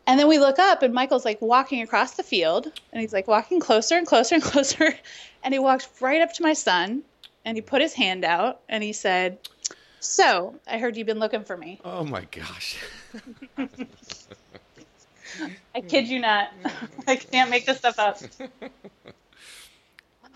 and 0.08 0.20
then 0.20 0.28
we 0.28 0.38
look 0.38 0.60
up, 0.60 0.84
and 0.84 0.94
Michael's 0.94 1.26
like 1.26 1.42
walking 1.42 1.82
across 1.82 2.12
the 2.12 2.24
field, 2.24 2.72
and 2.92 3.02
he's 3.02 3.14
like 3.14 3.28
walking 3.28 3.60
closer 3.60 3.96
and 3.96 4.06
closer 4.06 4.36
and 4.36 4.44
closer. 4.52 4.94
And 5.44 5.54
he 5.54 5.60
walked 5.60 5.90
right 6.00 6.22
up 6.22 6.34
to 6.34 6.44
my 6.44 6.54
son, 6.54 7.04
and 7.44 7.58
he 7.58 7.62
put 7.62 7.82
his 7.82 7.94
hand 7.94 8.24
out, 8.24 8.62
and 8.70 8.84
he 8.84 8.94
said, 8.94 9.38
So, 10.00 10.56
I 10.68 10.78
heard 10.78 10.98
you've 10.98 11.08
been 11.08 11.20
looking 11.20 11.44
for 11.44 11.58
me. 11.58 11.80
Oh 11.84 12.04
my 12.04 12.26
gosh. 12.32 12.78
I 15.76 15.82
kid 15.82 16.08
you 16.08 16.20
not. 16.20 16.50
I 17.08 17.16
can't 17.16 17.50
make 17.50 17.66
this 17.66 17.80
stuff 17.80 18.00
up. 18.00 18.20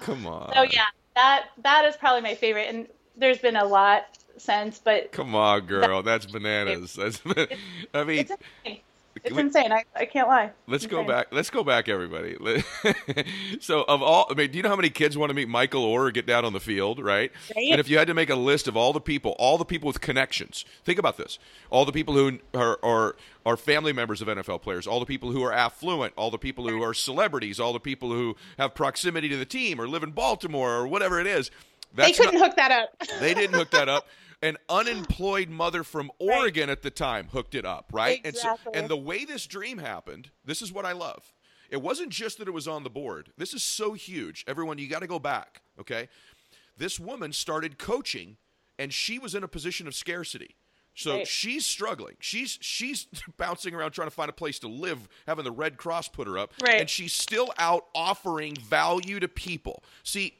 Come 0.02 0.28
on. 0.28 0.52
So 0.54 0.64
yeah, 0.64 0.86
that 1.16 1.50
that 1.64 1.86
is 1.86 1.96
probably 1.96 2.22
my 2.22 2.36
favorite, 2.36 2.70
and 2.70 2.88
there's 3.16 3.38
been 3.38 3.56
a 3.56 3.66
lot 3.66 4.06
since, 4.38 4.80
but 4.80 5.12
come 5.12 5.36
on, 5.36 5.66
girl, 5.66 6.02
that's 6.02 6.26
bananas. 6.26 6.94
That's 6.94 7.22
I 7.94 8.04
mean, 8.04 8.28
it's 9.24 9.38
insane. 9.38 9.72
I, 9.72 9.86
I 9.96 10.06
can't 10.06 10.28
lie. 10.28 10.52
Let's 10.68 10.86
go 10.86 11.04
back. 11.04 11.28
Let's 11.32 11.50
go 11.50 11.64
back, 11.64 11.90
everybody. 11.90 12.38
so, 13.60 13.84
of 13.88 14.02
all, 14.02 14.28
I 14.30 14.34
mean, 14.34 14.52
do 14.52 14.58
you 14.58 14.64
know 14.64 14.70
how 14.70 14.76
many 14.76 14.90
kids 14.90 15.18
want 15.18 15.30
to 15.30 15.34
meet 15.34 15.48
Michael 15.48 15.84
or 15.84 16.12
get 16.12 16.26
down 16.26 16.46
on 16.46 16.54
the 16.54 16.60
field, 16.60 17.00
right? 17.00 17.32
right? 17.56 17.72
And 17.72 17.80
if 17.80 17.90
you 17.90 17.98
had 17.98 18.08
to 18.08 18.14
make 18.14 18.30
a 18.30 18.36
list 18.36 18.68
of 18.68 18.78
all 18.78 18.94
the 18.94 19.02
people, 19.02 19.36
all 19.40 19.58
the 19.58 19.66
people 19.66 19.88
with 19.88 20.02
connections, 20.02 20.66
think 20.84 21.00
about 21.00 21.18
this: 21.18 21.40
all 21.70 21.86
the 21.86 21.92
people 21.92 22.14
who 22.14 22.40
are 22.54 22.80
are, 22.84 23.16
are 23.46 23.58
family 23.58 23.94
members 23.94 24.22
of 24.22 24.28
NFL 24.28 24.62
players, 24.62 24.88
all 24.88 25.00
the 25.00 25.06
people 25.06 25.32
who 25.32 25.44
are 25.44 25.54
affluent, 25.54 26.14
all 26.16 26.32
the 26.32 26.38
people 26.38 26.68
who 26.68 26.82
are 26.82 26.94
celebrities, 26.94 27.60
all 27.60 27.74
the 27.74 27.80
people 27.80 28.12
who 28.12 28.36
have 28.58 28.76
proximity 28.76 29.30
to 29.30 29.38
the 29.38 29.46
team 29.46 29.80
or 29.80 29.88
live 29.88 30.04
in 30.04 30.12
Baltimore 30.12 30.76
or 30.76 30.88
whatever 30.88 31.20
it 31.20 31.28
is. 31.28 31.52
they 31.94 32.12
couldn't 32.12 32.36
not, 32.36 32.48
hook 32.48 32.56
that 32.56 32.72
up. 32.72 33.20
they 33.20 33.34
didn't 33.34 33.56
hook 33.56 33.72
that 33.72 33.90
up 33.90 34.08
an 34.42 34.58
unemployed 34.70 35.50
mother 35.50 35.84
from 35.84 36.12
Oregon 36.20 36.68
right. 36.68 36.70
at 36.70 36.82
the 36.82 36.92
time 36.92 37.28
hooked 37.32 37.56
it 37.56 37.66
up, 37.66 37.90
right? 37.92 38.22
Exactly. 38.24 38.50
And 38.66 38.76
so, 38.76 38.80
and 38.80 38.90
the 38.90 38.98
way 38.98 39.26
this 39.26 39.46
dream 39.46 39.78
happened, 39.78 40.32
this 40.46 40.62
is 40.62 40.72
what 40.72 40.86
I 40.86 40.94
love. 40.94 41.34
It 41.70 41.82
wasn't 41.82 42.10
just 42.10 42.40
that 42.40 42.48
it 42.48 42.54
was 42.54 42.68
on 42.68 42.84
the 42.84 42.90
board. 42.90 43.32
This 43.38 43.54
is 43.54 43.64
so 43.64 43.94
huge. 43.94 44.44
Everyone, 44.48 44.78
you 44.78 44.88
got 44.88 45.02
to 45.02 45.08
go 45.08 45.20
back, 45.20 45.62
okay? 45.80 46.10
This 46.78 47.00
woman 47.00 47.34
started 47.34 47.78
coaching 47.78 48.38
and 48.80 48.94
she 48.94 49.20
was 49.20 49.36
in 49.36 49.44
a 49.44 49.48
position 49.48 49.88
of 49.88 49.94
scarcity. 49.94 50.56
So 50.96 51.18
right. 51.18 51.28
she's 51.28 51.66
struggling. 51.66 52.16
She's 52.20 52.58
she's 52.62 53.08
bouncing 53.38 53.74
around 53.76 53.92
trying 53.92 54.08
to 54.08 54.14
find 54.14 54.30
a 54.30 54.34
place 54.34 54.60
to 54.60 54.68
live, 54.68 55.08
having 55.28 55.46
the 55.46 55.52
Red 55.52 55.78
Cross 55.78 56.10
put 56.10 56.28
her 56.28 56.38
up, 56.38 56.54
right. 56.62 56.82
and 56.82 56.90
she's 56.90 57.14
still 57.14 57.54
out 57.58 57.86
offering 57.94 58.56
value 58.56 59.20
to 59.20 59.28
people. 59.28 59.84
See, 60.04 60.34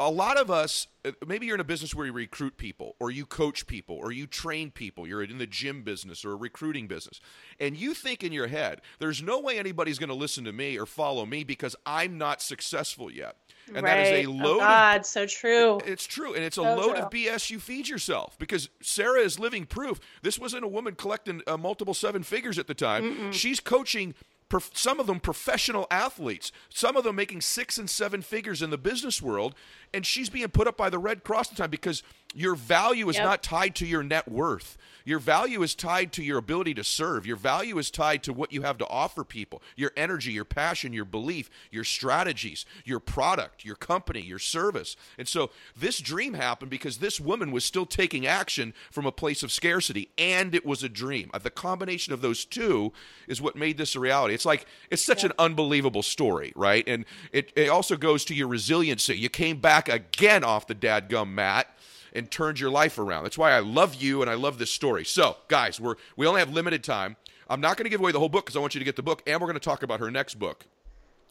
a 0.00 0.10
lot 0.10 0.38
of 0.38 0.50
us, 0.50 0.86
uh, 1.04 1.12
maybe 1.26 1.46
you're 1.46 1.54
in 1.54 1.60
a 1.60 1.64
business 1.64 1.94
where 1.94 2.06
you 2.06 2.12
recruit 2.12 2.56
people, 2.56 2.96
or 2.98 3.10
you 3.10 3.26
coach 3.26 3.66
people, 3.66 3.96
or 3.96 4.10
you 4.10 4.26
train 4.26 4.70
people. 4.70 5.06
You're 5.06 5.22
in 5.22 5.38
the 5.38 5.46
gym 5.46 5.82
business 5.82 6.24
or 6.24 6.32
a 6.32 6.36
recruiting 6.36 6.86
business, 6.86 7.20
and 7.60 7.76
you 7.76 7.92
think 7.92 8.24
in 8.24 8.32
your 8.32 8.46
head, 8.46 8.80
"There's 8.98 9.22
no 9.22 9.38
way 9.38 9.58
anybody's 9.58 9.98
going 9.98 10.08
to 10.08 10.14
listen 10.14 10.44
to 10.44 10.52
me 10.52 10.78
or 10.78 10.86
follow 10.86 11.26
me 11.26 11.44
because 11.44 11.76
I'm 11.84 12.16
not 12.16 12.40
successful 12.40 13.10
yet." 13.10 13.36
And 13.68 13.84
right. 13.84 13.94
that 13.94 14.06
is 14.06 14.26
a 14.26 14.28
oh 14.28 14.32
load. 14.32 14.58
God, 14.60 15.00
of, 15.00 15.06
so 15.06 15.26
true. 15.26 15.80
It's 15.84 16.06
true, 16.06 16.34
and 16.34 16.42
it's 16.42 16.56
a 16.56 16.62
load 16.62 16.96
true. 16.96 17.04
of 17.04 17.10
BS 17.10 17.50
you 17.50 17.60
feed 17.60 17.88
yourself 17.88 18.38
because 18.38 18.70
Sarah 18.80 19.20
is 19.20 19.38
living 19.38 19.66
proof. 19.66 20.00
This 20.22 20.38
wasn't 20.38 20.64
a 20.64 20.68
woman 20.68 20.94
collecting 20.94 21.42
uh, 21.46 21.58
multiple 21.58 21.94
seven 21.94 22.22
figures 22.22 22.58
at 22.58 22.66
the 22.66 22.74
time. 22.74 23.32
She's 23.32 23.60
coaching. 23.60 24.14
Prof- 24.50 24.70
Some 24.74 25.00
of 25.00 25.06
them 25.06 25.20
professional 25.20 25.86
athletes, 25.90 26.52
some 26.68 26.96
of 26.96 27.04
them 27.04 27.16
making 27.16 27.40
six 27.40 27.78
and 27.78 27.88
seven 27.88 28.20
figures 28.20 28.60
in 28.60 28.68
the 28.68 28.76
business 28.76 29.22
world, 29.22 29.54
and 29.94 30.04
she's 30.04 30.28
being 30.28 30.48
put 30.48 30.68
up 30.68 30.76
by 30.76 30.90
the 30.90 30.98
Red 30.98 31.24
Cross 31.24 31.50
at 31.50 31.56
the 31.56 31.62
time 31.62 31.70
because 31.70 32.02
your 32.34 32.54
value 32.54 33.08
is 33.08 33.16
Yep. 33.16 33.24
not 33.24 33.42
tied 33.42 33.74
to 33.76 33.86
your 33.86 34.02
net 34.02 34.28
worth. 34.30 34.76
Your 35.04 35.18
value 35.18 35.62
is 35.62 35.74
tied 35.74 36.12
to 36.12 36.22
your 36.22 36.38
ability 36.38 36.74
to 36.74 36.84
serve. 36.84 37.26
Your 37.26 37.36
value 37.36 37.78
is 37.78 37.90
tied 37.90 38.22
to 38.24 38.32
what 38.32 38.52
you 38.52 38.62
have 38.62 38.78
to 38.78 38.86
offer 38.86 39.24
people 39.24 39.62
your 39.74 39.90
energy, 39.96 40.30
your 40.30 40.44
passion, 40.44 40.92
your 40.92 41.06
belief, 41.06 41.50
your 41.70 41.84
strategies, 41.84 42.66
your 42.84 43.00
product, 43.00 43.64
your 43.64 43.76
company, 43.76 44.20
your 44.20 44.38
service. 44.38 44.96
And 45.18 45.26
so 45.26 45.50
this 45.74 45.98
dream 45.98 46.34
happened 46.34 46.70
because 46.70 46.98
this 46.98 47.18
woman 47.18 47.50
was 47.50 47.64
still 47.64 47.86
taking 47.86 48.26
action 48.26 48.74
from 48.90 49.06
a 49.06 49.12
place 49.12 49.42
of 49.42 49.50
scarcity, 49.50 50.10
and 50.18 50.54
it 50.54 50.66
was 50.66 50.82
a 50.82 50.88
dream. 50.88 51.30
Uh, 51.32 51.38
The 51.38 51.50
combination 51.50 52.12
of 52.12 52.20
those 52.20 52.44
two 52.44 52.92
is 53.26 53.40
what 53.40 53.56
made 53.56 53.78
this 53.78 53.96
a 53.96 54.00
reality. 54.00 54.34
It's 54.34 54.44
like, 54.44 54.66
it's 54.90 55.02
such 55.02 55.24
an 55.24 55.32
unbelievable 55.38 56.02
story, 56.02 56.52
right? 56.54 56.86
And 56.86 57.06
it, 57.32 57.52
it 57.56 57.70
also 57.70 57.96
goes 57.96 58.24
to 58.26 58.34
your 58.34 58.48
resiliency. 58.48 59.16
You 59.18 59.30
came 59.30 59.60
back 59.60 59.88
again 59.88 60.44
off 60.44 60.66
the 60.66 60.74
dadgum 60.74 61.30
mat 61.32 61.74
and 62.12 62.30
turned 62.30 62.60
your 62.60 62.70
life 62.70 62.98
around. 62.98 63.24
That's 63.24 63.38
why 63.38 63.52
I 63.52 63.60
love 63.60 63.94
you 63.94 64.22
and 64.22 64.30
I 64.30 64.34
love 64.34 64.58
this 64.58 64.70
story. 64.70 65.04
So, 65.04 65.36
guys, 65.48 65.80
we're 65.80 65.96
we 66.16 66.26
only 66.26 66.40
have 66.40 66.50
limited 66.50 66.84
time. 66.84 67.16
I'm 67.48 67.60
not 67.60 67.76
going 67.76 67.84
to 67.84 67.90
give 67.90 68.00
away 68.00 68.12
the 68.12 68.20
whole 68.20 68.28
book 68.28 68.46
because 68.46 68.56
I 68.56 68.60
want 68.60 68.74
you 68.74 68.78
to 68.78 68.84
get 68.84 68.96
the 68.96 69.02
book, 69.02 69.22
and 69.26 69.40
we're 69.40 69.46
going 69.46 69.54
to 69.54 69.60
talk 69.60 69.82
about 69.82 69.98
her 70.00 70.10
next 70.10 70.38
book, 70.38 70.66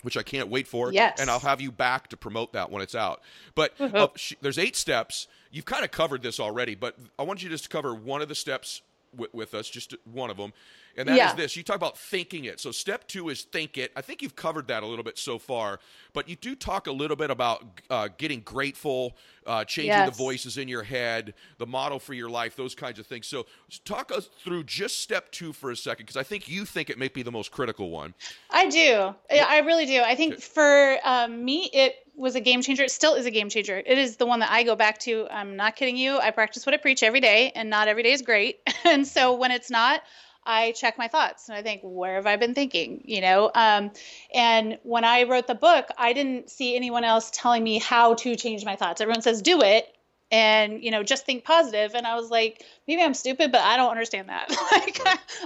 which 0.01 0.17
I 0.17 0.23
can't 0.23 0.49
wait 0.49 0.67
for. 0.67 0.91
Yes. 0.91 1.19
And 1.19 1.29
I'll 1.29 1.39
have 1.39 1.61
you 1.61 1.71
back 1.71 2.09
to 2.09 2.17
promote 2.17 2.53
that 2.53 2.69
when 2.69 2.81
it's 2.81 2.95
out. 2.95 3.21
But 3.55 3.79
uh, 3.79 4.09
she, 4.15 4.35
there's 4.41 4.57
eight 4.57 4.75
steps. 4.75 5.27
You've 5.49 5.65
kind 5.65 5.85
of 5.85 5.91
covered 5.91 6.21
this 6.21 6.39
already, 6.39 6.75
but 6.75 6.97
I 7.17 7.23
want 7.23 7.41
you 7.41 7.49
to 7.49 7.53
just 7.53 7.65
to 7.65 7.69
cover 7.69 7.95
one 7.95 8.21
of 8.21 8.27
the 8.27 8.35
steps 8.35 8.81
with, 9.15 9.33
with 9.33 9.53
us, 9.53 9.69
just 9.69 9.95
one 10.05 10.29
of 10.29 10.37
them. 10.37 10.53
And 10.97 11.07
that 11.07 11.13
is 11.13 11.17
Yeah. 11.17 11.33
this. 11.35 11.55
You 11.55 11.63
talk 11.63 11.75
about 11.75 11.97
thinking 11.97 12.45
it. 12.45 12.59
So 12.59 12.71
step 12.71 13.07
two 13.07 13.29
is 13.29 13.43
think 13.43 13.77
it. 13.77 13.91
I 13.95 14.01
think 14.01 14.21
you've 14.21 14.35
covered 14.35 14.67
that 14.67 14.83
a 14.83 14.85
little 14.85 15.03
bit 15.03 15.17
so 15.17 15.37
far, 15.39 15.79
but 16.13 16.27
you 16.27 16.35
do 16.35 16.55
talk 16.55 16.87
a 16.87 16.91
little 16.91 17.15
bit 17.15 17.29
about 17.29 17.63
uh, 17.89 18.09
getting 18.17 18.41
grateful, 18.41 19.15
uh, 19.45 19.63
changing 19.63 20.05
the 20.05 20.11
voices 20.11 20.57
in 20.57 20.67
your 20.67 20.83
head, 20.83 21.33
the 21.57 21.65
model 21.65 21.99
for 21.99 22.13
your 22.13 22.29
life, 22.29 22.55
those 22.55 22.75
kinds 22.75 22.99
of 22.99 23.07
things. 23.07 23.27
So 23.27 23.45
talk 23.85 24.11
us 24.11 24.29
through 24.43 24.63
just 24.65 24.99
step 24.99 25.31
two 25.31 25.53
for 25.53 25.71
a 25.71 25.75
second, 25.75 26.05
because 26.05 26.17
I 26.17 26.23
think 26.23 26.49
you 26.49 26.65
think 26.65 26.89
it 26.89 26.97
may 26.97 27.07
be 27.07 27.23
the 27.23 27.31
most 27.31 27.51
critical 27.51 27.91
one. 27.91 28.13
I 28.49 28.67
do. 28.67 29.15
I 29.31 29.39
I 29.39 29.57
really 29.59 29.85
do. 29.85 30.01
I 30.01 30.15
think 30.15 30.41
for 30.41 30.97
um, 31.03 31.45
me, 31.45 31.69
it 31.71 31.95
was 32.19 32.35
a 32.35 32.41
game 32.41 32.61
changer. 32.61 32.83
It 32.83 32.91
still 32.91 33.15
is 33.15 33.25
a 33.25 33.31
game 33.31 33.49
changer. 33.49 33.81
It 33.83 33.97
is 33.97 34.17
the 34.17 34.25
one 34.25 34.41
that 34.41 34.51
I 34.51 34.63
go 34.63 34.75
back 34.75 34.99
to. 34.99 35.27
I'm 35.31 35.55
not 35.55 35.75
kidding 35.75 35.95
you. 35.95 36.19
I 36.19 36.31
practice 36.31 36.65
what 36.65 36.75
I 36.75 36.77
preach 36.77 37.01
every 37.01 37.21
day, 37.21 37.51
and 37.55 37.69
not 37.69 37.87
every 37.87 38.03
day 38.03 38.11
is 38.11 38.21
great. 38.21 38.59
and 38.85 39.07
so 39.07 39.35
when 39.35 39.51
it's 39.51 39.71
not, 39.71 40.01
I 40.45 40.71
check 40.71 40.97
my 40.97 41.07
thoughts 41.07 41.47
and 41.47 41.57
I 41.57 41.61
think, 41.61 41.81
where 41.83 42.15
have 42.15 42.25
I 42.25 42.35
been 42.35 42.53
thinking? 42.53 43.03
You 43.05 43.21
know, 43.21 43.51
um, 43.53 43.91
and 44.33 44.79
when 44.83 45.03
I 45.03 45.23
wrote 45.23 45.47
the 45.47 45.55
book, 45.55 45.85
I 45.97 46.13
didn't 46.13 46.49
see 46.49 46.75
anyone 46.75 47.03
else 47.03 47.29
telling 47.31 47.63
me 47.63 47.79
how 47.79 48.15
to 48.15 48.35
change 48.35 48.65
my 48.65 48.75
thoughts. 48.75 48.99
Everyone 48.99 49.21
says, 49.21 49.41
do 49.41 49.61
it. 49.61 49.87
And 50.31 50.83
you 50.83 50.91
know, 50.91 51.01
just 51.01 51.25
think 51.25 51.43
positive. 51.43 51.95
And 51.95 52.05
I 52.05 52.15
was 52.15 52.29
like, 52.29 52.63
maybe 52.87 53.01
I'm 53.01 53.15
stupid, 53.15 53.51
but 53.51 53.61
I 53.61 53.77
don't 53.77 53.89
understand 53.89 54.29
that. 54.29 54.49
like, 54.71 54.99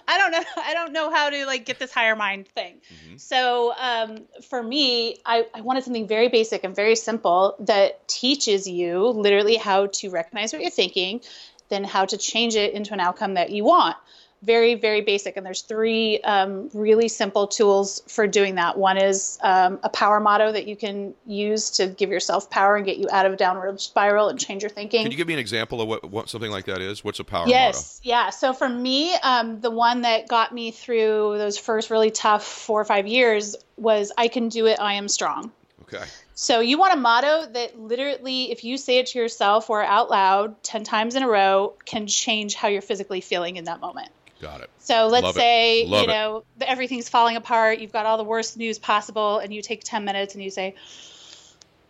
I 0.07 0.17
don't 0.17 0.31
know. 0.31 0.43
I 0.57 0.73
don't 0.73 0.91
know 0.91 1.09
how 1.09 1.29
to 1.29 1.45
like 1.45 1.65
get 1.65 1.79
this 1.79 1.91
higher 1.93 2.15
mind 2.15 2.47
thing. 2.49 2.81
So 3.17 3.73
um, 3.79 4.17
for 4.49 4.61
me, 4.61 5.17
I, 5.25 5.45
I 5.53 5.61
wanted 5.61 5.83
something 5.83 6.07
very 6.07 6.27
basic 6.27 6.63
and 6.63 6.75
very 6.75 6.95
simple 6.95 7.55
that 7.61 8.07
teaches 8.07 8.67
you 8.67 9.07
literally 9.07 9.55
how 9.55 9.87
to 9.87 10.09
recognize 10.09 10.51
what 10.51 10.61
you're 10.61 10.71
thinking, 10.71 11.21
then 11.69 11.83
how 11.83 12.05
to 12.05 12.17
change 12.17 12.55
it 12.55 12.73
into 12.73 12.93
an 12.93 12.99
outcome 12.99 13.35
that 13.35 13.51
you 13.51 13.63
want. 13.63 13.95
Very, 14.43 14.75
very 14.75 14.99
basic. 14.99 15.37
And 15.37 15.45
there's 15.45 15.61
three 15.61 16.19
um, 16.21 16.69
really 16.73 17.07
simple 17.07 17.47
tools 17.47 18.01
for 18.07 18.27
doing 18.27 18.55
that. 18.55 18.77
One 18.77 18.97
is 18.97 19.39
um, 19.41 19.79
a 19.83 19.89
power 19.89 20.19
motto 20.19 20.51
that 20.51 20.67
you 20.67 20.75
can 20.75 21.13
use 21.25 21.69
to 21.71 21.87
give 21.87 22.09
yourself 22.09 22.49
power 22.49 22.75
and 22.75 22.85
get 22.85 22.97
you 22.97 23.07
out 23.09 23.25
of 23.25 23.31
a 23.31 23.37
downward 23.37 23.79
spiral 23.79 24.27
and 24.27 24.37
change 24.37 24.61
your 24.61 24.69
thinking. 24.69 25.03
Can 25.03 25.11
you 25.11 25.17
give 25.17 25.27
me 25.27 25.33
an 25.33 25.39
example 25.39 25.81
of 25.81 25.87
what, 25.87 26.03
what 26.11 26.29
something 26.29 26.51
like 26.51 26.65
that 26.65 26.81
is? 26.81 27.05
What's 27.05 27.21
a 27.21 27.23
power 27.23 27.45
motto? 27.45 27.51
Yes, 27.51 28.01
yeah. 28.03 28.31
So 28.31 28.51
for 28.51 28.67
me, 28.67 29.15
um, 29.23 29.61
the 29.61 29.71
one 29.71 30.01
that 30.01 30.27
got 30.27 30.53
me 30.53 30.71
through 30.71 31.37
those 31.37 31.57
first 31.57 31.89
really 31.89 32.11
tough 32.11 32.43
four 32.45 32.81
or 32.81 32.85
five 32.85 33.07
years 33.07 33.55
was 33.77 34.11
"I 34.17 34.27
can 34.27 34.49
do 34.49 34.65
it. 34.67 34.77
I 34.79 34.95
am 34.95 35.07
strong." 35.07 35.51
Okay. 35.83 36.03
So 36.35 36.59
you 36.59 36.77
want 36.77 36.93
a 36.93 36.97
motto 36.97 37.45
that 37.53 37.79
literally, 37.79 38.51
if 38.51 38.63
you 38.63 38.77
say 38.77 38.97
it 38.97 39.07
to 39.07 39.19
yourself 39.19 39.69
or 39.69 39.83
out 39.83 40.09
loud 40.09 40.61
ten 40.63 40.83
times 40.83 41.15
in 41.15 41.23
a 41.23 41.29
row, 41.29 41.73
can 41.85 42.07
change 42.07 42.55
how 42.55 42.67
you're 42.67 42.81
physically 42.81 43.21
feeling 43.21 43.55
in 43.55 43.65
that 43.65 43.79
moment. 43.79 44.09
Got 44.43 44.59
it. 44.59 44.69
So 44.77 45.07
let's 45.07 45.23
Love 45.23 45.35
say 45.35 45.85
you 45.85 46.05
know 46.05 46.43
everything's 46.59 47.07
falling 47.07 47.37
apart. 47.37 47.79
You've 47.79 47.93
got 47.93 48.05
all 48.05 48.17
the 48.17 48.25
worst 48.25 48.57
news 48.57 48.77
possible, 48.77 49.39
and 49.39 49.53
you 49.53 49.61
take 49.61 49.85
ten 49.85 50.03
minutes 50.03 50.35
and 50.35 50.43
you 50.43 50.49
say, 50.49 50.75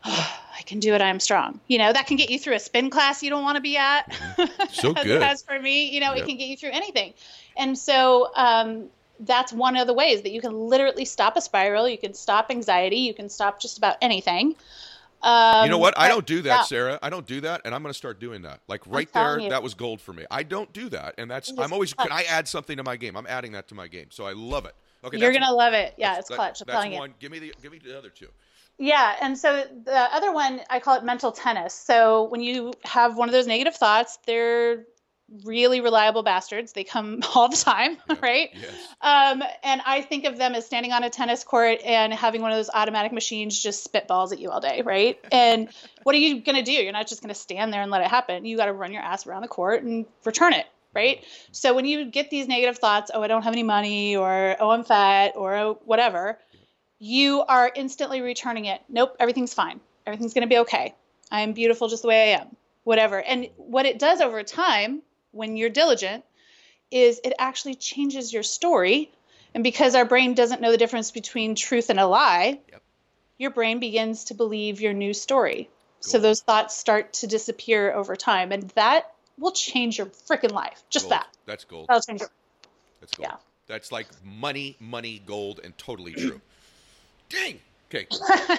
"I 0.05 0.61
can 0.67 0.79
do 0.79 0.93
it. 0.93 1.01
I 1.01 1.09
am 1.09 1.19
strong." 1.19 1.59
You 1.67 1.79
know 1.79 1.91
that 1.91 2.05
can 2.05 2.15
get 2.15 2.29
you 2.29 2.37
through 2.37 2.53
a 2.53 2.59
spin 2.59 2.91
class 2.91 3.23
you 3.23 3.31
don't 3.31 3.41
want 3.41 3.55
to 3.55 3.61
be 3.61 3.75
at. 3.75 4.11
Mm-hmm. 4.11 4.63
So 4.71 4.93
as 4.95 5.03
good. 5.03 5.23
has 5.23 5.41
for 5.41 5.59
me. 5.59 5.89
You 5.89 5.99
know, 6.01 6.13
Yep. 6.13 6.23
it 6.23 6.27
can 6.27 6.37
get 6.37 6.47
you 6.47 6.55
through 6.57 6.71
anything. 6.73 7.15
And 7.57 7.75
so 7.75 8.29
um, 8.35 8.89
that's 9.19 9.51
one 9.51 9.75
of 9.75 9.87
the 9.87 9.93
ways 9.93 10.21
that 10.21 10.31
you 10.31 10.39
can 10.39 10.53
literally 10.53 11.05
stop 11.05 11.35
a 11.35 11.41
spiral. 11.41 11.89
You 11.89 11.97
can 11.97 12.13
stop 12.13 12.51
anxiety. 12.51 12.97
You 12.97 13.15
can 13.15 13.29
stop 13.29 13.59
just 13.59 13.79
about 13.79 13.97
anything. 13.99 14.55
Um, 15.23 15.63
you 15.63 15.71
know 15.71 15.77
what? 15.77 15.97
I 15.97 16.09
don't 16.09 16.25
do 16.25 16.41
that, 16.43 16.57
yeah. 16.57 16.63
Sarah. 16.63 16.99
I 17.01 17.09
don't 17.09 17.25
do 17.25 17.41
that, 17.41 17.61
and 17.63 17.73
I'm 17.73 17.81
going 17.81 17.91
to 17.93 17.97
start 17.97 18.19
doing 18.19 18.41
that. 18.41 18.59
Like 18.67 18.81
right 18.85 19.11
there, 19.13 19.39
you. 19.39 19.49
that 19.49 19.63
was 19.63 19.73
gold 19.73 20.01
for 20.01 20.11
me. 20.11 20.25
I 20.29 20.43
don't 20.43 20.71
do 20.73 20.89
that, 20.89 21.15
and 21.17 21.31
that's 21.31 21.51
I'm 21.57 21.71
always. 21.71 21.93
Can 21.93 22.11
I 22.11 22.23
add 22.23 22.47
something 22.47 22.77
to 22.77 22.83
my 22.83 22.97
game? 22.97 23.15
I'm 23.15 23.27
adding 23.27 23.53
that 23.53 23.67
to 23.69 23.75
my 23.75 23.87
game, 23.87 24.07
so 24.09 24.25
I 24.25 24.33
love 24.33 24.65
it. 24.65 24.75
Okay, 25.05 25.17
You're 25.17 25.33
gonna 25.33 25.53
love 25.53 25.73
it. 25.73 25.93
Yeah, 25.97 26.17
it's 26.17 26.29
that- 26.29 26.35
clutch. 26.35 26.61
I'm 26.61 26.65
That's 26.67 26.83
telling 26.83 26.93
you. 26.93 27.13
Give 27.19 27.31
me 27.31 27.39
the 27.39 27.53
give 27.61 27.71
me 27.71 27.79
the 27.83 27.97
other 27.97 28.09
two. 28.09 28.27
Yeah, 28.79 29.15
and 29.21 29.37
so 29.37 29.63
the 29.85 30.13
other 30.13 30.31
one 30.31 30.61
I 30.69 30.79
call 30.79 30.97
it 30.97 31.03
mental 31.03 31.31
tennis. 31.31 31.73
So 31.73 32.23
when 32.23 32.41
you 32.41 32.73
have 32.83 33.17
one 33.17 33.29
of 33.29 33.33
those 33.33 33.47
negative 33.47 33.75
thoughts, 33.75 34.17
they're 34.25 34.85
really 35.43 35.81
reliable 35.81 36.23
bastards. 36.23 36.73
They 36.73 36.83
come 36.83 37.21
all 37.35 37.49
the 37.49 37.57
time, 37.57 37.97
right? 38.21 38.49
Yes. 38.53 38.71
Um, 39.01 39.43
and 39.63 39.81
I 39.85 40.01
think 40.01 40.25
of 40.25 40.37
them 40.37 40.55
as 40.55 40.65
standing 40.65 40.91
on 40.91 41.03
a 41.03 41.09
tennis 41.09 41.43
court 41.43 41.79
and 41.83 42.13
having 42.13 42.41
one 42.41 42.51
of 42.51 42.57
those 42.57 42.69
automatic 42.73 43.11
machines 43.11 43.61
just 43.61 43.83
spit 43.83 44.07
balls 44.07 44.31
at 44.31 44.39
you 44.39 44.51
all 44.51 44.59
day, 44.59 44.81
right? 44.81 45.19
And 45.33 45.69
what 46.03 46.15
are 46.15 46.19
you 46.19 46.41
going 46.41 46.57
to 46.57 46.63
do? 46.63 46.71
You're 46.71 46.93
not 46.93 47.07
just 47.07 47.21
going 47.21 47.33
to 47.33 47.39
stand 47.39 47.73
there 47.73 47.81
and 47.81 47.89
let 47.91 48.01
it 48.01 48.07
happen. 48.07 48.45
You 48.45 48.55
got 48.55 48.67
to 48.67 48.73
run 48.73 48.93
your 48.93 49.01
ass 49.01 49.25
around 49.25 49.41
the 49.41 49.47
court 49.47 49.83
and 49.83 50.05
return 50.25 50.53
it, 50.53 50.65
right? 50.93 51.23
So 51.51 51.73
when 51.73 51.85
you 51.85 52.05
get 52.05 52.29
these 52.29 52.47
negative 52.47 52.77
thoughts, 52.77 53.09
oh, 53.13 53.21
I 53.21 53.27
don't 53.27 53.43
have 53.43 53.53
any 53.53 53.63
money, 53.63 54.15
or 54.15 54.55
oh, 54.59 54.69
I'm 54.69 54.83
fat, 54.83 55.33
or 55.35 55.55
oh, 55.55 55.79
whatever, 55.85 56.39
you 56.99 57.41
are 57.41 57.71
instantly 57.75 58.21
returning 58.21 58.65
it. 58.65 58.81
Nope, 58.87 59.15
everything's 59.19 59.53
fine. 59.53 59.79
Everything's 60.05 60.33
going 60.33 60.43
to 60.43 60.47
be 60.47 60.59
okay. 60.59 60.93
I 61.31 61.41
am 61.41 61.53
beautiful 61.53 61.87
just 61.87 62.03
the 62.03 62.09
way 62.09 62.33
I 62.33 62.39
am, 62.39 62.55
whatever. 62.83 63.21
And 63.21 63.49
what 63.57 63.85
it 63.85 63.97
does 63.97 64.21
over 64.21 64.43
time 64.43 65.01
when 65.33 65.57
you're 65.57 65.69
diligent 65.69 66.23
is 66.91 67.19
it 67.23 67.33
actually 67.37 67.75
changes 67.75 68.31
your 68.31 68.43
story. 68.43 69.11
And 69.53 69.63
because 69.63 69.95
our 69.95 70.05
brain 70.05 70.33
doesn't 70.33 70.61
know 70.61 70.71
the 70.71 70.77
difference 70.77 71.11
between 71.11 71.55
truth 71.55 71.89
and 71.89 71.99
a 71.99 72.07
lie, 72.07 72.59
Yep. 72.71 72.81
your 73.37 73.51
brain 73.51 73.79
begins 73.79 74.25
to 74.25 74.33
believe 74.35 74.79
your 74.79 74.93
new 74.93 75.13
story. 75.13 75.69
So 75.99 76.19
those 76.19 76.41
thoughts 76.41 76.75
start 76.75 77.13
to 77.13 77.27
disappear 77.27 77.93
over 77.93 78.15
time. 78.15 78.51
And 78.51 78.69
that 78.71 79.13
will 79.37 79.51
change 79.51 79.97
your 79.97 80.07
freaking 80.07 80.51
life. 80.51 80.83
Just 80.89 81.05
Gold. 81.05 81.11
that. 81.13 81.27
That's 81.45 81.63
gold. 81.63 81.87
That'll 81.87 82.01
change 82.01 82.19
your 82.21 82.29
That's 82.99 83.13
gold. 83.15 83.29
yeah. 83.29 83.37
That's 83.67 83.91
like 83.91 84.07
money, 84.23 84.75
money, 84.79 85.21
gold, 85.25 85.61
and 85.63 85.77
totally 85.77 86.13
true. 86.23 86.41
Dang. 87.29 87.59
Okay. 87.89 88.07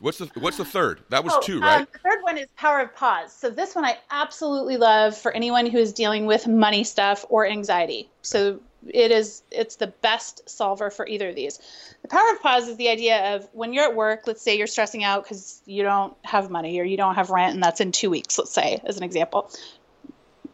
What's 0.00 0.18
the 0.18 0.26
What's 0.38 0.56
the 0.58 0.64
third? 0.64 1.02
That 1.08 1.24
was 1.24 1.32
Oh, 1.34 1.40
two, 1.40 1.56
um, 1.56 1.62
right? 1.62 1.92
the 1.92 1.98
third 1.98 2.22
one 2.22 2.38
is 2.38 2.46
power 2.56 2.80
of 2.80 2.94
pause. 2.94 3.32
So 3.32 3.50
this 3.50 3.74
one 3.74 3.84
I 3.84 3.96
absolutely 4.10 4.76
love 4.76 5.16
for 5.16 5.32
anyone 5.32 5.66
who 5.66 5.78
is 5.78 5.92
dealing 5.92 6.26
with 6.26 6.46
money 6.46 6.84
stuff 6.84 7.24
or 7.28 7.46
anxiety. 7.46 8.10
So 8.22 8.60
it 8.88 9.10
is 9.10 9.42
it's 9.50 9.76
the 9.76 9.88
best 9.88 10.48
solver 10.48 10.90
for 10.90 11.06
either 11.06 11.30
of 11.30 11.34
these. 11.34 11.58
The 12.02 12.08
power 12.08 12.30
of 12.32 12.42
pause 12.42 12.68
is 12.68 12.76
the 12.76 12.88
idea 12.88 13.34
of 13.34 13.48
when 13.52 13.72
you're 13.72 13.84
at 13.84 13.96
work, 13.96 14.26
let's 14.26 14.42
say 14.42 14.56
you're 14.56 14.66
stressing 14.66 15.02
out 15.02 15.24
because 15.24 15.62
you 15.64 15.82
don't 15.82 16.14
have 16.24 16.50
money 16.50 16.78
or 16.78 16.84
you 16.84 16.96
don't 16.96 17.14
have 17.14 17.30
rent 17.30 17.54
and 17.54 17.62
that's 17.62 17.80
in 17.80 17.92
two 17.92 18.10
weeks, 18.10 18.38
let's 18.38 18.52
say, 18.52 18.80
as 18.84 18.96
an 18.96 19.02
example. 19.02 19.50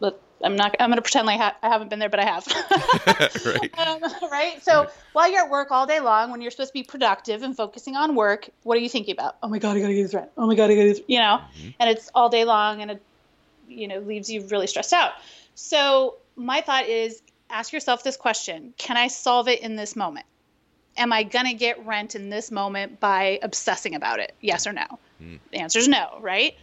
But 0.00 0.20
I'm 0.42 0.56
not. 0.56 0.74
I'm 0.80 0.90
going 0.90 0.96
to 0.96 1.02
pretend 1.02 1.26
like 1.26 1.40
ha- 1.40 1.56
I 1.62 1.68
haven't 1.68 1.90
been 1.90 1.98
there, 1.98 2.08
but 2.08 2.20
I 2.20 2.24
have. 2.24 2.46
right. 3.46 3.78
um, 3.86 4.30
right. 4.30 4.62
So 4.62 4.88
while 5.12 5.30
you're 5.30 5.42
at 5.44 5.50
work 5.50 5.70
all 5.70 5.86
day 5.86 6.00
long, 6.00 6.30
when 6.30 6.40
you're 6.40 6.50
supposed 6.50 6.70
to 6.70 6.74
be 6.74 6.82
productive 6.82 7.42
and 7.42 7.56
focusing 7.56 7.96
on 7.96 8.14
work, 8.14 8.48
what 8.62 8.76
are 8.76 8.80
you 8.80 8.88
thinking 8.88 9.12
about? 9.12 9.36
Oh 9.42 9.48
my 9.48 9.58
god, 9.58 9.76
I 9.76 9.80
got 9.80 9.88
to 9.88 9.94
get 9.94 10.02
this 10.02 10.14
right. 10.14 10.28
Oh 10.36 10.46
my 10.46 10.54
god, 10.54 10.64
I 10.70 10.74
got 10.74 10.82
to 10.82 10.88
get 10.88 10.94
this. 10.96 11.04
You 11.06 11.18
know, 11.18 11.40
Mm-hmm. 11.58 11.68
and 11.80 11.90
it's 11.90 12.10
all 12.14 12.28
day 12.28 12.44
long, 12.44 12.82
and 12.82 12.92
it, 12.92 13.02
you 13.68 13.88
know, 13.88 13.98
leaves 14.00 14.30
you 14.30 14.46
really 14.46 14.66
stressed 14.66 14.92
out. 14.92 15.12
So 15.54 16.16
my 16.36 16.60
thought 16.60 16.88
is, 16.88 17.22
ask 17.50 17.72
yourself 17.72 18.02
this 18.02 18.16
question: 18.16 18.74
Can 18.78 18.96
I 18.96 19.08
solve 19.08 19.48
it 19.48 19.60
in 19.60 19.76
this 19.76 19.96
moment? 19.96 20.26
Am 20.96 21.12
I 21.12 21.22
gonna 21.22 21.54
get 21.54 21.86
rent 21.86 22.14
in 22.14 22.28
this 22.28 22.50
moment 22.50 23.00
by 23.00 23.38
obsessing 23.42 23.94
about 23.94 24.18
it? 24.20 24.34
Yes 24.40 24.66
or 24.66 24.72
no? 24.72 24.86
The 25.52 25.58
answer 25.58 25.78
is 25.78 25.88
no, 25.88 26.18
right? 26.20 26.54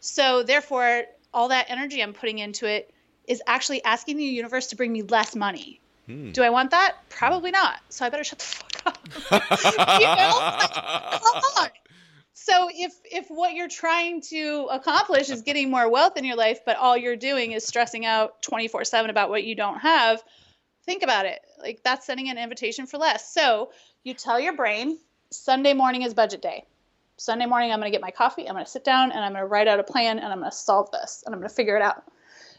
So 0.00 0.42
therefore, 0.42 1.04
all 1.32 1.48
that 1.48 1.66
energy 1.70 2.02
I'm 2.02 2.12
putting 2.12 2.38
into 2.38 2.66
it 2.66 2.92
is 3.28 3.42
actually 3.46 3.84
asking 3.84 4.16
the 4.16 4.24
universe 4.24 4.68
to 4.68 4.76
bring 4.76 4.92
me 4.92 5.02
less 5.02 5.36
money. 5.36 5.80
Hmm. 6.06 6.32
Do 6.32 6.42
I 6.42 6.50
want 6.50 6.70
that? 6.70 6.96
Probably 7.10 7.50
not. 7.50 7.78
So 7.90 8.06
I 8.06 8.08
better 8.08 8.24
shut 8.24 8.38
the 8.38 8.44
fuck 8.44 8.86
up. 8.86 8.98
you 10.00 10.06
know? 10.06 10.38
Like, 10.40 11.22
come 11.22 11.42
on. 11.58 11.68
So 12.32 12.70
if 12.72 12.94
if 13.04 13.26
what 13.28 13.54
you're 13.54 13.68
trying 13.68 14.22
to 14.30 14.68
accomplish 14.70 15.28
is 15.28 15.42
getting 15.42 15.70
more 15.70 15.90
wealth 15.90 16.16
in 16.16 16.24
your 16.24 16.36
life, 16.36 16.60
but 16.64 16.78
all 16.78 16.96
you're 16.96 17.16
doing 17.16 17.52
is 17.52 17.66
stressing 17.66 18.06
out 18.06 18.42
24/7 18.42 19.10
about 19.10 19.28
what 19.28 19.44
you 19.44 19.54
don't 19.54 19.78
have, 19.80 20.22
think 20.86 21.02
about 21.02 21.26
it. 21.26 21.40
Like 21.60 21.82
that's 21.84 22.06
sending 22.06 22.30
an 22.30 22.38
invitation 22.38 22.86
for 22.86 22.96
less. 22.96 23.34
So 23.34 23.72
you 24.02 24.14
tell 24.14 24.40
your 24.40 24.54
brain 24.54 24.98
Sunday 25.30 25.74
morning 25.74 26.02
is 26.02 26.14
budget 26.14 26.40
day. 26.40 26.64
Sunday 27.18 27.46
morning 27.46 27.72
I'm 27.72 27.80
going 27.80 27.92
to 27.92 27.94
get 27.94 28.00
my 28.00 28.12
coffee, 28.12 28.48
I'm 28.48 28.54
going 28.54 28.64
to 28.64 28.70
sit 28.70 28.84
down 28.84 29.10
and 29.10 29.20
I'm 29.20 29.32
going 29.32 29.42
to 29.42 29.46
write 29.46 29.68
out 29.68 29.80
a 29.80 29.84
plan 29.84 30.18
and 30.18 30.32
I'm 30.32 30.38
going 30.38 30.50
to 30.50 30.56
solve 30.56 30.90
this 30.92 31.24
and 31.26 31.34
I'm 31.34 31.40
going 31.40 31.50
to 31.50 31.54
figure 31.54 31.76
it 31.76 31.82
out. 31.82 32.04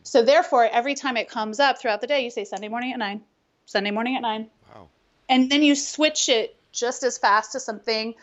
So 0.04 0.24
therefore 0.24 0.66
every 0.66 0.96
time 0.96 1.18
it 1.18 1.30
comes 1.30 1.60
up 1.60 1.80
throughout 1.80 2.02
the 2.02 2.08
day 2.08 2.24
you 2.24 2.30
say 2.32 2.46
Sunday 2.46 2.68
morning 2.68 2.94
at 2.94 3.00
9, 3.00 3.22
Sunday 3.66 3.92
morning 3.92 4.16
at 4.16 4.22
9, 4.22 4.50
Wow. 4.74 4.88
and 5.28 5.52
then 5.52 5.64
you 5.64 5.76
switch 5.76 6.30
it 6.30 6.56
just 6.72 7.04
as 7.04 7.18
fast 7.18 7.52
to 7.54 7.60
something 7.60 8.16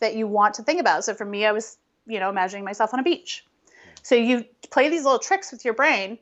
that 0.00 0.14
you 0.14 0.26
want 0.26 0.54
to 0.54 0.62
think 0.62 0.80
about. 0.80 1.04
So 1.04 1.14
for 1.14 1.24
me, 1.24 1.46
I 1.46 1.52
was, 1.52 1.76
you 2.06 2.20
know, 2.20 2.28
imagining 2.28 2.64
myself 2.64 2.92
on 2.92 3.00
a 3.00 3.02
beach. 3.02 3.44
So 4.02 4.14
you 4.14 4.44
play 4.70 4.88
these 4.90 5.04
little 5.04 5.18
tricks 5.18 5.50
with 5.50 5.64
your 5.64 5.74
brain. 5.74 6.18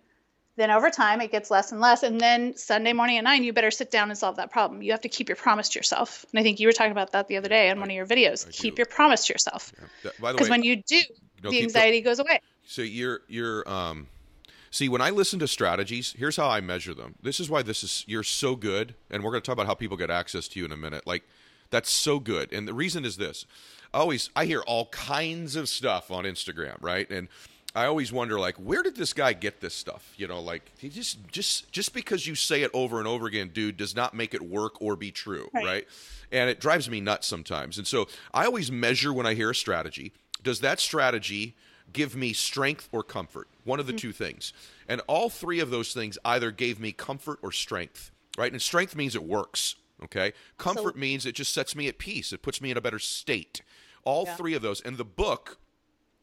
Then 0.56 0.70
over 0.70 0.90
time, 0.90 1.20
it 1.20 1.32
gets 1.32 1.50
less 1.50 1.72
and 1.72 1.80
less. 1.80 2.02
And 2.02 2.20
then 2.20 2.56
Sunday 2.56 2.92
morning 2.92 3.18
at 3.18 3.24
nine, 3.24 3.42
you 3.42 3.52
better 3.52 3.70
sit 3.70 3.90
down 3.90 4.10
and 4.10 4.18
solve 4.18 4.36
that 4.36 4.50
problem. 4.50 4.82
You 4.82 4.92
have 4.92 5.00
to 5.00 5.08
keep 5.08 5.28
your 5.28 5.36
promise 5.36 5.70
to 5.70 5.78
yourself. 5.78 6.26
And 6.30 6.38
I 6.38 6.42
think 6.42 6.60
you 6.60 6.68
were 6.68 6.72
talking 6.72 6.92
about 6.92 7.12
that 7.12 7.26
the 7.26 7.38
other 7.38 7.48
day 7.48 7.70
on 7.70 7.80
one 7.80 7.88
of 7.90 7.96
your 7.96 8.06
videos. 8.06 8.48
keep 8.52 8.76
do. 8.76 8.80
your 8.80 8.86
promise 8.86 9.26
to 9.26 9.32
yourself. 9.32 9.72
By 10.20 10.32
the 10.32 10.34
Because 10.34 10.48
way, 10.48 10.50
when 10.50 10.62
you 10.62 10.76
do, 10.76 11.00
the 11.42 11.62
anxiety 11.62 12.02
goes 12.02 12.18
away. 12.18 12.40
So 12.66 12.82
you're 12.82 13.22
you're 13.28 13.68
um 13.68 14.06
see 14.72 14.88
when 14.88 15.00
I 15.00 15.10
listen 15.10 15.38
to 15.38 15.46
strategies, 15.46 16.14
here's 16.18 16.36
how 16.36 16.48
I 16.48 16.60
measure 16.60 16.94
them. 16.94 17.14
This 17.22 17.38
is 17.38 17.48
why 17.48 17.62
this 17.62 17.84
is 17.84 18.04
you're 18.08 18.24
so 18.24 18.56
good 18.56 18.96
and 19.10 19.22
we're 19.22 19.30
going 19.30 19.42
to 19.42 19.46
talk 19.46 19.52
about 19.52 19.66
how 19.66 19.74
people 19.74 19.96
get 19.96 20.10
access 20.10 20.48
to 20.48 20.58
you 20.58 20.64
in 20.64 20.72
a 20.72 20.76
minute. 20.76 21.06
Like 21.06 21.22
that's 21.70 21.90
so 21.90 22.18
good. 22.18 22.52
And 22.52 22.66
the 22.66 22.74
reason 22.74 23.04
is 23.04 23.16
this. 23.18 23.46
I 23.94 23.98
always 23.98 24.30
I 24.34 24.46
hear 24.46 24.62
all 24.62 24.86
kinds 24.86 25.54
of 25.54 25.68
stuff 25.68 26.10
on 26.10 26.24
Instagram, 26.24 26.76
right? 26.80 27.08
And 27.10 27.28
I 27.74 27.84
always 27.86 28.12
wonder 28.12 28.38
like 28.40 28.56
where 28.56 28.82
did 28.82 28.96
this 28.96 29.12
guy 29.12 29.34
get 29.34 29.60
this 29.60 29.74
stuff? 29.74 30.12
You 30.16 30.26
know, 30.26 30.40
like 30.40 30.72
he 30.78 30.88
just 30.88 31.18
just 31.30 31.70
just 31.70 31.94
because 31.94 32.26
you 32.26 32.34
say 32.34 32.62
it 32.62 32.70
over 32.74 32.98
and 32.98 33.06
over 33.06 33.26
again, 33.26 33.50
dude, 33.52 33.76
does 33.76 33.94
not 33.94 34.14
make 34.14 34.34
it 34.34 34.42
work 34.42 34.80
or 34.80 34.96
be 34.96 35.10
true, 35.10 35.48
Right. 35.54 35.64
right? 35.64 35.88
And 36.30 36.48
it 36.48 36.60
drives 36.60 36.88
me 36.88 37.00
nuts 37.02 37.26
sometimes. 37.26 37.76
And 37.76 37.86
so 37.86 38.08
I 38.32 38.46
always 38.46 38.72
measure 38.72 39.12
when 39.12 39.26
I 39.26 39.34
hear 39.34 39.50
a 39.50 39.54
strategy, 39.54 40.12
does 40.42 40.60
that 40.60 40.80
strategy 40.80 41.54
give 41.92 42.16
me 42.16 42.32
strength 42.32 42.88
or 42.92 43.02
comfort? 43.02 43.48
One 43.64 43.80
of 43.80 43.86
the 43.86 43.92
mm-hmm. 43.92 43.98
two 43.98 44.12
things. 44.12 44.52
And 44.88 45.00
all 45.06 45.28
three 45.28 45.60
of 45.60 45.70
those 45.70 45.92
things 45.92 46.18
either 46.24 46.50
gave 46.50 46.80
me 46.80 46.92
comfort 46.92 47.38
or 47.42 47.52
strength, 47.52 48.10
right? 48.36 48.52
And 48.52 48.60
strength 48.60 48.96
means 48.96 49.14
it 49.14 49.24
works, 49.24 49.76
okay? 50.04 50.32
Comfort 50.58 50.96
means 50.96 51.26
it 51.26 51.34
just 51.34 51.54
sets 51.54 51.76
me 51.76 51.88
at 51.88 51.98
peace, 51.98 52.32
it 52.32 52.42
puts 52.42 52.60
me 52.60 52.70
in 52.70 52.76
a 52.76 52.80
better 52.80 52.98
state. 52.98 53.62
All 54.04 54.24
Yeah. 54.26 54.36
three 54.36 54.54
of 54.54 54.62
those. 54.62 54.80
And 54.80 54.96
the 54.96 55.04
book 55.04 55.58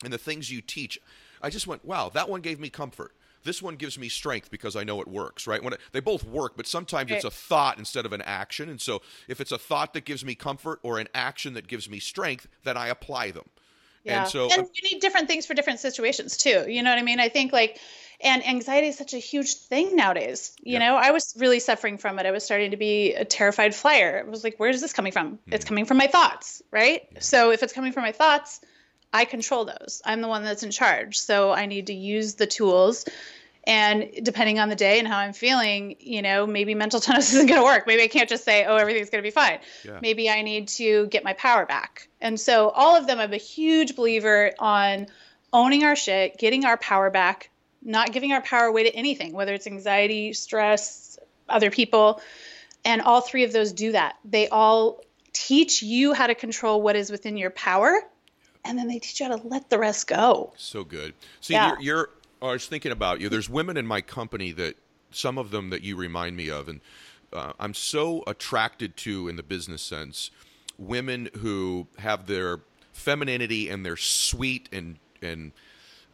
and 0.03 0.11
the 0.11 0.17
things 0.17 0.51
you 0.51 0.61
teach, 0.61 0.99
I 1.41 1.49
just 1.49 1.67
went, 1.67 1.85
wow, 1.85 2.09
that 2.09 2.29
one 2.29 2.41
gave 2.41 2.59
me 2.59 2.69
comfort. 2.69 3.15
This 3.43 3.61
one 3.61 3.77
gives 3.77 3.97
me 3.97 4.09
strength 4.09 4.51
because 4.51 4.75
I 4.75 4.83
know 4.83 4.99
it 4.99 5.07
works, 5.07 5.47
right? 5.47 5.63
When 5.63 5.73
it, 5.73 5.79
they 5.93 6.01
both 6.01 6.25
work, 6.25 6.57
but 6.57 6.67
sometimes 6.67 7.09
it's 7.09 7.23
a 7.23 7.31
thought 7.31 7.77
instead 7.77 8.05
of 8.05 8.11
an 8.11 8.21
action. 8.23 8.67
And 8.67 8.81
so 8.81 9.01
if 9.29 9.39
it's 9.39 9.51
a 9.51 9.57
thought 9.57 9.93
that 9.93 10.03
gives 10.03 10.25
me 10.25 10.35
comfort 10.35 10.79
or 10.83 10.99
an 10.99 11.07
action 11.15 11.53
that 11.53 11.67
gives 11.67 11.89
me 11.89 11.99
strength, 11.99 12.47
then 12.63 12.75
I 12.75 12.87
apply 12.87 13.31
them. 13.31 13.49
Yeah. 14.03 14.23
And 14.23 14.27
so 14.29 14.49
and 14.51 14.67
you 14.73 14.89
need 14.89 15.01
different 15.01 15.27
things 15.27 15.45
for 15.45 15.53
different 15.53 15.79
situations 15.79 16.37
too. 16.37 16.65
You 16.67 16.83
know 16.83 16.89
what 16.89 16.99
I 16.99 17.03
mean? 17.03 17.19
I 17.19 17.29
think 17.29 17.51
like, 17.53 17.79
and 18.21 18.45
anxiety 18.45 18.87
is 18.87 18.97
such 18.97 19.13
a 19.13 19.17
huge 19.17 19.55
thing 19.55 19.95
nowadays. 19.95 20.55
You 20.61 20.73
Yeah. 20.73 20.79
know, 20.79 20.95
I 20.95 21.11
was 21.11 21.33
really 21.37 21.59
suffering 21.59 21.97
from 21.97 22.19
it. 22.19 22.25
I 22.25 22.31
was 22.31 22.43
starting 22.43 22.71
to 22.71 22.77
be 22.77 23.13
a 23.13 23.25
terrified 23.25 23.73
flyer. 23.75 24.23
I 24.25 24.29
was 24.29 24.43
like, 24.43 24.59
where 24.59 24.69
is 24.69 24.81
this 24.81 24.93
coming 24.93 25.11
from? 25.11 25.39
It's 25.47 25.65
Hmm. 25.65 25.69
coming 25.69 25.85
from 25.85 25.97
my 25.97 26.07
thoughts, 26.07 26.61
right? 26.71 27.03
So 27.19 27.51
if 27.51 27.63
it's 27.63 27.73
coming 27.73 27.91
from 27.91 28.03
my 28.03 28.11
thoughts, 28.11 28.61
I 29.11 29.25
control 29.25 29.65
those. 29.65 30.01
I'm 30.05 30.21
the 30.21 30.27
one 30.27 30.43
that's 30.43 30.63
in 30.63 30.71
charge. 30.71 31.19
So 31.19 31.51
I 31.51 31.65
need 31.65 31.87
to 31.87 31.93
use 31.93 32.35
the 32.35 32.47
tools. 32.47 33.05
And 33.65 34.09
depending 34.23 34.57
on 34.59 34.69
the 34.69 34.75
day 34.75 34.99
and 34.99 35.07
how 35.07 35.17
I'm 35.17 35.33
feeling, 35.33 35.95
you 35.99 36.21
know, 36.21 36.47
maybe 36.47 36.73
mental 36.75 36.99
tennis 37.01 37.33
isn't 37.33 37.47
going 37.47 37.59
to 37.59 37.63
work. 37.63 37.85
Maybe 37.87 38.03
I 38.03 38.07
can't 38.07 38.29
just 38.29 38.43
say, 38.43 38.65
oh, 38.65 38.75
everything's 38.77 39.09
going 39.09 39.21
to 39.21 39.27
be 39.27 39.31
fine. 39.31 39.59
Yeah. 39.83 39.99
Maybe 40.01 40.29
I 40.29 40.41
need 40.41 40.69
to 40.69 41.07
get 41.07 41.23
my 41.23 41.33
power 41.33 41.65
back. 41.65 42.07
And 42.21 42.39
so, 42.39 42.69
all 42.69 42.95
of 42.95 43.05
them, 43.07 43.19
I'm 43.19 43.33
a 43.33 43.37
huge 43.37 43.95
believer 43.95 44.53
on 44.59 45.07
owning 45.53 45.83
our 45.83 45.95
shit, 45.95 46.37
getting 46.37 46.65
our 46.65 46.77
power 46.77 47.09
back, 47.09 47.49
not 47.81 48.11
giving 48.11 48.31
our 48.31 48.41
power 48.41 48.65
away 48.65 48.83
to 48.83 48.95
anything, 48.95 49.33
whether 49.33 49.53
it's 49.53 49.67
anxiety, 49.67 50.33
stress, 50.33 51.17
other 51.47 51.71
people. 51.71 52.21
And 52.85 53.01
all 53.01 53.21
three 53.21 53.43
of 53.43 53.51
those 53.51 53.73
do 53.73 53.91
that. 53.91 54.17
They 54.23 54.47
all 54.47 55.01
teach 55.33 55.83
you 55.83 56.13
how 56.13 56.27
to 56.27 56.35
control 56.35 56.81
what 56.81 56.95
is 56.95 57.11
within 57.11 57.37
your 57.37 57.49
power. 57.49 58.01
And 58.65 58.77
then 58.77 58.87
they 58.87 58.99
teach 58.99 59.19
you 59.19 59.27
how 59.27 59.35
to 59.37 59.47
let 59.47 59.69
the 59.69 59.79
rest 59.79 60.07
go. 60.07 60.53
So 60.57 60.83
good. 60.83 61.13
So 61.41 61.53
Yeah. 61.53 61.69
you're, 61.69 61.81
you're. 61.81 62.09
I 62.41 62.51
was 62.53 62.67
thinking 62.67 62.91
about 62.91 63.19
you. 63.19 63.29
There's 63.29 63.49
women 63.49 63.77
in 63.77 63.85
my 63.85 64.01
company 64.01 64.51
that 64.53 64.75
some 65.11 65.37
of 65.37 65.51
them 65.51 65.69
that 65.71 65.83
you 65.83 65.95
remind 65.95 66.37
me 66.37 66.49
of, 66.49 66.69
and 66.69 66.81
uh, 67.33 67.53
I'm 67.59 67.73
so 67.73 68.23
attracted 68.27 68.95
to 68.97 69.27
in 69.27 69.35
the 69.35 69.43
business 69.43 69.81
sense. 69.81 70.31
Women 70.77 71.29
who 71.39 71.87
have 71.97 72.27
their 72.27 72.61
femininity 72.93 73.69
and 73.69 73.85
they're 73.85 73.97
sweet 73.97 74.69
and 74.71 74.97
and 75.21 75.51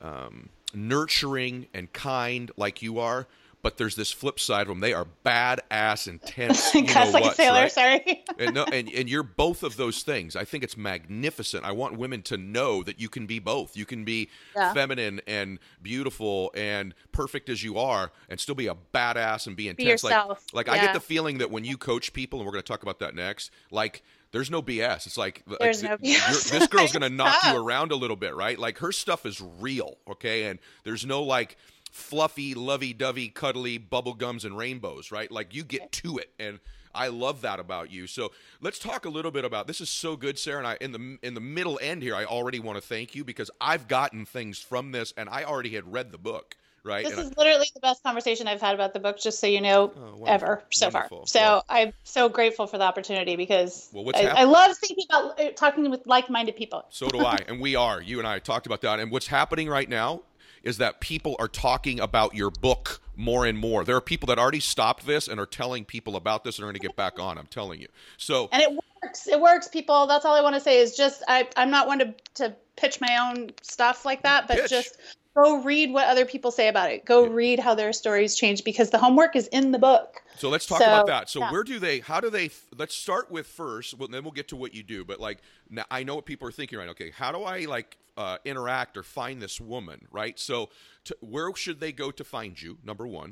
um, 0.02 0.50
nurturing 0.74 1.68
and 1.74 1.92
kind 1.94 2.52
like 2.58 2.82
you 2.82 3.00
are. 3.00 3.28
But 3.66 3.78
there's 3.78 3.96
this 3.96 4.12
flip 4.12 4.40
side 4.40 4.62
of 4.62 4.68
them. 4.68 4.80
They 4.80 4.94
are 4.94 5.08
badass, 5.26 6.08
intense. 6.08 6.76
You 6.76 6.84
know 6.84 6.94
Cuss 6.94 7.14
like 7.14 7.24
a 7.26 7.34
sailor, 7.34 7.62
right? 7.62 7.72
sorry. 7.72 8.24
and 8.38 8.54
no, 8.54 8.64
and 8.66 8.88
and 8.92 9.10
you're 9.10 9.24
both 9.24 9.64
of 9.64 9.76
those 9.76 10.04
things. 10.04 10.36
I 10.36 10.46
think 10.46 10.64
it's 10.64 10.78
magnificent. 10.78 11.66
I 11.66 11.72
want 11.72 11.98
women 11.98 12.22
to 12.24 12.38
know 12.38 12.84
that 12.84 13.00
you 13.00 13.10
can 13.10 13.26
be 13.26 13.40
both. 13.40 13.76
You 13.76 13.86
can 13.88 14.04
be 14.06 14.30
Yeah. 14.56 14.72
feminine 14.72 15.20
and 15.26 15.58
beautiful 15.82 16.52
and 16.54 16.94
perfect 17.12 17.50
as 17.50 17.64
you 17.64 17.80
are, 17.80 18.12
and 18.30 18.40
still 18.40 18.54
be 18.54 18.68
a 18.68 18.76
badass 18.94 19.48
and 19.48 19.56
be 19.56 19.68
intense. 19.68 19.84
Be 19.84 19.90
yourself. 19.90 20.46
Like, 20.54 20.68
like 20.68 20.78
I 20.78 20.86
get 20.86 20.94
the 20.94 21.00
feeling 21.00 21.40
that 21.40 21.50
when 21.50 21.64
you 21.64 21.76
coach 21.76 22.14
people, 22.14 22.38
and 22.42 22.46
we're 22.46 22.52
going 22.52 22.62
to 22.64 22.68
talk 22.72 22.84
about 22.84 23.00
that 23.00 23.16
next. 23.16 23.50
Like, 23.72 24.04
there's 24.32 24.52
no 24.52 24.62
BS. 24.62 25.08
It's 25.08 25.18
like, 25.18 25.44
like, 25.48 25.60
There's 25.60 25.82
no 25.82 25.98
BS. 25.98 26.52
this 26.52 26.68
girl's 26.68 26.92
going 26.98 27.02
to 27.04 27.10
knock 27.10 27.38
you 27.46 27.56
around 27.56 27.92
a 27.92 27.96
little 27.96 28.18
bit, 28.18 28.36
right? 28.36 28.60
Like 28.60 28.80
her 28.80 28.92
stuff 28.92 29.26
is 29.26 29.42
real, 29.60 29.98
okay? 30.10 30.48
And 30.48 30.60
there's 30.84 31.06
no 31.06 31.24
like 31.24 31.58
fluffy, 31.96 32.54
lovey-dovey, 32.54 33.30
cuddly 33.30 33.78
bubble 33.78 34.14
gums 34.14 34.44
and 34.44 34.58
rainbows, 34.58 35.12
right? 35.12 35.32
Like 35.32 35.56
you 35.56 35.64
get 35.64 35.94
to 35.94 36.18
it, 36.18 36.30
and 36.38 36.60
I 36.94 37.08
love 37.08 37.42
that 37.42 37.60
about 37.60 37.90
you. 37.90 38.06
So 38.06 38.32
let's 38.62 38.80
talk 38.80 39.06
a 39.06 39.10
little 39.10 39.32
bit 39.32 39.46
about 39.46 39.66
this. 39.66 39.80
Is 39.80 39.90
so 39.90 40.18
good, 40.18 40.38
Sarah. 40.38 40.60
And 40.60 40.68
I 40.68 40.78
in 40.82 40.92
the 40.92 41.18
in 41.26 41.34
the 41.34 41.42
middle 41.42 41.80
end 41.82 42.04
here, 42.04 42.14
I 42.14 42.26
already 42.26 42.60
want 42.60 42.78
to 42.78 42.82
thank 42.82 43.16
you 43.16 43.24
because 43.24 43.50
I've 43.62 43.88
gotten 43.88 44.26
things 44.26 44.60
from 44.60 44.92
this, 44.92 45.14
and 45.16 45.30
I 45.30 45.46
already 45.46 45.70
had 45.70 45.92
read 45.92 46.12
the 46.12 46.18
book, 46.18 46.58
right? 46.84 47.06
This 47.06 47.14
And 47.14 47.22
I- 47.22 47.24
is 47.24 47.38
literally 47.38 47.72
the 47.74 47.80
best 47.80 48.04
conversation 48.04 48.46
I've 48.50 48.62
had 48.62 48.76
about 48.76 48.94
the 48.94 49.00
book, 49.00 49.18
just 49.18 49.40
so 49.40 49.48
you 49.48 49.62
know, 49.62 49.86
wonderful. 49.88 50.28
ever 50.28 50.64
so 50.72 50.88
Wonderful. 50.88 51.20
far. 51.20 51.28
So 51.28 51.62
I'm 51.70 51.94
so 52.04 52.28
grateful 52.28 52.68
for 52.68 52.78
the 52.78 52.84
opportunity 52.84 53.38
because 53.38 53.90
Well, 53.94 54.12
I, 54.14 54.28
I 54.28 54.44
love 54.44 54.78
thinking 54.78 55.06
about 55.10 55.40
uh, 55.40 55.52
talking 55.52 55.90
with 55.90 56.06
like-minded 56.06 56.58
people. 56.58 56.84
So 56.90 57.08
do 57.08 57.20
I, 57.20 57.46
and 57.48 57.62
we 57.62 57.76
are. 57.78 58.02
You 58.02 58.20
and 58.20 58.28
I 58.28 58.40
talked 58.40 58.66
about 58.66 58.82
that. 58.82 59.00
And 59.00 59.12
what's 59.12 59.28
happening 59.28 59.70
right 59.70 59.88
now 59.88 60.24
is 60.66 60.80
that 60.80 61.00
people 61.00 61.36
are 61.40 61.48
talking 61.48 62.00
about 62.00 62.36
your 62.36 62.50
book 62.50 63.00
more 63.16 63.46
and 63.46 63.58
more. 63.58 63.86
There 63.86 63.96
are 63.96 64.02
people 64.02 64.28
that 64.28 64.40
already 64.40 64.60
stopped 64.60 65.06
this 65.06 65.28
and 65.28 65.40
are 65.40 65.46
telling 65.46 65.86
people 65.86 66.16
about 66.18 66.44
this 66.44 66.58
and 66.58 66.64
are 66.64 66.68
going 66.68 66.74
to 66.76 66.80
get 66.80 66.96
back 66.96 67.20
on. 67.20 67.38
I'm 67.38 67.48
telling 67.48 67.80
you. 67.80 67.88
So 68.18 68.50
And 68.52 68.62
it 68.62 68.72
works. 69.04 69.28
It 69.28 69.40
works, 69.40 69.68
people. 69.68 70.08
That's 70.08 70.26
all 70.26 70.36
I 70.36 70.42
want 70.42 70.56
to 70.56 70.62
say 70.62 70.80
is 70.80 70.98
just 70.98 71.24
I, 71.28 71.48
I'm 71.56 71.72
not 71.72 71.88
one 71.88 72.00
to, 72.00 72.14
to 72.36 72.56
pitch 72.76 73.00
my 73.00 73.30
own 73.30 73.52
stuff 73.62 74.04
like 74.04 74.24
that, 74.24 74.48
but 74.48 74.58
Pitch. 74.58 74.70
just 74.70 74.98
go 75.36 75.62
read 75.62 75.92
what 75.92 76.08
other 76.08 76.26
people 76.26 76.52
say 76.52 76.68
about 76.68 76.92
it. 76.92 77.06
Go 77.06 77.28
read 77.28 77.60
how 77.60 77.76
their 77.76 77.94
stories 77.94 78.36
change 78.36 78.64
because 78.64 78.90
the 78.90 78.98
homework 78.98 79.36
is 79.36 79.48
in 79.48 79.72
the 79.72 79.80
book. 79.80 80.22
So 80.38 80.50
let's 80.50 80.66
talk 80.66 80.80
So, 80.80 80.86
about 80.86 81.08
that. 81.08 81.30
So 81.30 81.40
yeah. 81.40 81.52
where 81.52 81.64
do 81.64 81.80
they? 81.80 82.00
How 82.00 82.20
do 82.20 82.30
they? 82.30 82.50
Let's 82.78 82.96
start 82.96 83.30
with 83.30 83.48
first. 83.48 83.98
Well, 83.98 84.08
then 84.08 84.24
we'll 84.24 84.32
get 84.32 84.48
to 84.50 84.56
what 84.56 84.74
you 84.74 84.84
do. 84.84 85.04
But 85.04 85.20
like, 85.20 85.40
now, 85.70 85.86
I 85.92 86.04
know 86.04 86.16
what 86.16 86.26
people 86.26 86.48
are 86.48 86.52
thinking 86.52 86.80
right. 86.80 86.90
Okay, 86.90 87.12
how 87.12 87.32
do 87.32 87.44
I 87.44 87.66
like 87.66 87.98
uh, 88.18 88.38
interact 88.46 88.98
or 88.98 89.04
find 89.04 89.42
this 89.42 89.60
woman? 89.60 90.08
Right. 90.12 90.40
So 90.40 90.70
to, 91.06 91.18
where 91.20 91.54
should 91.56 91.80
they 91.80 91.92
go 91.92 92.12
to 92.12 92.24
find 92.24 92.62
you? 92.62 92.78
Number 92.84 93.06
one. 93.06 93.32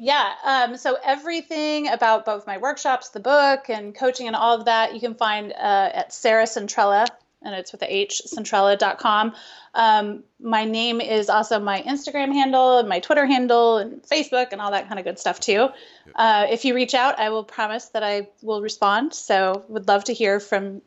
Yeah. 0.00 0.32
Um, 0.44 0.76
so 0.76 0.96
everything 1.04 1.88
about 1.88 2.24
both 2.24 2.46
my 2.46 2.58
workshops, 2.58 3.08
the 3.10 3.20
book, 3.20 3.68
and 3.68 3.94
coaching 3.94 4.28
and 4.28 4.36
all 4.36 4.56
of 4.56 4.66
that, 4.66 4.94
you 4.94 5.00
can 5.00 5.14
find 5.14 5.52
uh, 5.52 5.90
at 5.92 6.12
Sarah 6.12 6.44
Centrella, 6.44 7.06
and 7.42 7.54
it's 7.54 7.72
with 7.72 7.80
the 7.80 7.94
H, 7.94 8.22
centrella.com. 8.26 9.34
Um, 9.74 10.24
my 10.40 10.64
name 10.64 11.00
is 11.00 11.28
also 11.28 11.58
my 11.60 11.82
Instagram 11.82 12.32
handle 12.32 12.78
and 12.78 12.88
my 12.88 13.00
Twitter 13.00 13.26
handle 13.26 13.78
and 13.78 14.02
Facebook 14.02 14.48
and 14.52 14.60
all 14.60 14.70
that 14.72 14.88
kind 14.88 14.98
of 14.98 15.04
good 15.04 15.18
stuff 15.18 15.38
too. 15.38 15.68
Uh, 16.14 16.46
if 16.50 16.64
you 16.64 16.74
reach 16.74 16.94
out, 16.94 17.18
I 17.18 17.30
will 17.30 17.44
promise 17.44 17.86
that 17.90 18.02
I 18.02 18.28
will 18.42 18.60
respond. 18.60 19.14
So 19.14 19.64
would 19.68 19.86
love 19.86 20.04
to 20.04 20.14
hear 20.14 20.40
from 20.40 20.82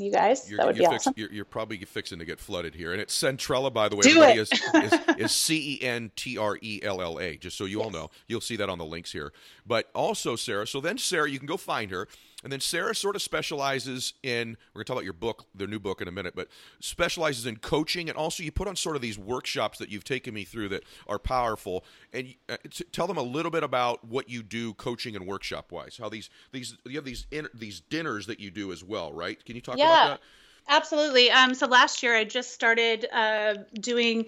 you 0.00 0.10
guys. 0.10 0.48
You're, 0.48 0.56
that 0.58 0.66
would 0.66 0.76
be 0.76 0.84
fix, 0.84 1.06
awesome. 1.06 1.14
You're, 1.16 1.32
you're, 1.32 1.44
probably 1.44 1.78
fixing 1.78 2.18
to 2.18 2.24
get 2.24 2.40
flooded 2.40 2.74
here, 2.74 2.92
and 2.92 3.00
it's 3.00 3.16
Centrella, 3.16 3.72
by 3.72 3.88
the 3.88 3.96
way. 3.96 4.02
Do 4.02 4.22
it. 4.22 4.36
is, 4.36 4.50
is, 4.74 4.92
is 5.18 5.32
C 5.32 5.78
E 5.80 5.84
N 5.84 6.10
T 6.16 6.38
R 6.38 6.58
E 6.60 6.80
L 6.82 7.00
L 7.00 7.20
A. 7.20 7.36
Just 7.36 7.56
so 7.56 7.64
you 7.64 7.82
all 7.82 7.90
know, 7.90 8.10
you'll 8.26 8.40
see 8.40 8.56
that 8.56 8.68
on 8.68 8.78
the 8.78 8.84
links 8.84 9.12
here. 9.12 9.32
But 9.66 9.90
also, 9.94 10.36
Sarah. 10.36 10.66
So 10.66 10.80
then, 10.80 10.98
Sarah, 10.98 11.30
you 11.30 11.38
can 11.38 11.46
go 11.46 11.56
find 11.56 11.90
her. 11.90 12.08
And 12.42 12.52
then 12.52 12.60
Sarah 12.60 12.94
sort 12.94 13.16
of 13.16 13.22
specializes 13.22 14.14
in, 14.22 14.56
we're 14.72 14.80
going 14.80 14.84
to 14.84 14.88
talk 14.88 14.96
about 14.96 15.04
your 15.04 15.12
book, 15.12 15.46
their 15.54 15.66
new 15.66 15.78
book 15.78 16.00
in 16.00 16.08
a 16.08 16.12
minute, 16.12 16.34
but 16.34 16.48
specializes 16.80 17.44
in 17.44 17.56
coaching. 17.56 18.08
And 18.08 18.16
also, 18.16 18.42
you 18.42 18.50
put 18.50 18.66
on 18.66 18.76
sort 18.76 18.96
of 18.96 19.02
these 19.02 19.18
workshops 19.18 19.78
that 19.78 19.90
you've 19.90 20.04
taken 20.04 20.32
me 20.32 20.44
through 20.44 20.70
that 20.70 20.84
are 21.06 21.18
powerful. 21.18 21.84
And 22.12 22.34
uh, 22.48 22.56
t- 22.70 22.84
tell 22.92 23.06
them 23.06 23.18
a 23.18 23.22
little 23.22 23.50
bit 23.50 23.62
about 23.62 24.04
what 24.06 24.30
you 24.30 24.42
do 24.42 24.72
coaching 24.74 25.16
and 25.16 25.26
workshop 25.26 25.70
wise. 25.70 25.98
How 26.00 26.08
these, 26.08 26.30
these, 26.52 26.76
you 26.86 26.96
have 26.96 27.04
these, 27.04 27.26
in, 27.30 27.46
these 27.52 27.80
dinners 27.80 28.26
that 28.26 28.40
you 28.40 28.50
do 28.50 28.72
as 28.72 28.82
well, 28.82 29.12
right? 29.12 29.44
Can 29.44 29.54
you 29.54 29.60
talk 29.60 29.76
Yeah. 29.76 29.86
about 29.86 30.08
that? 30.08 30.20
Absolutely. 30.68 31.30
Um, 31.30 31.54
so 31.54 31.66
last 31.66 32.02
year 32.02 32.16
I 32.16 32.24
just 32.24 32.52
started 32.52 33.06
uh, 33.12 33.54
doing 33.74 34.26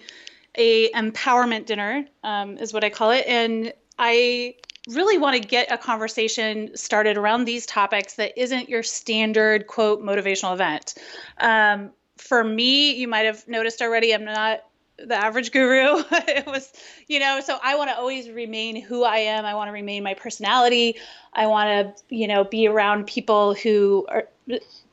a 0.55 0.91
empowerment 0.91 1.65
dinner, 1.65 2.05
um, 2.23 2.57
is 2.57 2.73
what 2.73 2.83
I 2.83 2.89
call 2.89 3.11
it, 3.11 3.25
and 3.27 3.73
I 3.97 4.55
really 4.89 5.17
want 5.17 5.41
to 5.41 5.47
get 5.47 5.71
a 5.71 5.77
conversation 5.77 6.75
started 6.75 7.17
around 7.17 7.45
these 7.45 7.65
topics 7.65 8.15
that 8.15 8.37
isn't 8.39 8.69
your 8.69 8.83
standard 8.83 9.67
quote 9.67 10.01
motivational 10.01 10.53
event. 10.53 10.95
Um, 11.39 11.91
for 12.17 12.43
me, 12.43 12.93
you 12.93 13.07
might 13.07 13.25
have 13.25 13.47
noticed 13.47 13.81
already, 13.81 14.13
I'm 14.13 14.25
not 14.25 14.63
the 14.97 15.15
average 15.15 15.51
guru. 15.51 16.03
it 16.11 16.45
was, 16.45 16.71
you 17.07 17.19
know, 17.19 17.39
so 17.43 17.57
I 17.63 17.75
want 17.75 17.89
to 17.89 17.97
always 17.97 18.29
remain 18.29 18.81
who 18.81 19.03
I 19.03 19.17
am. 19.17 19.45
I 19.45 19.55
want 19.55 19.69
to 19.69 19.71
remain 19.71 20.03
my 20.03 20.13
personality. 20.13 20.97
I 21.33 21.47
want 21.47 21.97
to, 21.97 22.15
you 22.15 22.27
know, 22.27 22.43
be 22.43 22.67
around 22.67 23.07
people 23.07 23.53
who 23.55 24.05
are 24.09 24.27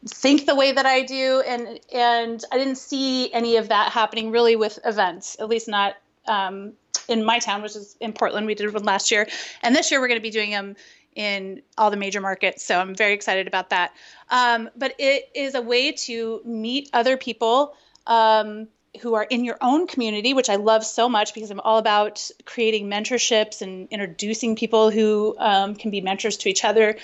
think 0.07 0.47
the 0.47 0.55
way 0.55 0.73
that 0.73 0.87
I 0.87 1.03
do, 1.03 1.43
and 1.47 1.81
and 1.93 2.43
I 2.53 2.59
didn't 2.59 2.77
see 2.77 3.33
any 3.33 3.57
of 3.57 3.69
that 3.69 3.93
happening 3.93 4.31
really 4.31 4.57
with 4.57 4.79
events, 4.85 5.37
at 5.41 5.49
least 5.49 5.69
not 5.69 5.97
um, 6.27 6.73
in 7.11 7.25
my 7.25 7.39
town, 7.39 7.63
which 7.63 7.77
is 7.77 7.97
in 8.01 8.13
Portland. 8.13 8.47
We 8.47 8.55
did 8.55 8.73
one 8.73 8.85
last 8.85 9.11
year, 9.11 9.29
and 9.63 9.75
this 9.75 9.91
year 9.91 10.01
we're 10.01 10.09
going 10.09 10.21
to 10.21 10.23
be 10.23 10.31
doing 10.31 10.51
them 10.51 10.77
in 11.15 11.63
all 11.77 11.91
the 11.91 11.97
major 11.97 12.21
markets. 12.21 12.65
So 12.65 12.79
I'm 12.79 12.95
very 12.95 13.15
excited 13.15 13.47
about 13.47 13.71
that. 13.71 13.93
Um, 14.29 14.71
but 14.77 14.95
it 14.99 15.31
is 15.35 15.55
a 15.55 15.63
way 15.63 15.93
to 15.93 16.41
meet 16.45 16.91
other 16.93 17.17
people. 17.17 17.75
Um, 18.07 18.69
who 19.01 19.15
are 19.15 19.23
in 19.23 19.45
your 19.45 19.57
own 19.61 19.87
community, 19.87 20.35
which 20.35 20.51
I 20.51 20.57
love 20.57 20.85
so 20.85 21.09
much 21.09 21.33
because 21.33 21.51
I'm 21.51 21.61
all 21.61 21.79
about 21.79 22.29
creating 22.45 22.89
mentorships 22.89 23.63
and 23.63 23.87
introducing 23.91 24.57
people 24.57 24.91
who 24.91 25.37
um, 25.39 25.77
can 25.77 25.91
be 25.91 26.01
mentors 26.01 26.39
to 26.39 26.49
each 26.49 26.65
other. 26.65 26.97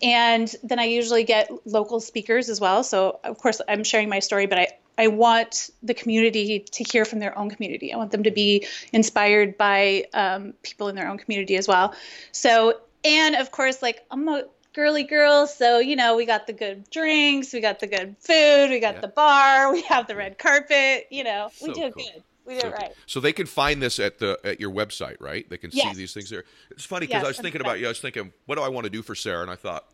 And 0.00 0.52
then 0.62 0.78
I 0.78 0.84
usually 0.84 1.24
get 1.24 1.50
local 1.66 2.00
speakers 2.00 2.48
as 2.48 2.60
well. 2.60 2.82
So, 2.82 3.20
of 3.22 3.38
course, 3.38 3.60
I'm 3.68 3.84
sharing 3.84 4.08
my 4.08 4.20
story, 4.20 4.46
but 4.46 4.58
I, 4.58 4.68
I 4.98 5.08
want 5.08 5.70
the 5.82 5.94
community 5.94 6.60
to 6.60 6.84
hear 6.84 7.04
from 7.04 7.18
their 7.18 7.36
own 7.36 7.50
community. 7.50 7.92
I 7.92 7.96
want 7.96 8.10
them 8.12 8.22
to 8.24 8.30
be 8.30 8.66
inspired 8.92 9.58
by 9.58 10.04
um, 10.14 10.54
people 10.62 10.88
in 10.88 10.94
their 10.94 11.08
own 11.08 11.18
community 11.18 11.56
as 11.56 11.66
well. 11.66 11.94
So, 12.32 12.80
and 13.04 13.34
of 13.34 13.50
course, 13.50 13.82
like 13.82 14.04
I'm 14.10 14.28
a 14.28 14.44
girly 14.74 15.04
girl. 15.04 15.46
So, 15.46 15.78
you 15.78 15.96
know, 15.96 16.16
we 16.16 16.26
got 16.26 16.46
the 16.46 16.52
good 16.52 16.90
drinks, 16.90 17.52
we 17.52 17.60
got 17.60 17.80
the 17.80 17.86
good 17.86 18.16
food, 18.18 18.70
we 18.70 18.80
got 18.80 18.94
Yeah. 18.94 19.00
the 19.00 19.08
bar, 19.08 19.72
we 19.72 19.82
have 19.82 20.06
the 20.06 20.16
red 20.16 20.38
carpet, 20.38 21.06
you 21.10 21.24
know, 21.24 21.50
we 21.62 21.68
So 21.68 21.74
did 21.74 21.94
cool. 21.94 22.04
good. 22.04 22.22
We 22.44 22.54
did 22.54 22.62
So, 22.62 22.70
right. 22.70 22.92
so 23.06 23.20
they 23.20 23.32
can 23.32 23.46
find 23.46 23.80
this 23.80 23.98
at 23.98 24.18
the 24.18 24.38
at 24.44 24.60
your 24.60 24.70
website, 24.70 25.16
right? 25.20 25.48
They 25.48 25.56
can 25.56 25.70
see 25.70 25.94
these 25.94 26.12
things 26.12 26.28
there. 26.28 26.44
It's 26.70 26.84
funny 26.84 27.06
because 27.06 27.18
Yes, 27.18 27.24
I 27.24 27.28
was 27.28 27.38
thinking 27.38 27.60
about 27.60 27.78
you. 27.80 27.86
I 27.86 27.88
was 27.88 28.00
thinking, 28.00 28.32
what 28.46 28.56
do 28.56 28.62
I 28.62 28.68
want 28.68 28.84
to 28.84 28.90
do 28.90 29.00
for 29.00 29.14
Sarah? 29.14 29.42
And 29.42 29.50
I 29.50 29.56
thought 29.56 29.84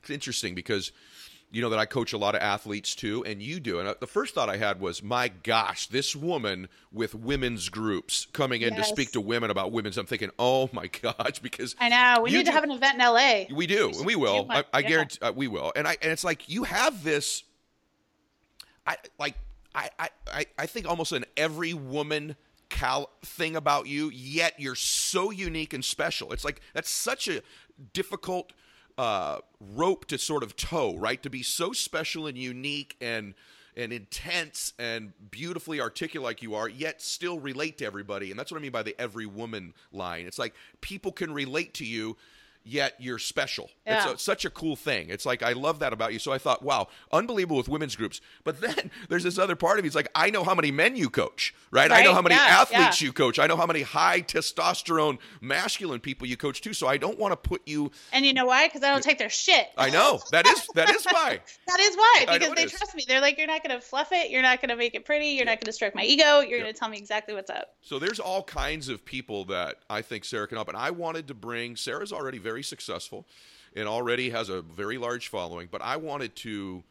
it's 0.00 0.10
interesting 0.10 0.54
because 0.54 0.90
you 1.52 1.60
know 1.62 1.70
that 1.70 1.78
I 1.78 1.86
coach 1.86 2.12
a 2.12 2.18
lot 2.18 2.34
of 2.34 2.42
athletes 2.42 2.94
too, 2.94 3.24
and 3.24 3.42
you 3.42 3.58
do. 3.60 3.80
And 3.80 3.88
uh, 3.88 3.94
the 3.98 4.06
first 4.06 4.34
thought 4.34 4.48
I 4.48 4.56
had 4.56 4.80
was, 4.80 5.02
my 5.02 5.28
gosh, 5.28 5.86
this 5.88 6.14
woman 6.14 6.68
with 6.92 7.14
women's 7.14 7.68
groups 7.68 8.26
coming 8.32 8.62
in 8.62 8.74
to 8.76 8.84
speak 8.84 9.12
to 9.12 9.20
women 9.20 9.50
about 9.50 9.72
women's. 9.72 9.98
I'm 9.98 10.06
thinking, 10.06 10.30
oh 10.38 10.70
my 10.72 10.86
gosh, 11.02 11.38
because 11.40 11.74
I 11.80 11.88
know. 11.88 12.22
We 12.22 12.30
need 12.30 12.46
to 12.46 12.52
have 12.52 12.64
an 12.64 12.70
event 12.70 12.94
in 12.94 13.00
LA. 13.00 13.44
we 13.54 13.66
do, 13.66 13.90
and 13.90 14.06
we 14.06 14.16
will. 14.16 14.46
I, 14.48 14.64
I 14.72 14.78
yeah. 14.80 14.88
guarantee 14.88 15.18
uh, 15.22 15.32
we 15.32 15.48
will. 15.48 15.72
And 15.74 15.88
I 15.88 15.96
and 16.02 16.12
it's 16.12 16.24
like 16.24 16.48
you 16.48 16.64
have 16.64 17.02
this. 17.04 17.42
I 18.86 18.96
like 19.18 19.34
I 19.74 19.90
I 19.98 20.08
I- 20.32 20.46
I 20.58 20.66
think 20.66 20.88
almost 20.88 21.12
an 21.12 21.24
every 21.36 21.74
woman 21.74 22.36
cal 22.68 23.10
thing 23.22 23.56
about 23.56 23.86
you. 23.88 24.10
Yet 24.10 24.54
you're 24.58 24.76
so 24.76 25.30
unique 25.30 25.72
and 25.74 25.84
special. 25.84 26.32
It's 26.32 26.44
like 26.44 26.60
that's 26.74 26.90
such 26.90 27.26
a 27.28 27.42
difficult 27.92 28.52
uh, 29.00 29.40
rope 29.74 30.04
to 30.04 30.18
sort 30.18 30.42
of 30.42 30.56
toe, 30.56 30.94
right? 30.98 31.22
To 31.22 31.30
be 31.30 31.42
so 31.42 31.72
special 31.72 32.26
and 32.26 32.36
unique 32.36 32.96
and 33.00 33.32
and 33.74 33.94
intense 33.94 34.74
and 34.78 35.14
beautifully 35.30 35.80
articulate 35.80 36.22
like 36.22 36.42
you 36.42 36.54
are, 36.54 36.68
yet 36.68 37.00
still 37.00 37.38
relate 37.38 37.78
to 37.78 37.86
everybody. 37.86 38.30
And 38.30 38.38
that's 38.38 38.52
what 38.52 38.58
I 38.58 38.60
mean 38.60 38.72
by 38.72 38.82
the 38.82 38.94
every 39.00 39.24
woman 39.24 39.72
line. 39.90 40.26
It's 40.26 40.38
like 40.38 40.54
people 40.82 41.12
can 41.12 41.32
relate 41.32 41.72
to 41.74 41.86
you, 41.86 42.18
yet 42.70 42.94
you're 42.98 43.18
special. 43.18 43.64
It's 43.86 44.04
Yeah. 44.04 44.12
a, 44.14 44.18
such 44.18 44.44
a 44.44 44.50
cool 44.50 44.76
thing. 44.76 45.08
It's 45.10 45.26
like 45.26 45.42
I 45.42 45.52
love 45.52 45.80
that 45.80 45.92
about 45.92 46.12
you. 46.12 46.18
So 46.18 46.32
I 46.32 46.38
thought, 46.38 46.62
wow, 46.62 46.88
unbelievable 47.12 47.56
with 47.56 47.68
women's 47.68 47.96
groups. 47.96 48.20
But 48.44 48.60
then 48.66 48.90
there's 49.08 49.24
this 49.24 49.38
other 49.38 49.56
part 49.56 49.78
of 49.78 49.84
me. 49.84 49.88
It's 49.88 49.96
like 49.96 50.08
I 50.14 50.30
know 50.30 50.44
how 50.44 50.54
many 50.54 50.70
men 50.70 50.96
you 50.96 51.10
coach, 51.10 51.54
right? 51.70 51.90
I 51.90 52.02
know 52.02 52.14
how 52.14 52.22
many 52.22 52.36
Yeah, 52.36 52.60
athletes 52.60 53.00
yeah. 53.02 53.06
you 53.06 53.12
coach. 53.12 53.38
I 53.38 53.46
know 53.46 53.56
how 53.56 53.66
many 53.66 53.82
high 53.82 54.22
testosterone 54.22 55.18
masculine 55.40 56.00
people 56.00 56.26
you 56.26 56.36
coach 56.36 56.60
too. 56.60 56.72
So 56.72 56.86
I 56.86 56.96
don't 56.96 57.18
want 57.18 57.32
to 57.32 57.36
put 57.36 57.62
you. 57.66 57.90
And 58.12 58.24
you 58.24 58.32
know 58.32 58.46
why? 58.46 58.66
Because 58.68 58.82
I 58.82 58.90
don't 58.90 59.02
take 59.02 59.18
their 59.18 59.30
shit. 59.30 59.66
I 59.76 59.90
know 59.90 60.20
that 60.30 60.46
is 60.46 60.66
that 60.74 60.90
is 60.90 61.04
why. 61.06 61.40
That 61.70 61.78
is 61.78 61.96
why, 61.96 62.24
because 62.38 62.54
they 62.54 62.66
trust 62.66 62.96
me. 62.96 63.04
They're 63.06 63.20
like, 63.20 63.38
you're 63.38 63.46
not 63.46 63.62
going 63.62 63.78
to 63.78 63.84
fluff 63.84 64.08
it. 64.10 64.30
You're 64.30 64.42
not 64.42 64.60
going 64.60 64.70
to 64.70 64.76
make 64.76 64.96
it 64.96 65.04
pretty. 65.04 65.28
You're 65.28 65.44
not 65.44 65.58
going 65.60 65.66
to 65.66 65.72
stroke 65.72 65.94
my 65.94 66.02
ego. 66.02 66.40
You're 66.40 66.58
going 66.58 66.72
to 66.72 66.76
tell 66.78 66.88
me 66.88 66.98
exactly 66.98 67.32
what's 67.32 67.48
up. 67.50 67.76
So 67.80 68.00
there's 68.00 68.18
all 68.18 68.42
kinds 68.42 68.88
of 68.88 69.04
people 69.04 69.44
that 69.46 69.76
I 69.88 70.02
think 70.02 70.24
Sarah 70.24 70.48
can 70.48 70.56
help, 70.56 70.66
and 70.68 70.76
I 70.76 70.90
wanted 70.90 71.28
to 71.28 71.34
bring. 71.34 71.76
Sarah's 71.76 72.12
already 72.12 72.38
very 72.38 72.59
successful, 72.62 73.26
and 73.74 73.88
already 73.88 74.30
has 74.30 74.48
a 74.48 74.62
very 74.62 74.98
large 74.98 75.28
following. 75.28 75.68
But 75.70 75.82
I 75.82 75.96
wanted 75.96 76.36
to 76.36 76.82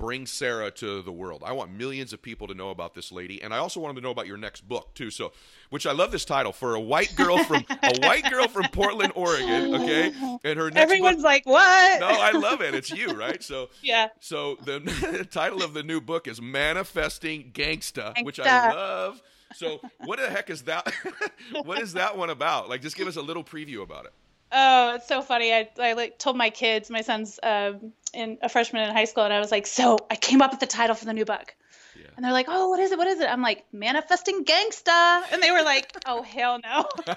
bring 0.00 0.24
Sarah 0.24 0.70
to 0.70 1.02
the 1.02 1.12
world. 1.12 1.42
I 1.44 1.52
want 1.52 1.72
millions 1.72 2.12
of 2.12 2.22
people 2.22 2.46
to 2.48 2.54
know 2.54 2.70
about 2.70 2.94
this 2.94 3.12
lady, 3.12 3.42
and 3.42 3.52
I 3.52 3.58
also 3.58 3.80
want 3.80 3.94
them 3.94 4.02
to 4.02 4.06
know 4.06 4.10
about 4.10 4.26
your 4.26 4.38
next 4.38 4.66
book 4.66 4.94
too. 4.94 5.10
So, 5.10 5.32
which 5.68 5.86
I 5.86 5.92
love 5.92 6.10
this 6.10 6.24
title 6.24 6.52
for 6.52 6.74
a 6.74 6.80
white 6.80 7.14
girl 7.16 7.44
from 7.44 7.64
a 7.82 7.98
white 8.00 8.28
girl 8.30 8.48
from 8.48 8.64
Portland, 8.72 9.12
Oregon. 9.14 9.74
Okay, 9.74 10.12
and 10.42 10.58
her 10.58 10.70
next 10.70 10.82
Everyone's 10.82 11.16
book. 11.16 11.24
like, 11.24 11.46
what? 11.46 12.00
No, 12.00 12.08
I 12.08 12.32
love 12.32 12.62
it. 12.62 12.74
It's 12.74 12.90
you, 12.90 13.10
right? 13.10 13.42
So. 13.42 13.68
yeah. 13.82 14.08
So 14.20 14.56
the 14.64 15.26
title 15.30 15.62
of 15.62 15.74
the 15.74 15.82
new 15.82 16.00
book 16.00 16.26
is 16.26 16.40
Manifesting 16.40 17.50
Gangsta, 17.52 18.24
which 18.24 18.40
I 18.40 18.72
love. 18.72 19.20
So 19.54 19.80
what 20.04 20.18
the 20.18 20.30
heck 20.30 20.48
is 20.48 20.62
that? 20.62 20.92
what 21.64 21.80
is 21.80 21.94
that 21.94 22.16
one 22.16 22.30
about? 22.30 22.68
Like, 22.68 22.82
just 22.82 22.96
give 22.96 23.08
us 23.08 23.16
a 23.16 23.22
little 23.22 23.44
preview 23.44 23.82
about 23.82 24.06
it. 24.06 24.12
Oh, 24.52 24.94
it's 24.94 25.06
so 25.06 25.22
funny. 25.22 25.52
I, 25.52 25.68
I 25.78 25.92
like 25.92 26.18
told 26.18 26.36
my 26.36 26.50
kids, 26.50 26.90
my 26.90 27.02
son's 27.02 27.38
um, 27.42 27.92
in 28.12 28.38
a 28.42 28.48
freshman 28.48 28.88
in 28.88 28.94
high 28.94 29.04
school, 29.04 29.24
and 29.24 29.32
I 29.32 29.38
was 29.38 29.50
like, 29.50 29.66
so 29.66 29.98
I 30.10 30.16
came 30.16 30.42
up 30.42 30.50
with 30.50 30.60
the 30.60 30.66
title 30.66 30.94
for 30.96 31.04
the 31.04 31.12
new 31.12 31.24
book. 31.24 31.54
Yeah. 31.96 32.06
And 32.16 32.24
they're 32.24 32.32
like, 32.32 32.46
oh, 32.48 32.68
what 32.68 32.80
is 32.80 32.92
it? 32.92 32.98
What 32.98 33.06
is 33.06 33.20
it? 33.20 33.28
I'm 33.28 33.42
like, 33.42 33.64
Manifesting 33.72 34.44
Gangsta. 34.44 35.22
And 35.32 35.42
they 35.42 35.50
were 35.50 35.62
like, 35.62 35.92
oh, 36.06 36.22
hell 36.22 36.58
no. 36.62 36.84
but 37.06 37.16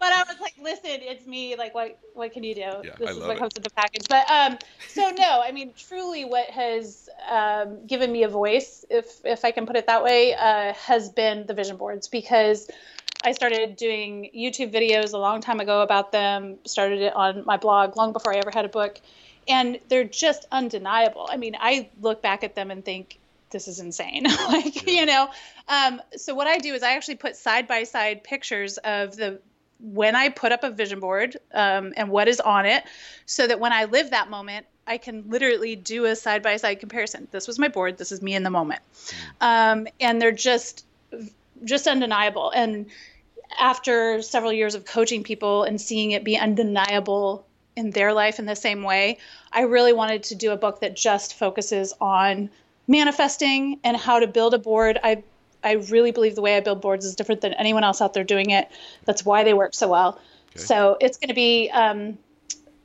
I 0.00 0.24
was 0.28 0.36
like, 0.40 0.54
listen, 0.60 1.00
it's 1.02 1.26
me. 1.26 1.56
Like, 1.56 1.74
what 1.74 1.98
what 2.14 2.32
can 2.32 2.44
you 2.44 2.54
do? 2.54 2.60
Yeah, 2.60 2.96
this 2.98 3.08
I 3.08 3.12
is 3.12 3.18
what 3.18 3.36
it. 3.36 3.38
comes 3.38 3.52
with 3.54 3.64
the 3.64 3.70
package. 3.70 4.06
But 4.08 4.30
um, 4.30 4.58
so 4.88 5.10
no, 5.10 5.42
I 5.42 5.52
mean, 5.52 5.72
truly, 5.76 6.24
what 6.24 6.46
has 6.50 7.08
um, 7.30 7.86
given 7.86 8.12
me 8.12 8.22
a 8.22 8.28
voice, 8.28 8.84
if 8.90 9.20
if 9.24 9.44
I 9.44 9.50
can 9.50 9.66
put 9.66 9.76
it 9.76 9.86
that 9.86 10.02
way, 10.02 10.34
uh, 10.34 10.72
has 10.74 11.10
been 11.10 11.46
the 11.46 11.54
vision 11.54 11.76
boards 11.76 12.08
because. 12.08 12.70
I 13.22 13.32
started 13.32 13.76
doing 13.76 14.30
YouTube 14.36 14.72
videos 14.72 15.12
a 15.12 15.18
long 15.18 15.40
time 15.40 15.60
ago 15.60 15.82
about 15.82 16.12
them, 16.12 16.58
started 16.66 17.00
it 17.00 17.14
on 17.14 17.44
my 17.44 17.56
blog 17.56 17.96
long 17.96 18.12
before 18.12 18.34
I 18.34 18.38
ever 18.38 18.50
had 18.52 18.64
a 18.64 18.68
book. 18.68 18.98
And 19.48 19.78
they're 19.88 20.04
just 20.04 20.46
undeniable. 20.52 21.28
I 21.30 21.36
mean, 21.36 21.56
I 21.58 21.88
look 22.00 22.22
back 22.22 22.44
at 22.44 22.54
them 22.54 22.70
and 22.70 22.84
think, 22.84 23.18
this 23.50 23.66
is 23.68 23.80
insane. 23.80 24.24
like, 24.48 24.86
Yeah. 24.86 25.00
you 25.00 25.06
know. 25.06 25.28
Um, 25.68 26.00
so 26.16 26.34
what 26.34 26.46
I 26.46 26.58
do 26.58 26.72
is 26.74 26.82
I 26.82 26.92
actually 26.92 27.16
put 27.16 27.36
side 27.36 27.66
by 27.66 27.84
side 27.84 28.24
pictures 28.24 28.78
of 28.78 29.16
the 29.16 29.40
when 29.82 30.14
I 30.14 30.28
put 30.28 30.52
up 30.52 30.62
a 30.62 30.70
vision 30.70 31.00
board 31.00 31.38
um, 31.54 31.94
and 31.96 32.10
what 32.10 32.28
is 32.28 32.38
on 32.38 32.66
it, 32.66 32.84
so 33.24 33.46
that 33.46 33.58
when 33.60 33.72
I 33.72 33.86
live 33.86 34.10
that 34.10 34.28
moment, 34.28 34.66
I 34.86 34.98
can 34.98 35.24
literally 35.28 35.74
do 35.74 36.04
a 36.04 36.14
side 36.14 36.42
by 36.42 36.56
side 36.58 36.80
comparison. 36.80 37.28
This 37.30 37.46
was 37.46 37.58
my 37.58 37.68
board. 37.68 37.96
This 37.96 38.12
is 38.12 38.20
me 38.20 38.34
in 38.34 38.42
the 38.42 38.50
moment, 38.50 38.82
um, 39.40 39.88
and 39.98 40.20
they're 40.20 40.32
just 40.32 40.84
just 41.64 41.86
undeniable. 41.86 42.50
And 42.50 42.86
after 43.58 44.22
several 44.22 44.52
years 44.52 44.74
of 44.74 44.84
coaching 44.84 45.22
people 45.22 45.64
and 45.64 45.80
seeing 45.80 46.12
it 46.12 46.24
be 46.24 46.36
undeniable 46.36 47.46
in 47.76 47.90
their 47.90 48.12
life 48.12 48.38
in 48.38 48.46
the 48.46 48.56
same 48.56 48.82
way, 48.82 49.18
I 49.52 49.62
really 49.62 49.92
wanted 49.92 50.24
to 50.24 50.34
do 50.34 50.52
a 50.52 50.56
book 50.56 50.80
that 50.80 50.96
just 50.96 51.38
focuses 51.38 51.94
on 52.00 52.50
manifesting 52.86 53.78
and 53.84 53.96
how 53.96 54.20
to 54.20 54.26
build 54.26 54.54
a 54.54 54.58
board. 54.58 54.98
I 55.02 55.22
I 55.62 55.72
really 55.72 56.10
believe 56.10 56.34
the 56.34 56.42
way 56.42 56.56
I 56.56 56.60
build 56.60 56.80
boards 56.80 57.04
is 57.04 57.14
different 57.14 57.42
than 57.42 57.52
anyone 57.54 57.84
else 57.84 58.00
out 58.00 58.14
there 58.14 58.24
doing 58.24 58.50
it. 58.50 58.68
That's 59.04 59.24
why 59.24 59.44
they 59.44 59.52
work 59.52 59.74
so 59.74 59.88
well. 59.88 60.18
Okay. 60.56 60.64
So 60.64 60.96
it's 61.00 61.18
going 61.18 61.28
to 61.28 61.34
be 61.34 61.70
um, 61.70 62.16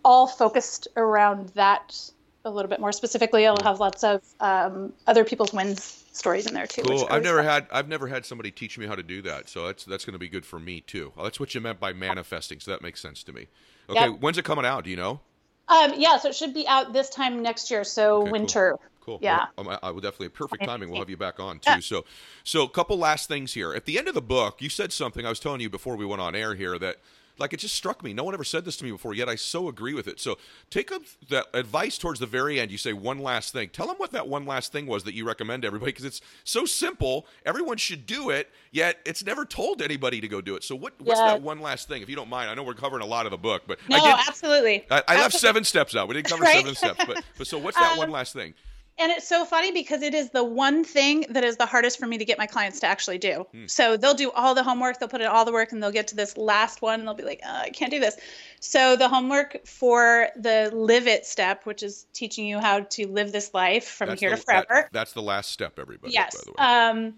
all 0.04 0.28
focused 0.28 0.90
around 0.98 1.50
that 1.56 1.98
a 2.46 2.50
little 2.50 2.70
bit 2.70 2.80
more 2.80 2.92
specifically. 2.92 3.46
I'll 3.46 3.58
have 3.64 3.80
lots 3.80 4.04
of 4.04 4.22
um, 4.40 4.94
other 5.08 5.26
people's 5.26 5.52
wins 5.52 6.04
stories 6.14 6.48
in 6.48 6.54
there 6.54 6.68
too. 6.68 6.84
Cool. 6.84 7.08
I've 7.10 7.24
never 7.24 7.40
fun. 7.40 7.46
had 7.46 7.68
I've 7.72 7.88
never 7.88 8.08
had 8.08 8.26
somebody 8.26 8.52
teach 8.52 8.78
me 8.78 8.86
how 8.86 8.96
to 8.96 9.04
do 9.04 9.22
that, 9.24 9.50
so 9.50 9.68
that's 9.68 9.84
that's 9.86 10.06
going 10.06 10.14
to 10.14 10.20
be 10.20 10.30
good 10.30 10.46
for 10.46 10.60
me 10.60 10.82
too. 10.82 11.12
Well, 11.16 11.26
that's 11.26 11.40
what 11.40 11.54
you 11.54 11.62
meant 11.62 11.80
by 11.80 11.94
manifesting, 11.94 12.60
so 12.60 12.72
that 12.72 12.82
makes 12.82 13.02
sense 13.02 13.24
to 13.24 13.34
me. 13.34 13.48
Okay, 13.90 14.10
yep. 14.10 14.20
when's 14.20 14.38
it 14.38 14.46
coming 14.46 14.66
out? 14.66 14.86
Do 14.86 14.90
you 14.90 14.96
know? 14.96 15.20
Um, 15.68 15.94
yeah, 15.98 16.18
so 16.18 16.30
it 16.30 16.36
should 16.36 16.54
be 16.54 16.68
out 16.68 16.94
this 16.94 17.10
time 17.10 17.42
next 17.42 17.72
year, 17.72 17.84
so 17.84 18.22
okay, 18.22 18.32
winter. 18.32 18.76
Cool. 18.78 18.90
Cool. 19.06 19.20
Yeah. 19.22 19.46
Well, 19.56 19.78
I 19.84 19.92
will 19.92 20.02
definitely 20.02 20.30
perfect 20.30 20.66
timing. 20.66 20.90
We'll 20.90 21.00
have 21.00 21.12
you 21.12 21.18
back 21.18 21.40
on 21.40 21.60
too. 21.60 21.70
Yeah. 21.70 21.80
So, 21.80 22.06
so 22.44 22.64
a 22.64 22.70
couple 22.70 22.98
last 22.98 23.28
things 23.28 23.54
here. 23.54 23.72
At 23.72 23.86
the 23.86 24.00
end 24.00 24.08
of 24.08 24.16
the 24.16 24.22
book, 24.22 24.64
you 24.64 24.70
said 24.70 24.92
something. 24.92 25.28
I 25.28 25.30
was 25.30 25.40
telling 25.40 25.62
you 25.62 25.70
before 25.70 25.96
we 25.96 26.08
went 26.08 26.22
on 26.22 26.34
air 26.34 26.56
here 26.56 26.80
that 26.80 26.98
like 27.38 27.54
it 27.54 27.60
just 27.60 27.76
struck 27.76 28.04
me. 28.04 28.14
No 28.14 28.24
one 28.24 28.34
ever 28.34 28.44
said 28.44 28.66
this 28.66 28.78
to 28.78 28.86
me 28.86 28.92
before, 28.92 29.14
yet 29.14 29.30
I 29.30 29.36
so 29.36 29.68
agree 29.68 29.94
with 29.94 30.08
it. 30.08 30.20
So 30.20 30.38
take 30.70 30.92
up 30.92 31.04
that 31.30 31.48
advice 31.54 31.98
towards 31.98 32.20
the 32.20 32.26
very 32.26 32.60
end. 32.60 32.72
You 32.72 32.78
say 32.78 32.94
one 32.94 33.20
last 33.20 33.54
thing. 33.54 33.70
Tell 33.70 33.88
them 33.88 33.98
what 33.98 34.12
that 34.12 34.28
one 34.28 34.46
last 34.46 34.72
thing 34.72 34.88
was 34.88 35.04
that 35.04 35.14
you 35.14 35.26
recommend 35.26 35.64
to 35.64 35.68
everybody 35.68 35.92
because 35.92 36.06
it's 36.06 36.22
so 36.44 36.66
simple. 36.66 37.28
Everyone 37.46 37.78
should 37.78 38.06
do 38.06 38.30
it, 38.30 38.52
yet 38.72 39.00
it's 39.06 39.26
never 39.26 39.46
told 39.46 39.82
anybody 39.82 40.22
to 40.22 40.28
go 40.28 40.42
do 40.42 40.56
it. 40.56 40.64
So 40.64 40.76
what, 40.76 40.94
what's 41.00 41.20
yeah. 41.20 41.28
that 41.28 41.42
one 41.42 41.60
last 41.60 41.88
thing? 41.88 42.02
If 42.02 42.10
you 42.10 42.16
don't 42.16 42.30
mind, 42.30 42.50
I 42.50 42.54
know 42.54 42.64
we're 42.64 42.74
covering 42.74 43.04
a 43.04 43.08
lot 43.08 43.26
of 43.26 43.32
the 43.32 43.38
book, 43.38 43.64
but 43.68 43.80
no, 43.90 43.98
I 43.98 44.00
did, 44.00 44.28
absolutely. 44.28 44.86
I, 44.90 45.04
I 45.08 45.16
left 45.18 45.36
seven 45.36 45.64
steps 45.64 45.96
out. 45.96 46.08
We 46.08 46.16
didn't 46.16 46.28
cover 46.28 46.44
right? 46.44 46.58
seven 46.58 46.76
steps, 46.76 47.06
but 47.06 47.24
but 47.38 47.48
so 47.48 47.58
what's 47.58 47.78
that 47.80 47.94
um, 47.94 47.98
one 47.98 48.12
last 48.12 48.34
thing? 48.34 48.54
And 48.98 49.12
it's 49.12 49.28
so 49.28 49.44
funny 49.44 49.72
because 49.72 50.02
it 50.02 50.14
is 50.14 50.30
the 50.30 50.44
one 50.44 50.84
thing 50.84 51.26
that 51.30 51.44
is 51.44 51.58
the 51.58 51.66
hardest 51.66 52.00
for 52.00 52.08
me 52.08 52.18
to 52.18 52.26
get 52.26 52.38
my 52.38 52.46
clients 52.46 52.80
to 52.80 52.88
actually 52.88 53.18
do. 53.18 53.46
Hmm. 53.52 53.66
So 53.68 53.98
they'll 53.98 54.14
do 54.14 54.32
all 54.32 54.56
the 54.56 54.64
homework, 54.64 55.00
they'll 55.00 55.10
put 55.10 55.22
in 55.22 55.28
all 55.28 55.44
the 55.44 55.52
work, 55.52 55.72
and 55.72 55.84
they'll 55.84 55.92
get 55.92 56.08
to 56.10 56.16
this 56.16 56.38
last 56.38 56.82
one, 56.82 57.00
and 57.00 57.08
they'll 57.08 57.16
be 57.16 57.24
like, 57.24 57.42
oh, 57.46 57.62
"I 57.64 57.70
can't 57.72 57.92
do 57.92 58.00
this." 58.00 58.16
So 58.60 58.96
the 58.96 59.10
homework 59.10 59.66
for 59.68 60.30
the 60.36 60.72
live 60.74 61.08
it 61.08 61.26
step, 61.26 61.66
which 61.66 61.84
is 61.84 62.06
teaching 62.14 62.48
you 62.48 62.60
how 62.60 62.82
to 62.82 63.08
live 63.08 63.32
this 63.32 63.54
life 63.54 63.86
from 63.86 64.10
that's 64.10 64.22
here 64.22 64.32
the, 64.32 64.38
to 64.38 64.42
forever. 64.44 64.66
That, 64.70 64.94
that's 64.94 65.14
the 65.14 65.22
last 65.22 65.52
step, 65.52 65.78
everybody. 65.78 66.14
Yes. 66.14 66.36
Um, 66.58 67.16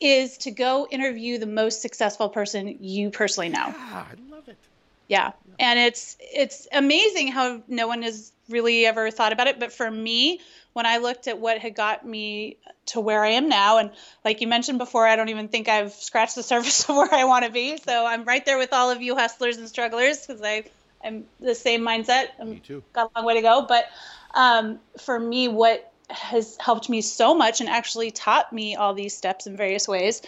is 0.00 0.38
to 0.38 0.50
go 0.50 0.88
interview 0.90 1.38
the 1.38 1.46
most 1.46 1.82
successful 1.82 2.28
person 2.30 2.78
you 2.80 3.10
personally 3.10 3.50
know. 3.50 3.66
Yeah, 3.66 3.74
I 4.10 4.34
love 4.34 4.48
it. 4.48 4.56
Yeah. 5.08 5.32
And 5.58 5.78
it's 5.78 6.16
it's 6.20 6.66
amazing 6.72 7.28
how 7.28 7.62
no 7.68 7.86
one 7.86 8.02
has 8.02 8.32
really 8.48 8.86
ever 8.86 9.10
thought 9.10 9.32
about 9.32 9.46
it. 9.46 9.58
But 9.58 9.72
for 9.72 9.90
me, 9.90 10.40
when 10.72 10.86
I 10.86 10.98
looked 10.98 11.26
at 11.28 11.38
what 11.38 11.58
had 11.58 11.74
got 11.74 12.06
me 12.06 12.56
to 12.86 13.00
where 13.00 13.24
I 13.24 13.30
am 13.30 13.48
now, 13.48 13.78
and 13.78 13.90
like 14.24 14.40
you 14.40 14.46
mentioned 14.46 14.78
before, 14.78 15.06
I 15.06 15.16
don't 15.16 15.28
even 15.28 15.48
think 15.48 15.68
I've 15.68 15.92
scratched 15.92 16.34
the 16.34 16.42
surface 16.52 16.88
of 16.88 16.96
where 16.96 17.12
I 17.12 17.24
want 17.24 17.44
to 17.44 17.50
be. 17.50 17.76
So 17.78 18.06
I'm 18.06 18.24
right 18.24 18.44
there 18.44 18.58
with 18.58 18.72
all 18.72 18.90
of 18.90 19.02
you 19.02 19.16
hustlers 19.16 19.56
and 19.56 19.68
strugglers 19.68 20.26
because 20.26 20.42
I 20.42 20.64
am 21.02 21.24
the 21.40 21.54
same 21.54 21.82
mindset. 21.82 22.28
I'm, 22.38 22.50
me 22.50 22.60
too. 22.60 22.82
Got 22.92 23.10
a 23.14 23.18
long 23.18 23.26
way 23.26 23.34
to 23.34 23.42
go, 23.42 23.66
but 23.68 23.86
um, 24.34 24.78
for 24.98 25.18
me, 25.18 25.48
what 25.48 25.92
has 26.08 26.56
helped 26.58 26.88
me 26.88 27.00
so 27.00 27.34
much 27.34 27.60
and 27.60 27.68
actually 27.68 28.10
taught 28.10 28.52
me 28.52 28.74
all 28.74 28.94
these 28.94 29.16
steps 29.16 29.46
in 29.46 29.56
various 29.56 29.86
ways 29.86 30.22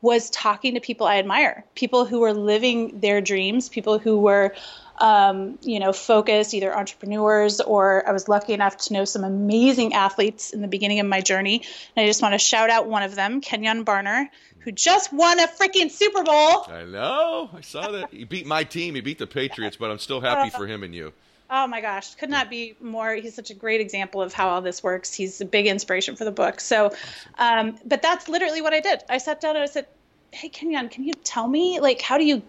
was 0.00 0.28
talking 0.30 0.74
to 0.74 0.80
people 0.80 1.06
I 1.06 1.16
admire, 1.16 1.64
people 1.74 2.04
who 2.04 2.20
were 2.20 2.34
living 2.34 3.00
their 3.00 3.22
dreams, 3.22 3.70
people 3.70 3.98
who 3.98 4.18
were 4.18 4.54
um, 4.98 5.58
you 5.62 5.80
know, 5.80 5.92
focused, 5.92 6.54
either 6.54 6.76
entrepreneurs 6.76 7.60
or 7.60 8.08
I 8.08 8.12
was 8.12 8.28
lucky 8.28 8.52
enough 8.52 8.76
to 8.78 8.92
know 8.92 9.04
some 9.04 9.24
amazing 9.24 9.94
athletes 9.94 10.52
in 10.52 10.60
the 10.62 10.68
beginning 10.68 11.00
of 11.00 11.06
my 11.06 11.20
journey. 11.20 11.62
And 11.96 12.04
I 12.04 12.06
just 12.06 12.22
want 12.22 12.34
to 12.34 12.38
shout 12.38 12.70
out 12.70 12.86
one 12.86 13.02
of 13.02 13.14
them, 13.14 13.40
Kenjon 13.40 13.84
Barner, 13.84 14.28
who 14.60 14.72
just 14.72 15.12
won 15.12 15.40
a 15.40 15.46
freaking 15.46 15.90
Super 15.90 16.22
Bowl. 16.22 16.66
I 16.68 16.84
know. 16.84 17.50
I 17.52 17.60
saw 17.60 17.90
that. 17.90 18.10
He 18.10 18.24
beat 18.24 18.46
my 18.46 18.64
team. 18.64 18.94
He 18.94 19.00
beat 19.00 19.18
the 19.18 19.26
Patriots, 19.26 19.76
but 19.76 19.90
I'm 19.90 19.98
still 19.98 20.20
happy 20.20 20.50
for 20.50 20.66
him 20.66 20.82
and 20.82 20.94
you. 20.94 21.12
Oh 21.50 21.66
my 21.66 21.82
gosh, 21.82 22.14
could 22.14 22.30
not 22.30 22.48
be 22.48 22.74
more. 22.80 23.14
He's 23.14 23.34
such 23.34 23.50
a 23.50 23.54
great 23.54 23.80
example 23.80 24.22
of 24.22 24.32
how 24.32 24.48
all 24.48 24.62
this 24.62 24.82
works. 24.82 25.12
He's 25.12 25.40
a 25.40 25.44
big 25.44 25.66
inspiration 25.66 26.16
for 26.16 26.24
the 26.24 26.32
book. 26.32 26.58
So, 26.58 26.92
um, 27.38 27.78
but 27.84 28.00
that's 28.00 28.28
literally 28.28 28.62
what 28.62 28.72
I 28.72 28.80
did. 28.80 29.02
I 29.10 29.18
sat 29.18 29.42
down 29.42 29.54
and 29.54 29.62
I 29.62 29.66
said, 29.66 29.86
"Hey 30.32 30.48
Kenjon, 30.48 30.90
can 30.90 31.04
you 31.04 31.12
tell 31.22 31.46
me 31.46 31.80
like 31.80 32.00
how 32.00 32.16
do 32.16 32.24
you, 32.24 32.42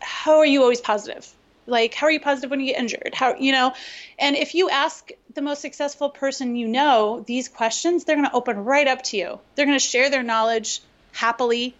how 0.00 0.36
are 0.36 0.46
you 0.46 0.62
always 0.62 0.82
positive? 0.82 1.32
Like 1.66 1.94
how 1.94 2.06
are 2.06 2.10
you 2.10 2.20
positive 2.20 2.50
when 2.50 2.60
you 2.60 2.66
get 2.66 2.80
injured 2.80 3.14
how 3.14 3.34
you 3.36 3.52
know 3.52 3.72
and 4.18 4.36
if 4.36 4.54
you 4.54 4.68
ask 4.68 5.10
the 5.34 5.42
most 5.42 5.62
successful 5.62 6.10
person 6.10 6.56
you 6.56 6.66
know 6.66 7.24
these 7.26 7.48
questions 7.48 8.04
they're 8.04 8.16
going 8.16 8.28
to 8.28 8.34
open 8.34 8.64
right 8.64 8.88
up 8.88 9.02
to 9.02 9.16
you 9.16 9.38
they're 9.54 9.66
going 9.66 9.78
to 9.78 9.84
share 9.84 10.10
their 10.10 10.22
knowledge 10.22 10.80
happily 11.12 11.74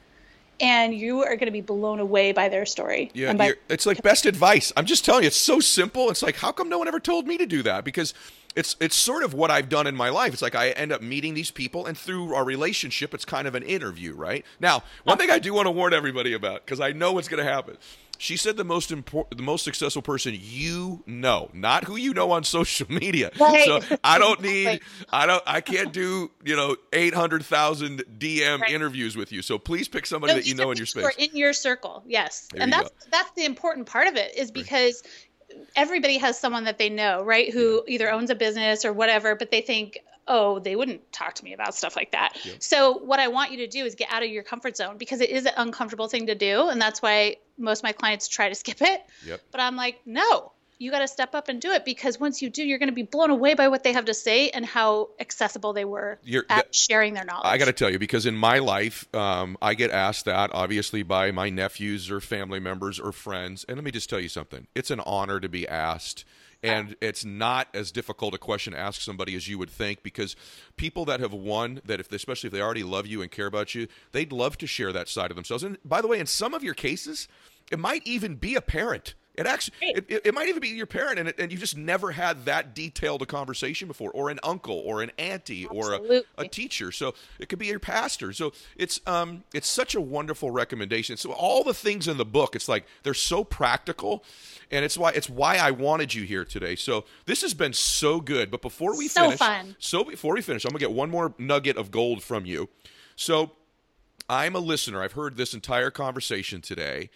and 0.60 0.94
you 0.94 1.22
are 1.22 1.34
going 1.36 1.46
to 1.46 1.52
be 1.52 1.60
blown 1.60 1.98
away 1.98 2.30
by 2.32 2.48
their 2.48 2.64
story. 2.64 3.10
Yeah, 3.14 3.32
by- 3.32 3.54
it's 3.68 3.84
like 3.84 4.00
best 4.02 4.26
advice. 4.26 4.72
I'm 4.76 4.86
just 4.86 5.04
telling 5.04 5.24
you, 5.24 5.26
it's 5.26 5.36
so 5.36 5.58
simple. 5.58 6.08
It's 6.08 6.22
like, 6.22 6.36
how 6.36 6.52
come 6.52 6.68
no 6.68 6.78
one 6.78 6.88
ever 6.88 7.00
told 7.00 7.26
me 7.26 7.36
to 7.38 7.46
do 7.46 7.62
that? 7.64 7.84
Because 7.84 8.14
it's 8.54 8.76
it's 8.80 8.94
sort 8.94 9.24
of 9.24 9.34
what 9.34 9.50
I've 9.50 9.68
done 9.68 9.86
in 9.86 9.96
my 9.96 10.10
life. 10.10 10.32
It's 10.32 10.42
like 10.42 10.54
I 10.54 10.70
end 10.70 10.92
up 10.92 11.02
meeting 11.02 11.34
these 11.34 11.50
people, 11.50 11.86
and 11.86 11.98
through 11.98 12.34
our 12.34 12.44
relationship, 12.44 13.12
it's 13.12 13.24
kind 13.24 13.48
of 13.48 13.54
an 13.54 13.62
interview, 13.64 14.14
right? 14.14 14.44
Now, 14.60 14.82
one 15.04 15.16
oh. 15.16 15.20
thing 15.20 15.30
I 15.30 15.38
do 15.38 15.52
want 15.52 15.66
to 15.66 15.70
warn 15.70 15.92
everybody 15.92 16.32
about 16.32 16.64
because 16.64 16.80
I 16.80 16.92
know 16.92 17.12
what's 17.12 17.28
going 17.28 17.44
to 17.44 17.50
happen. 17.50 17.76
She 18.22 18.36
said 18.36 18.56
the 18.56 18.62
most 18.62 18.92
important, 18.92 19.36
the 19.36 19.42
most 19.42 19.64
successful 19.64 20.00
person 20.00 20.38
you 20.40 21.02
know, 21.06 21.50
not 21.52 21.82
who 21.82 21.96
you 21.96 22.14
know 22.14 22.30
on 22.30 22.44
social 22.58 22.86
media. 22.88 23.32
Right. 23.36 23.64
So 23.64 23.80
I 24.04 24.20
don't 24.20 24.40
need, 24.42 24.66
right. 24.66 24.82
I 25.10 25.26
don't, 25.26 25.42
I 25.44 25.60
can't 25.60 25.92
do, 25.92 26.30
you 26.44 26.54
know, 26.54 26.76
eight 26.92 27.14
hundred 27.14 27.44
thousand 27.44 28.04
DM 28.18 28.60
right. 28.60 28.70
interviews 28.70 29.16
with 29.16 29.32
you. 29.32 29.42
So 29.42 29.58
please 29.58 29.88
pick 29.88 30.06
somebody 30.06 30.34
that 30.34 30.46
you 30.46 30.54
know 30.54 30.70
in 30.70 30.76
your 30.76 30.86
space, 30.86 31.04
in 31.18 31.30
your 31.36 31.52
circle. 31.52 32.04
Yes, 32.06 32.46
there 32.52 32.62
and 32.62 32.72
that's 32.72 32.90
go. 32.90 32.94
that's 33.10 33.32
the 33.32 33.44
important 33.44 33.88
part 33.88 34.06
of 34.06 34.14
it 34.14 34.38
is 34.38 34.52
because 34.52 35.02
everybody 35.74 36.16
has 36.18 36.38
someone 36.38 36.62
that 36.62 36.78
they 36.78 36.90
know, 36.90 37.24
right? 37.24 37.52
Who 37.52 37.82
either 37.88 38.08
owns 38.08 38.30
a 38.30 38.36
business 38.36 38.84
or 38.84 38.92
whatever, 38.92 39.34
but 39.34 39.50
they 39.50 39.62
think, 39.62 39.98
oh, 40.32 40.58
they 40.58 40.74
wouldn't 40.74 41.12
talk 41.12 41.34
to 41.34 41.44
me 41.44 41.52
about 41.52 41.74
stuff 41.74 41.94
like 41.94 42.12
that. 42.12 42.38
Yep. 42.42 42.62
So, 42.62 42.98
what 42.98 43.20
I 43.20 43.28
want 43.28 43.52
you 43.52 43.58
to 43.58 43.66
do 43.66 43.84
is 43.84 43.94
get 43.94 44.10
out 44.10 44.22
of 44.22 44.30
your 44.30 44.42
comfort 44.42 44.78
zone 44.78 44.96
because 44.96 45.20
it 45.20 45.28
is 45.28 45.44
an 45.44 45.52
uncomfortable 45.58 46.08
thing 46.08 46.26
to 46.28 46.34
do. 46.34 46.68
And 46.68 46.80
that's 46.80 47.02
why 47.02 47.36
most 47.58 47.80
of 47.80 47.84
my 47.84 47.92
clients 47.92 48.28
try 48.28 48.48
to 48.48 48.54
skip 48.62 48.80
it. 48.80 49.02
Yep. 49.26 49.42
But 49.50 49.60
I'm 49.60 49.76
like, 49.76 50.00
no, 50.06 50.52
you 50.78 50.90
got 50.90 51.00
to 51.00 51.08
step 51.08 51.34
up 51.34 51.48
and 51.48 51.60
do 51.60 51.70
it 51.70 51.84
because 51.84 52.18
once 52.18 52.40
you 52.40 52.48
do, 52.48 52.64
you're 52.64 52.78
going 52.78 52.88
to 52.88 52.94
be 52.94 53.02
blown 53.02 53.28
away 53.28 53.52
by 53.52 53.68
what 53.68 53.84
they 53.84 53.92
have 53.92 54.06
to 54.06 54.14
say 54.14 54.48
and 54.48 54.64
how 54.64 55.10
accessible 55.20 55.74
they 55.74 55.84
were 55.84 56.18
you're, 56.24 56.44
at 56.48 56.74
sharing 56.74 57.12
their 57.12 57.24
knowledge. 57.24 57.46
I 57.46 57.58
got 57.58 57.66
to 57.66 57.72
tell 57.72 57.90
you, 57.90 57.98
because 57.98 58.24
in 58.24 58.34
my 58.34 58.58
life, 58.58 59.14
um, 59.14 59.58
I 59.60 59.74
get 59.74 59.90
asked 59.90 60.24
that 60.24 60.50
obviously 60.54 61.02
by 61.02 61.30
my 61.30 61.50
nephews 61.50 62.10
or 62.10 62.20
family 62.20 62.58
members 62.58 62.98
or 62.98 63.12
friends. 63.12 63.64
And 63.68 63.76
let 63.76 63.84
me 63.84 63.90
just 63.90 64.08
tell 64.08 64.18
you 64.18 64.30
something 64.30 64.66
it's 64.74 64.90
an 64.90 65.00
honor 65.00 65.40
to 65.40 65.48
be 65.48 65.68
asked 65.68 66.24
and 66.62 66.96
it's 67.00 67.24
not 67.24 67.68
as 67.74 67.90
difficult 67.90 68.34
a 68.34 68.38
question 68.38 68.72
to 68.72 68.78
ask 68.78 69.00
somebody 69.00 69.34
as 69.34 69.48
you 69.48 69.58
would 69.58 69.70
think 69.70 70.02
because 70.02 70.36
people 70.76 71.04
that 71.06 71.20
have 71.20 71.32
won 71.32 71.80
that 71.84 72.00
if 72.00 72.12
especially 72.12 72.48
if 72.48 72.52
they 72.52 72.60
already 72.60 72.84
love 72.84 73.06
you 73.06 73.22
and 73.22 73.30
care 73.30 73.46
about 73.46 73.74
you 73.74 73.88
they'd 74.12 74.32
love 74.32 74.56
to 74.58 74.66
share 74.66 74.92
that 74.92 75.08
side 75.08 75.30
of 75.30 75.34
themselves. 75.34 75.64
And 75.64 75.78
by 75.84 76.00
the 76.00 76.08
way 76.08 76.20
in 76.20 76.26
some 76.26 76.54
of 76.54 76.62
your 76.62 76.74
cases 76.74 77.28
it 77.70 77.78
might 77.78 78.06
even 78.06 78.36
be 78.36 78.54
a 78.54 78.60
parent 78.60 79.14
it 79.34 79.46
actually, 79.46 79.74
it, 79.80 80.26
it, 80.26 80.34
might 80.34 80.48
even 80.48 80.60
be 80.60 80.68
your 80.68 80.86
parent, 80.86 81.18
and, 81.18 81.28
it, 81.28 81.38
and 81.38 81.50
you 81.50 81.56
just 81.56 81.76
never 81.76 82.10
had 82.10 82.44
that 82.44 82.74
detailed 82.74 83.22
a 83.22 83.26
conversation 83.26 83.88
before, 83.88 84.10
or 84.10 84.28
an 84.28 84.38
uncle, 84.42 84.82
or 84.84 85.00
an 85.00 85.10
auntie, 85.16 85.64
Absolutely. 85.64 86.18
or 86.18 86.22
a, 86.36 86.42
a, 86.42 86.48
teacher. 86.48 86.92
So 86.92 87.14
it 87.38 87.48
could 87.48 87.58
be 87.58 87.66
your 87.66 87.78
pastor. 87.78 88.34
So 88.34 88.52
it's 88.76 89.00
um 89.06 89.44
it's 89.54 89.68
such 89.68 89.94
a 89.94 90.02
wonderful 90.02 90.50
recommendation. 90.50 91.16
So 91.16 91.32
all 91.32 91.64
the 91.64 91.72
things 91.72 92.08
in 92.08 92.18
the 92.18 92.26
book, 92.26 92.54
it's 92.54 92.68
like 92.68 92.84
they're 93.04 93.14
so 93.14 93.42
practical, 93.42 94.22
and 94.70 94.84
it's 94.84 94.98
why 94.98 95.12
it's 95.12 95.30
why 95.30 95.56
I 95.56 95.70
wanted 95.70 96.12
you 96.12 96.24
here 96.24 96.44
today. 96.44 96.76
So 96.76 97.06
this 97.24 97.40
has 97.40 97.54
been 97.54 97.72
so 97.72 98.20
good. 98.20 98.50
But 98.50 98.60
before 98.60 98.98
we 98.98 99.08
so 99.08 99.24
finish, 99.24 99.38
fun. 99.38 99.76
so 99.78 100.04
before 100.04 100.34
we 100.34 100.42
finish, 100.42 100.66
I'm 100.66 100.72
gonna 100.72 100.80
get 100.80 100.92
one 100.92 101.10
more 101.10 101.32
nugget 101.38 101.78
of 101.78 101.90
gold 101.90 102.22
from 102.22 102.44
you. 102.44 102.68
So 103.16 103.52
I'm 104.28 104.54
a 104.54 104.60
listener. 104.60 105.02
I've 105.02 105.12
heard 105.12 105.38
this 105.38 105.54
entire 105.54 105.90
conversation 105.90 106.60
today 106.60 107.08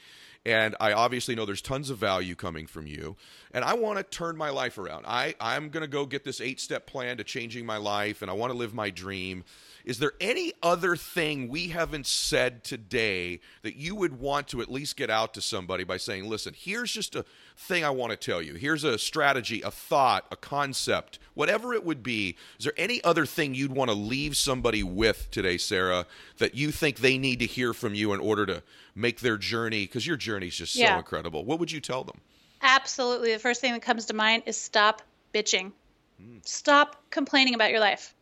and 0.47 0.77
I 0.79 0.93
obviously 0.93 1.35
know 1.35 1.45
there's 1.45 1.61
tons 1.61 1.91
of 1.91 1.99
value 1.99 2.37
coming 2.37 2.69
from 2.69 2.87
you. 2.87 3.17
And 3.51 3.65
I 3.65 3.75
want 3.75 3.99
to 3.99 4.05
turn 4.05 4.37
my 4.37 4.51
life 4.51 4.79
around. 4.79 5.05
I, 5.05 5.35
I'm 5.41 5.71
going 5.71 5.81
to 5.81 5.89
go 5.89 6.07
get 6.07 6.23
this 6.23 6.41
eight 6.41 6.61
step 6.61 6.87
plan 6.87 7.17
to 7.17 7.25
changing 7.25 7.67
my 7.67 7.79
life, 7.79 8.23
and 8.23 8.31
I 8.31 8.35
want 8.35 8.53
to 8.53 8.57
live 8.57 8.73
my 8.73 8.91
dream. 8.91 9.43
Is 9.85 9.99
there 9.99 10.13
any 10.21 10.53
other 10.63 10.95
thing 10.95 11.49
we 11.49 11.69
haven't 11.69 12.07
said 12.07 12.63
today 12.63 13.41
that 13.63 13.77
you 13.77 13.97
would 13.97 14.21
want 14.21 14.49
to 14.49 14.61
at 14.61 14.71
least 14.71 14.97
get 14.97 15.11
out 15.11 15.35
to 15.35 15.41
somebody 15.41 15.83
by 15.83 15.97
saying, 15.97 16.29
listen, 16.29 16.55
here's 16.57 16.93
just 16.93 17.17
a 17.17 17.25
thing 17.57 17.85
I 17.85 17.91
want 17.91 18.11
to 18.11 18.17
tell 18.17 18.43
you. 18.43 18.55
Here's 18.55 18.85
a 18.85 18.99
strategy, 18.99 19.63
a 19.63 19.71
thought, 19.71 20.27
a 20.31 20.37
concept, 20.37 21.19
whatever 21.35 21.73
it 21.73 21.85
would 21.85 22.03
be. 22.03 22.37
Is 22.59 22.65
there 22.65 22.75
any 22.77 23.03
other 23.03 23.27
thing 23.27 23.55
you'd 23.55 23.73
want 23.73 23.91
to 23.91 23.97
leave 23.97 24.37
somebody 24.37 24.83
with 24.83 25.29
today, 25.31 25.57
Sarah, 25.57 26.07
that 26.39 26.55
you 26.55 26.71
think 26.71 26.99
they 26.99 27.17
need 27.19 27.39
to 27.41 27.47
hear 27.47 27.73
from 27.73 27.95
you 27.95 28.13
in 28.13 28.21
order 28.21 28.45
to 28.47 28.63
make 28.97 29.21
their 29.21 29.37
journey 29.37 29.83
because 29.83 30.07
your 30.07 30.17
journey 30.17 30.49
is 30.49 30.57
just 30.57 30.73
so 30.73 30.81
Yeah. 30.81 30.99
incredible. 30.99 31.45
What 31.45 31.61
would 31.61 31.71
you 31.71 31.81
tell 31.81 32.03
them? 32.03 32.21
Absolutely. 32.63 33.33
The 33.33 33.39
first 33.39 33.61
thing 33.61 33.73
that 33.75 33.83
comes 33.83 34.07
to 34.07 34.15
mind 34.15 34.43
is 34.47 34.59
stop 34.59 35.03
bitching. 35.33 35.73
Hmm. 36.19 36.39
Stop 36.45 36.97
complaining 37.11 37.55
about 37.55 37.71
your 37.71 37.81
life. 37.81 38.15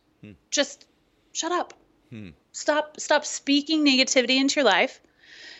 Just 0.51 0.85
shut 1.33 1.51
up. 1.51 1.73
Hmm. 2.09 2.29
Stop 2.51 2.99
stop 2.99 3.25
speaking 3.25 3.85
negativity 3.85 4.37
into 4.39 4.55
your 4.55 4.65
life. 4.65 4.99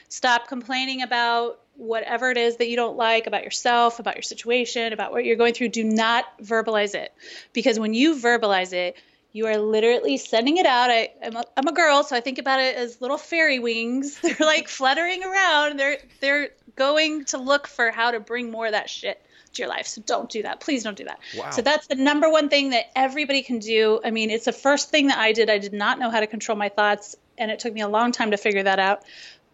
Stop 0.09 0.47
complaining 0.47 1.01
about 1.01 1.61
whatever 1.76 2.32
it 2.32 2.38
is 2.38 2.57
that 2.57 2.70
you 2.70 2.76
don't 2.76 2.95
like 2.97 3.28
about 3.28 3.43
yourself, 3.43 3.99
about 3.99 4.16
your 4.16 4.24
situation, 4.24 4.91
about 4.93 5.11
what 5.11 5.24
you're 5.26 5.36
going 5.36 5.53
through. 5.53 5.70
Do 5.70 5.84
not 5.84 6.26
verbalize 6.41 6.95
it. 6.95 7.13
Because 7.53 7.80
when 7.80 7.93
you 7.93 8.16
verbalize 8.16 8.74
it, 8.74 8.97
you 9.36 9.47
are 9.47 9.57
literally 9.57 10.15
sending 10.15 10.55
it 10.55 10.65
out. 10.65 10.89
I, 10.89 11.09
I'm, 11.21 11.36
a, 11.36 11.43
I'm 11.57 11.67
a 11.67 11.73
girl, 11.73 12.05
so 12.05 12.15
I 12.15 12.21
think 12.21 12.38
about 12.39 12.61
it 12.61 12.77
as 12.77 13.01
little 13.01 13.17
fairy 13.17 13.59
wings. 13.59 14.17
They're 14.21 14.38
like 14.39 14.69
fluttering 14.69 15.25
around. 15.25 15.77
They're 15.77 15.97
they're 16.21 16.51
going 16.77 17.25
to 17.25 17.38
look 17.38 17.67
for 17.67 17.91
how 17.91 18.11
to 18.11 18.21
bring 18.21 18.49
more 18.49 18.67
of 18.67 18.71
that 18.71 18.89
shit 18.89 19.21
to 19.51 19.61
your 19.61 19.67
life. 19.67 19.88
So 19.88 20.01
don't 20.03 20.29
do 20.29 20.41
that. 20.43 20.61
Please 20.61 20.83
don't 20.83 20.95
do 20.95 21.03
that. 21.03 21.19
Wow. 21.38 21.49
So 21.49 21.61
that's 21.61 21.88
the 21.88 21.95
number 21.95 22.29
one 22.29 22.47
thing 22.47 22.69
that 22.69 22.86
everybody 22.95 23.41
can 23.41 23.59
do. 23.59 23.99
I 24.05 24.11
mean, 24.11 24.29
it's 24.29 24.45
the 24.45 24.53
first 24.53 24.89
thing 24.89 25.07
that 25.07 25.17
I 25.17 25.33
did. 25.33 25.49
I 25.49 25.57
did 25.57 25.73
not 25.73 25.99
know 25.99 26.09
how 26.09 26.21
to 26.21 26.27
control 26.27 26.57
my 26.57 26.69
thoughts, 26.69 27.13
and 27.38 27.51
it 27.51 27.59
took 27.59 27.73
me 27.73 27.81
a 27.81 27.89
long 27.89 28.13
time 28.13 28.31
to 28.31 28.38
figure 28.38 28.63
that 28.63 28.79
out. 28.79 29.03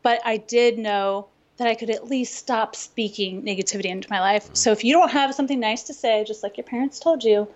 But 0.03 0.21
I 0.23 0.37
did 0.37 0.77
know 0.77 1.27
that 1.57 1.67
I 1.67 1.73
could 1.73 1.89
at 1.89 2.07
least 2.07 2.35
stop 2.35 2.75
speaking 2.75 3.41
negativity 3.41 3.85
into 3.85 4.07
my 4.11 4.19
life. 4.19 4.47
So 4.53 4.71
if 4.71 4.83
you 4.83 4.93
don't 4.93 5.09
have 5.09 5.33
something 5.33 5.59
nice 5.59 5.81
to 5.83 5.93
say, 5.95 6.23
just 6.23 6.43
like 6.43 6.57
your 6.57 6.65
parents 6.65 6.99
told 6.99 7.23
you, 7.23 7.47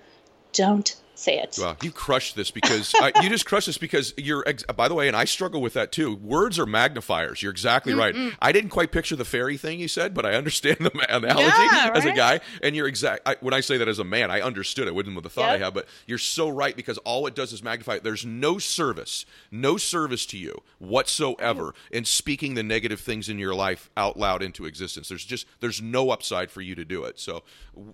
don't 0.53 0.95
say 1.17 1.37
it. 1.39 1.57
Wow, 1.59 1.77
you 1.81 1.91
crushed 1.91 2.35
this 2.35 2.51
because 2.51 2.93
uh, 2.95 3.11
you 3.21 3.29
just 3.29 3.45
crushed 3.45 3.67
this 3.67 3.77
because 3.77 4.13
you're. 4.17 4.43
Ex- 4.47 4.63
by 4.75 4.87
the 4.87 4.93
way, 4.95 5.07
and 5.07 5.15
I 5.15 5.25
struggle 5.25 5.61
with 5.61 5.73
that 5.73 5.91
too. 5.91 6.15
Words 6.15 6.59
are 6.59 6.65
magnifiers. 6.65 7.41
You're 7.41 7.51
exactly 7.51 7.93
right. 7.93 8.15
I 8.41 8.51
didn't 8.51 8.69
quite 8.71 8.91
picture 8.91 9.15
the 9.15 9.25
fairy 9.25 9.57
thing 9.57 9.79
you 9.79 9.87
said, 9.87 10.13
but 10.13 10.25
I 10.25 10.33
understand 10.35 10.77
the 10.79 10.91
analogy 11.15 11.45
Yeah, 11.47 11.91
as 11.95 12.05
a 12.05 12.11
guy. 12.13 12.39
And 12.61 12.75
you're 12.75 12.87
exact. 12.87 13.21
I, 13.27 13.35
when 13.41 13.53
I 13.53 13.59
say 13.61 13.77
that 13.77 13.87
as 13.87 13.99
a 13.99 14.03
man, 14.03 14.31
I 14.31 14.41
understood 14.41 14.87
it. 14.87 14.95
Wouldn't 14.95 15.15
with 15.15 15.23
the 15.23 15.29
thought 15.29 15.49
I 15.49 15.53
Yep. 15.53 15.61
have, 15.61 15.73
but 15.73 15.87
you're 16.07 16.17
so 16.17 16.49
right 16.49 16.75
because 16.75 16.97
all 16.99 17.27
it 17.27 17.35
does 17.35 17.53
is 17.53 17.63
magnify. 17.63 17.95
it. 17.95 18.03
There's 18.03 18.25
no 18.25 18.57
service, 18.57 19.25
no 19.51 19.77
service 19.77 20.25
to 20.27 20.37
you 20.37 20.61
whatsoever 20.79 21.73
in 21.91 22.05
speaking 22.05 22.53
the 22.55 22.63
negative 22.63 22.99
things 22.99 23.29
in 23.29 23.37
your 23.39 23.53
life 23.55 23.89
out 23.97 24.17
loud 24.17 24.41
into 24.41 24.65
existence. 24.65 25.09
There's 25.09 25.25
just 25.25 25.45
there's 25.59 25.81
no 25.81 26.09
upside 26.11 26.51
for 26.51 26.61
you 26.61 26.75
to 26.75 26.85
do 26.85 27.03
it. 27.05 27.19
So 27.19 27.43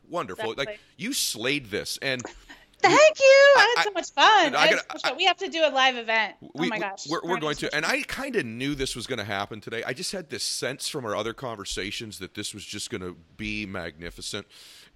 wonderful. 0.10 0.54
Like 0.58 0.80
you 0.98 1.14
slayed 1.14 1.72
this 1.72 1.98
and. 2.02 2.22
Thank 2.90 3.20
you. 3.20 3.26
I, 3.58 3.60
I- 3.60 3.74
had 3.80 3.84
so 3.86 3.92
much 3.92 4.12
fun. 4.12 4.56
I 4.56 4.60
I 4.60 4.66
gotta- 4.70 4.78
so 4.78 4.84
much 4.94 5.02
fun. 5.04 5.18
we 5.18 5.26
have 5.26 5.38
to 5.38 5.50
do 5.50 5.60
a 5.66 5.70
live 5.72 5.98
event. 5.98 6.36
We, 6.54 6.68
oh 6.68 6.70
my 6.70 6.80
gosh. 6.80 7.08
We're, 7.10 7.22
we're 7.24 7.40
going 7.40 7.56
to, 7.58 7.74
and 7.76 7.86
I 7.86 8.02
kind 8.04 8.36
of 8.36 8.46
knew 8.46 8.76
this 8.76 8.96
was 8.96 9.08
going 9.08 9.20
to 9.20 9.26
happen 9.26 9.62
today. 9.62 9.84
I 9.86 9.94
just 9.94 10.12
had 10.12 10.30
this 10.30 10.44
sense 10.44 10.88
from 10.88 11.06
our 11.06 11.16
other 11.16 11.34
conversations 11.34 12.20
that 12.20 12.34
this 12.36 12.54
was 12.54 12.66
just 12.66 12.90
going 12.90 13.02
to 13.02 13.16
be 13.38 13.66
magnificent. 13.66 14.48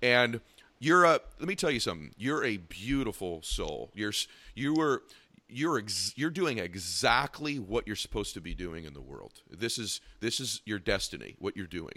And 0.02 0.42
you're 0.80 1.04
a, 1.06 1.20
let 1.40 1.48
me 1.48 1.56
tell 1.56 1.72
you 1.72 1.80
something. 1.80 2.12
You're 2.18 2.44
a 2.44 2.58
beautiful 2.58 3.42
soul. 3.44 3.92
You're, 3.94 4.14
you 4.56 4.74
were, 4.74 5.04
you're, 5.48 5.78
ex, 5.78 6.14
you're 6.16 6.30
doing 6.32 6.58
exactly 6.60 7.60
what 7.60 7.88
you're 7.88 7.96
supposed 7.96 8.34
to 8.34 8.42
be 8.42 8.54
doing 8.54 8.84
in 8.86 8.94
the 8.94 9.02
world. 9.02 9.42
This 9.50 9.78
is, 9.78 10.02
this 10.20 10.40
is 10.40 10.62
your 10.66 10.80
destiny. 10.80 11.36
What 11.40 11.56
you're 11.56 11.68
doing. 11.68 11.94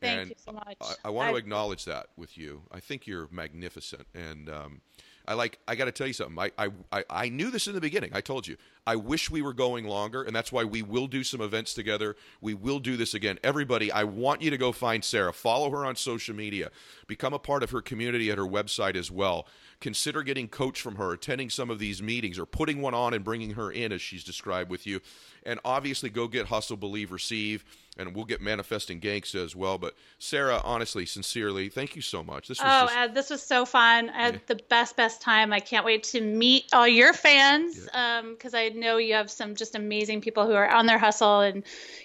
Thank 0.00 0.20
and 0.20 0.30
you 0.30 0.36
so 0.44 0.52
much. 0.52 0.76
I, 0.80 0.94
I 1.04 1.10
want 1.10 1.30
to 1.30 1.36
I- 1.36 1.38
acknowledge 1.38 1.84
that 1.84 2.06
with 2.16 2.36
you. 2.36 2.62
I 2.72 2.80
think 2.80 3.06
you're 3.06 3.28
magnificent, 3.30 4.06
and 4.14 4.48
um, 4.48 4.80
I 5.26 5.34
like. 5.34 5.58
I 5.68 5.74
got 5.74 5.86
to 5.86 5.92
tell 5.92 6.06
you 6.06 6.12
something. 6.12 6.38
I, 6.38 6.50
I 6.58 6.70
I 6.90 7.04
I 7.10 7.28
knew 7.28 7.50
this 7.50 7.66
in 7.66 7.74
the 7.74 7.80
beginning. 7.80 8.10
I 8.12 8.20
told 8.20 8.46
you. 8.46 8.56
I 8.86 8.96
wish 8.96 9.30
we 9.30 9.42
were 9.42 9.52
going 9.52 9.86
longer, 9.86 10.22
and 10.22 10.34
that's 10.34 10.50
why 10.50 10.64
we 10.64 10.82
will 10.82 11.06
do 11.06 11.22
some 11.22 11.40
events 11.40 11.72
together. 11.72 12.16
We 12.40 12.54
will 12.54 12.80
do 12.80 12.96
this 12.96 13.14
again. 13.14 13.38
Everybody, 13.44 13.92
I 13.92 14.02
want 14.04 14.42
you 14.42 14.50
to 14.50 14.56
go 14.56 14.72
find 14.72 15.04
Sarah. 15.04 15.32
Follow 15.32 15.70
her 15.70 15.86
on 15.86 15.94
social 15.94 16.34
media. 16.34 16.70
Become 17.06 17.32
a 17.32 17.38
part 17.38 17.62
of 17.62 17.70
her 17.70 17.80
community 17.80 18.30
at 18.30 18.38
her 18.38 18.44
website 18.44 18.96
as 18.96 19.10
well. 19.10 19.46
Consider 19.80 20.22
getting 20.22 20.48
coach 20.48 20.80
from 20.80 20.96
her, 20.96 21.12
attending 21.12 21.50
some 21.50 21.70
of 21.70 21.78
these 21.78 22.02
meetings, 22.02 22.38
or 22.38 22.46
putting 22.46 22.80
one 22.80 22.94
on 22.94 23.14
and 23.14 23.24
bringing 23.24 23.52
her 23.52 23.70
in 23.70 23.92
as 23.92 24.00
she's 24.00 24.24
described 24.24 24.70
with 24.70 24.86
you. 24.86 25.00
And 25.44 25.60
obviously, 25.64 26.10
go 26.10 26.28
get 26.28 26.46
Hustle, 26.46 26.76
Believe, 26.76 27.10
Receive, 27.10 27.64
and 27.98 28.14
we'll 28.14 28.24
get 28.24 28.40
Manifesting 28.40 29.00
Gangsta 29.00 29.44
as 29.44 29.56
well. 29.56 29.78
But 29.78 29.94
Sarah, 30.18 30.60
honestly, 30.64 31.04
sincerely, 31.04 31.68
thank 31.68 31.96
you 31.96 32.02
so 32.02 32.22
much. 32.22 32.48
This 32.48 32.58
was 32.58 32.68
Oh, 32.68 32.86
just, 32.86 32.96
Ed, 32.96 33.14
this 33.14 33.30
was 33.30 33.42
so 33.42 33.64
fun. 33.64 34.08
I 34.10 34.22
had 34.22 34.40
the 34.46 34.60
best, 34.68 34.96
best 34.96 35.20
time. 35.20 35.52
I 35.52 35.60
can't 35.60 35.84
wait 35.84 36.04
to 36.04 36.20
meet 36.20 36.66
all 36.72 36.86
your 36.86 37.12
fans 37.12 37.80
because 37.84 38.54
um, 38.54 38.60
I 38.60 38.71
know 38.76 38.96
you 38.96 39.14
have 39.14 39.30
some 39.30 39.54
just 39.54 39.74
amazing 39.74 40.20
people 40.20 40.46
who 40.46 40.52
are 40.54 40.68
on 40.68 40.86
their 40.86 40.98
hustle 40.98 41.40
and 41.40 41.62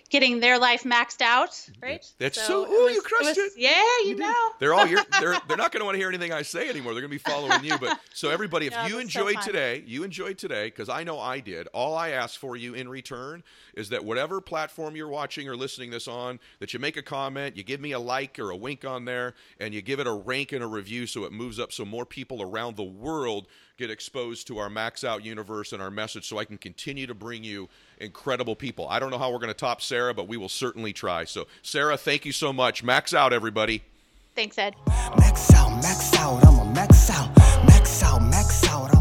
getting 0.09 0.39
their 0.39 0.57
life 0.57 0.84
maxed 0.84 1.22
out, 1.22 1.49
right? 1.82 2.05
That's 2.18 2.41
so- 2.41 2.63
it 2.65 2.70
ooh, 2.70 2.93
you 2.93 3.01
crushed 3.01 3.26
was- 3.26 3.38
it. 3.38 3.51
Yeah, 3.57 3.72
you, 4.03 4.15
did. 4.15 4.20
know. 4.20 4.49
They're 4.59 4.74
all 4.74 4.88
your, 4.88 5.01
they're 5.20 5.36
they're 5.47 5.57
not 5.57 5.72
going 5.72 5.82
to 5.82 5.86
want 5.86 5.95
to 5.95 5.99
hear 5.99 6.07
anything 6.07 6.32
I 6.32 6.43
say 6.43 6.70
anymore. 6.70 6.93
They're 6.93 7.01
going 7.01 7.18
to 7.18 7.24
be 7.24 7.32
following 7.32 7.63
you. 7.63 7.78
But 7.78 7.99
so 8.13 8.30
everybody, 8.32 8.68
if 8.68 8.74
No, 8.74 8.86
you 8.86 8.97
that's 8.97 9.13
so 9.13 9.28
enjoyed 9.28 9.41
today, 9.43 9.84
you 9.86 10.03
enjoyed 10.03 10.38
today 10.38 10.68
because 10.68 10.88
I 10.89 11.03
know 11.03 11.20
I 11.20 11.39
did. 11.39 11.68
All 11.74 11.95
I 11.95 12.09
ask 12.09 12.39
for 12.39 12.55
you 12.55 12.74
in 12.74 12.88
return 12.88 13.43
is 13.76 13.89
that 13.89 14.05
whatever 14.05 14.39
platform 14.41 14.95
you're 14.95 15.07
watching 15.09 15.47
or 15.49 15.55
listening 15.57 15.91
this 15.91 16.07
on, 16.07 16.39
that 16.59 16.74
you 16.74 16.80
make 16.80 16.95
a 16.97 17.01
comment, 17.03 17.57
you 17.57 17.63
give 17.63 17.82
me 17.82 17.91
a 17.91 17.99
like 17.99 18.39
or 18.39 18.49
a 18.51 18.55
wink 18.55 18.86
on 18.86 19.05
there, 19.05 19.34
and 19.59 19.74
you 19.74 19.82
give 19.82 19.99
it 19.99 20.07
a 20.07 20.13
rank 20.13 20.51
and 20.51 20.63
a 20.63 20.68
review 20.68 21.05
so 21.05 21.26
it 21.26 21.32
moves 21.32 21.59
up 21.59 21.72
so 21.72 21.84
more 21.86 22.05
people 22.05 22.41
around 22.41 22.76
the 22.78 22.84
world 22.84 23.47
get 23.78 23.91
exposed 23.91 24.47
to 24.47 24.57
our 24.57 24.69
max 24.69 25.03
out 25.03 25.23
universe 25.23 25.71
and 25.71 25.82
our 25.82 25.91
message 25.91 26.28
so 26.28 26.39
I 26.39 26.45
can 26.45 26.57
continue 26.57 27.07
to 27.07 27.13
bring 27.13 27.43
you 27.43 27.69
incredible 27.99 28.55
people. 28.55 28.88
I 28.89 28.99
don't 28.99 29.11
know 29.11 29.19
how 29.19 29.32
we're 29.32 29.39
going 29.39 29.49
to 29.49 29.53
top 29.53 29.82
Sarah, 29.82 30.13
but 30.13 30.28
we 30.28 30.36
will 30.36 30.49
certainly 30.49 30.93
try. 30.93 31.25
So, 31.25 31.45
Sarah, 31.61 31.97
thank 31.97 32.25
you 32.25 32.32
so 32.32 32.51
much. 32.51 32.84
Max 32.84 33.13
out, 33.13 33.34
everybody. 33.34 33.84
Thanks, 34.36 34.57
Ed. 34.57 34.75
Max 35.17 35.53
out, 35.53 35.75
max 35.82 36.13
out. 36.15 36.45
I'm 36.45 36.59
a 36.59 36.73
max 36.73 37.09
out. 37.09 37.36
Max 37.67 38.03
out, 38.03 38.21
max 38.21 38.67
out. 38.67 38.96